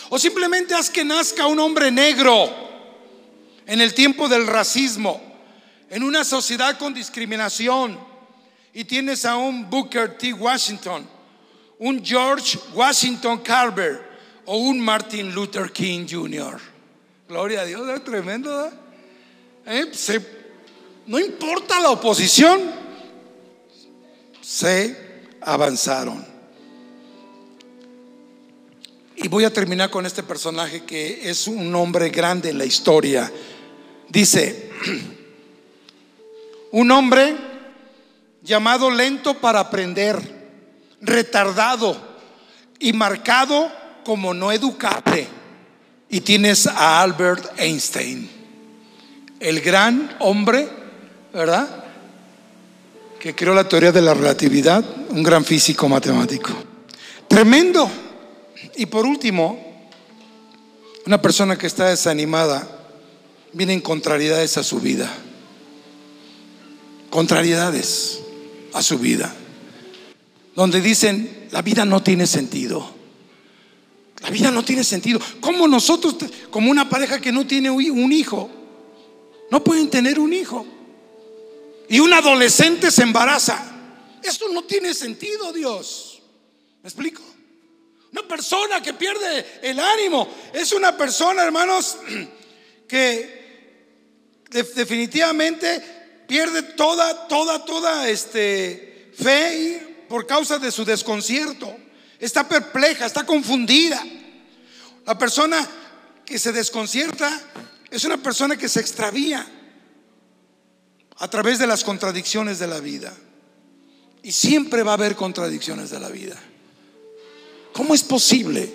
O 0.09 0.19
simplemente 0.19 0.75
haz 0.75 0.91
que 0.91 1.05
nazca 1.05 1.47
un 1.47 1.59
hombre 1.59 1.91
negro 1.91 2.51
en 3.67 3.81
el 3.81 3.95
tiempo 3.95 4.29
del 4.29 4.47
racismo, 4.47 5.21
en 5.91 6.03
una 6.03 6.25
sociedad 6.25 6.79
con 6.79 6.95
discriminación, 6.95 7.99
y 8.75 8.85
tienes 8.85 9.25
a 9.27 9.37
un 9.37 9.69
Booker 9.69 10.17
T. 10.17 10.33
Washington, 10.33 11.07
un 11.79 12.03
George 12.05 12.59
Washington 12.73 13.39
Carver 13.41 14.01
o 14.47 14.57
un 14.57 14.81
Martin 14.81 15.35
Luther 15.35 15.71
King 15.71 16.07
Jr. 16.09 16.72
Gloria 17.33 17.63
a 17.63 17.65
Dios, 17.65 17.89
es 17.89 18.05
tremendo. 18.05 18.71
¿eh? 19.65 19.91
No 21.07 21.19
importa 21.19 21.81
la 21.81 21.89
oposición, 21.89 22.61
se 24.43 25.31
avanzaron. 25.41 26.23
Y 29.17 29.29
voy 29.29 29.45
a 29.45 29.51
terminar 29.51 29.89
con 29.89 30.05
este 30.05 30.23
personaje 30.23 30.85
que 30.85 31.31
es 31.31 31.47
un 31.47 31.75
hombre 31.75 32.11
grande 32.11 32.51
en 32.51 32.59
la 32.59 32.67
historia. 32.67 33.33
Dice, 34.11 34.71
un 36.73 36.91
hombre 36.91 37.35
llamado 38.43 38.91
lento 38.91 39.41
para 39.41 39.61
aprender, 39.61 40.21
retardado 41.01 41.97
y 42.79 42.93
marcado 42.93 43.73
como 44.05 44.35
no 44.35 44.53
educable. 44.53 45.42
Y 46.13 46.21
tienes 46.21 46.69
a 46.69 47.03
Albert 47.03 47.59
Einstein, 47.59 48.31
el 49.41 49.61
gran 49.61 50.15
hombre 50.21 50.69
¿verdad? 51.33 51.85
Que 53.19 53.35
creó 53.35 53.55
la 53.55 53.69
teoría 53.69 53.93
de 53.93 54.03
la 54.03 54.15
relatividad, 54.15 54.85
un 55.11 55.23
gran 55.23 55.45
físico 55.45 55.89
matemático. 55.89 56.53
Tremendo. 57.29 57.91
Y 58.77 58.87
por 58.87 59.07
último, 59.07 59.59
una 61.07 61.21
persona 61.21 61.57
que 61.57 61.67
está 61.67 61.89
desanimada 61.89 62.69
viene 63.53 63.73
en 63.73 63.81
contrariedades 63.81 64.57
a 64.57 64.63
su 64.63 64.81
vida. 64.81 65.11
Contrariedades 67.11 68.21
a 68.73 68.83
su 68.83 68.99
vida. 68.99 69.35
Donde 70.55 70.81
dicen, 70.81 71.49
la 71.51 71.63
vida 71.63 71.85
no 71.85 72.03
tiene 72.03 72.27
sentido. 72.27 73.02
La 74.23 74.31
vida 74.31 74.51
no 74.51 74.65
tiene 74.65 74.85
sentido. 74.85 75.21
¿Cómo 75.41 75.67
nosotros, 75.67 76.17
como 76.51 76.71
una 76.71 76.89
pareja 76.89 77.21
que 77.21 77.33
no 77.33 77.47
tiene 77.47 77.71
un 77.71 78.13
hijo, 78.13 78.51
no 79.51 79.63
pueden 79.63 79.91
tener 79.91 80.19
un 80.19 80.33
hijo? 80.33 80.67
y 81.93 82.01
un 82.01 82.11
adolescente 82.11 82.91
se 82.91 83.03
embaraza. 83.03 83.71
Esto 84.23 84.49
no 84.49 84.65
tiene 84.65 84.95
sentido, 84.95 85.53
Dios. 85.53 86.23
¿Me 86.83 86.89
explico? 86.89 87.23
Una 88.13 88.27
persona 88.27 88.81
que 88.81 88.95
pierde 88.95 89.61
el 89.61 89.79
ánimo 89.79 90.27
es 90.55 90.73
una 90.73 90.97
persona, 90.97 91.45
hermanos, 91.45 91.99
que 92.89 93.43
definitivamente 94.51 96.25
pierde 96.27 96.63
toda, 96.63 97.29
toda, 97.29 97.63
toda 97.63 98.09
este 98.09 99.13
fe 99.15 100.07
por 100.09 100.27
causa 100.27 100.59
de 100.59 100.73
su 100.73 100.87
desconcierto. 100.87 101.77
Está 102.23 102.49
perpleja, 102.49 103.05
está 103.05 103.27
confundida. 103.27 104.01
La 105.05 105.19
persona 105.19 105.69
que 106.25 106.39
se 106.39 106.53
desconcierta 106.53 107.29
es 107.91 108.05
una 108.05 108.17
persona 108.17 108.57
que 108.57 108.69
se 108.69 108.79
extravía 108.79 109.45
a 111.17 111.29
través 111.29 111.59
de 111.59 111.67
las 111.67 111.83
contradicciones 111.83 112.61
de 112.61 112.69
la 112.69 112.79
vida. 112.79 113.13
Y 114.23 114.31
siempre 114.31 114.85
va 114.85 114.93
a 114.93 114.95
haber 114.95 115.17
contradicciones 115.17 115.91
de 115.91 115.99
la 115.99 116.11
vida. 116.11 116.41
¿Cómo 117.73 117.93
es 117.93 118.05
posible 118.05 118.73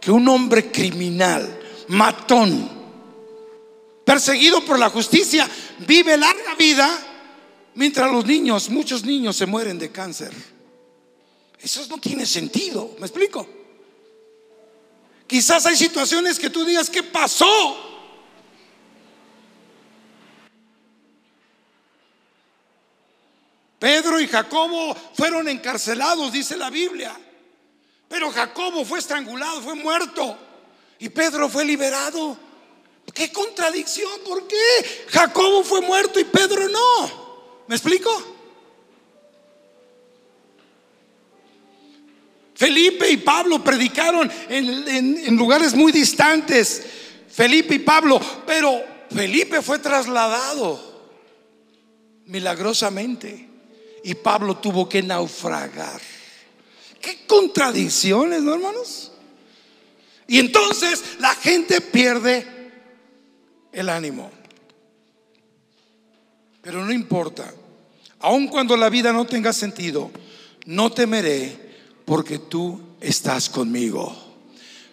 que 0.00 0.10
un 0.10 0.26
hombre 0.26 0.72
criminal, 0.72 1.60
matón, 1.86 2.68
perseguido 4.04 4.64
por 4.64 4.80
la 4.80 4.90
justicia, 4.90 5.48
vive 5.86 6.16
larga 6.16 6.56
vida 6.56 6.98
mientras 7.76 8.10
los 8.10 8.26
niños, 8.26 8.70
muchos 8.70 9.04
niños 9.04 9.36
se 9.36 9.46
mueren 9.46 9.78
de 9.78 9.92
cáncer? 9.92 10.51
Eso 11.62 11.86
no 11.88 11.98
tiene 11.98 12.26
sentido, 12.26 12.96
¿me 12.98 13.06
explico? 13.06 13.46
Quizás 15.26 15.64
hay 15.64 15.76
situaciones 15.76 16.38
que 16.38 16.50
tú 16.50 16.64
digas, 16.64 16.90
¿qué 16.90 17.02
pasó? 17.02 17.92
Pedro 23.78 24.20
y 24.20 24.28
Jacobo 24.28 24.94
fueron 25.14 25.48
encarcelados, 25.48 26.32
dice 26.32 26.56
la 26.56 26.70
Biblia. 26.70 27.18
Pero 28.08 28.30
Jacobo 28.30 28.84
fue 28.84 28.98
estrangulado, 28.98 29.62
fue 29.62 29.74
muerto. 29.74 30.36
Y 30.98 31.08
Pedro 31.08 31.48
fue 31.48 31.64
liberado. 31.64 32.36
¿Qué 33.14 33.32
contradicción? 33.32 34.20
¿Por 34.24 34.46
qué? 34.46 35.06
Jacobo 35.08 35.64
fue 35.64 35.80
muerto 35.80 36.20
y 36.20 36.24
Pedro 36.24 36.68
no. 36.68 37.64
¿Me 37.66 37.74
explico? 37.74 38.31
Felipe 42.62 43.10
y 43.10 43.16
Pablo 43.16 43.64
predicaron 43.64 44.30
en, 44.48 45.36
lugares 45.36 45.74
muy 45.74 45.90
distantes. 45.90 46.80
Felipe 47.28 47.74
y 47.74 47.80
Pablo, 47.80 48.20
pero 48.46 48.80
Felipe 49.10 49.60
fue 49.62 49.80
trasladado 49.80 50.80
milagrosamente 52.26 53.48
y 54.04 54.14
Pablo 54.14 54.58
tuvo 54.58 54.88
que 54.88 55.02
naufragar. 55.02 56.00
Qué 57.00 57.26
contradicciones, 57.26 58.42
¿no, 58.42 58.54
hermanos? 58.54 59.10
Y 60.28 60.38
entonces 60.38 61.02
la 61.18 61.34
gente 61.34 61.80
pierde 61.80 62.46
el 63.72 63.88
ánimo. 63.88 64.30
Pero 66.60 66.84
no 66.84 66.92
importa, 66.92 67.52
aun 68.20 68.46
cuando 68.46 68.76
la 68.76 68.88
vida 68.88 69.12
no 69.12 69.26
tenga 69.26 69.52
sentido, 69.52 70.12
no 70.64 70.92
temeré 70.92 71.61
porque 72.04 72.38
tú 72.38 72.80
estás 73.00 73.48
conmigo. 73.48 74.16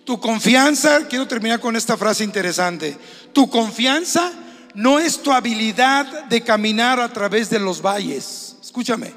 Tu 0.05 0.19
confianza, 0.19 1.07
quiero 1.07 1.27
terminar 1.27 1.59
con 1.59 1.75
esta 1.75 1.97
frase 1.97 2.23
interesante, 2.23 2.97
tu 3.33 3.49
confianza 3.49 4.31
no 4.73 4.99
es 4.99 5.21
tu 5.21 5.31
habilidad 5.31 6.25
de 6.25 6.41
caminar 6.41 6.99
a 6.99 7.11
través 7.11 7.49
de 7.49 7.59
los 7.59 7.81
valles 7.81 8.49
Escúchame. 8.69 9.11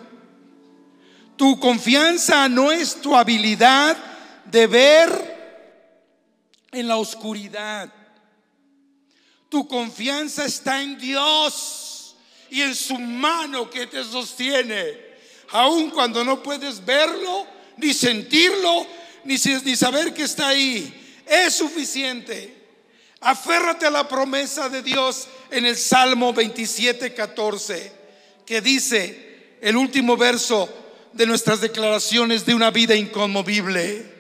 Tu 1.37 1.61
confianza 1.61 2.49
no 2.49 2.73
es 2.73 3.03
tu 3.03 3.15
habilidad 3.15 3.99
de 4.47 4.67
ver 4.67 5.11
en 6.71 6.89
la 6.89 6.97
oscuridad. 6.97 7.93
Tu 9.51 9.69
confianza 9.69 10.47
está 10.47 10.81
en 10.81 10.99
Dios 10.99 12.17
y 12.49 12.63
en 12.63 12.75
su 12.75 12.99
mano 12.99 13.69
que 13.69 13.87
te 13.87 14.03
sostiene. 14.05 15.13
aun 15.51 15.91
cuando 15.91 16.25
no 16.25 16.43
puedes 16.43 16.83
verlo, 16.83 17.47
ni 17.77 17.93
sentirlo, 17.95 18.87
ni, 19.25 19.39
saber 19.39 20.13
que 20.13 20.25
está 20.25 20.49
ahí. 20.49 21.23
Es 21.27 21.55
suficiente. 21.55 22.63
Aférrate 23.21 23.87
a 23.87 23.91
la 23.91 24.09
promesa 24.09 24.69
de 24.69 24.83
Dios 24.83 25.29
en 25.51 25.65
el 25.65 25.77
Salmo 25.77 26.33
27, 26.33 27.15
14, 27.15 27.93
que 28.45 28.61
dice 28.61 29.57
el 29.61 29.77
último 29.77 30.17
verso 30.17 30.69
de 31.13 31.27
nuestras 31.27 31.61
declaraciones 31.61 32.45
de 32.45 32.55
una 32.55 32.71
vida 32.71 32.97
inconmovible. 32.97 34.13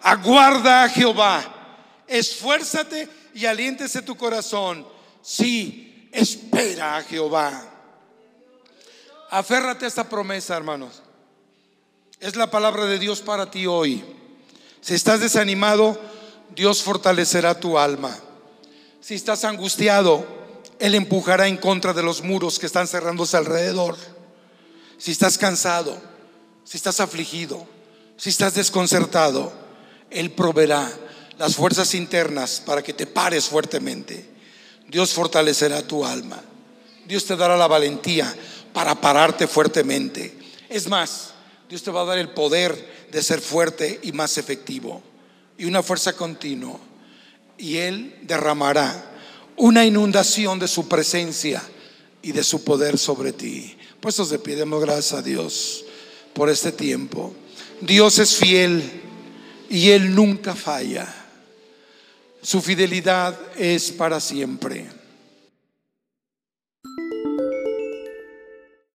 Aguarda 0.00 0.84
a 0.84 0.88
Jehová, 0.88 2.04
esfuérzate 2.06 3.08
y 3.34 3.44
aliéntese 3.44 4.00
tu 4.02 4.16
corazón. 4.16 4.86
Sí, 5.20 6.08
espera 6.12 6.96
a 6.96 7.02
Jehová. 7.02 7.74
Aférrate 9.30 9.84
a 9.84 9.88
esta 9.88 10.08
promesa, 10.08 10.56
hermanos. 10.56 11.02
Es 12.20 12.34
la 12.34 12.50
palabra 12.50 12.86
de 12.86 12.98
Dios 12.98 13.20
para 13.20 13.48
ti 13.48 13.66
hoy. 13.66 14.04
Si 14.80 14.94
estás 14.94 15.20
desanimado, 15.20 16.00
Dios 16.54 16.82
fortalecerá 16.82 17.60
tu 17.60 17.78
alma. 17.78 18.18
Si 19.00 19.14
estás 19.14 19.44
angustiado, 19.44 20.26
Él 20.80 20.96
empujará 20.96 21.46
en 21.46 21.56
contra 21.56 21.92
de 21.92 22.02
los 22.02 22.22
muros 22.22 22.58
que 22.58 22.66
están 22.66 22.88
cerrándose 22.88 23.36
alrededor. 23.36 23.96
Si 24.98 25.12
estás 25.12 25.38
cansado, 25.38 25.96
si 26.64 26.76
estás 26.76 26.98
afligido, 26.98 27.64
si 28.16 28.30
estás 28.30 28.54
desconcertado, 28.54 29.52
Él 30.10 30.32
proveerá 30.32 30.90
las 31.38 31.54
fuerzas 31.54 31.94
internas 31.94 32.60
para 32.66 32.82
que 32.82 32.92
te 32.92 33.06
pares 33.06 33.44
fuertemente. 33.44 34.28
Dios 34.88 35.14
fortalecerá 35.14 35.82
tu 35.86 36.04
alma. 36.04 36.42
Dios 37.06 37.24
te 37.26 37.36
dará 37.36 37.56
la 37.56 37.68
valentía 37.68 38.34
para 38.72 39.00
pararte 39.00 39.46
fuertemente. 39.46 40.36
Es 40.68 40.88
más, 40.88 41.27
Dios 41.68 41.82
te 41.82 41.90
va 41.90 42.02
a 42.02 42.06
dar 42.06 42.18
el 42.18 42.30
poder 42.30 43.08
de 43.10 43.22
ser 43.22 43.40
fuerte 43.40 44.00
y 44.02 44.12
más 44.12 44.38
efectivo 44.38 45.02
y 45.58 45.64
una 45.64 45.82
fuerza 45.82 46.14
continua. 46.14 46.78
Y 47.58 47.76
Él 47.76 48.16
derramará 48.22 49.12
una 49.56 49.84
inundación 49.84 50.58
de 50.58 50.68
su 50.68 50.88
presencia 50.88 51.62
y 52.22 52.32
de 52.32 52.44
su 52.44 52.62
poder 52.64 52.96
sobre 52.96 53.32
ti. 53.32 53.76
Puestos 54.00 54.30
de 54.30 54.38
pie, 54.38 54.56
demos 54.56 54.80
gracias 54.80 55.12
a 55.12 55.22
Dios 55.22 55.84
por 56.32 56.48
este 56.48 56.70
tiempo. 56.70 57.34
Dios 57.80 58.18
es 58.20 58.36
fiel 58.36 58.82
y 59.68 59.90
Él 59.90 60.14
nunca 60.14 60.54
falla. 60.54 61.12
Su 62.40 62.62
fidelidad 62.62 63.36
es 63.56 63.90
para 63.90 64.20
siempre. 64.20 64.86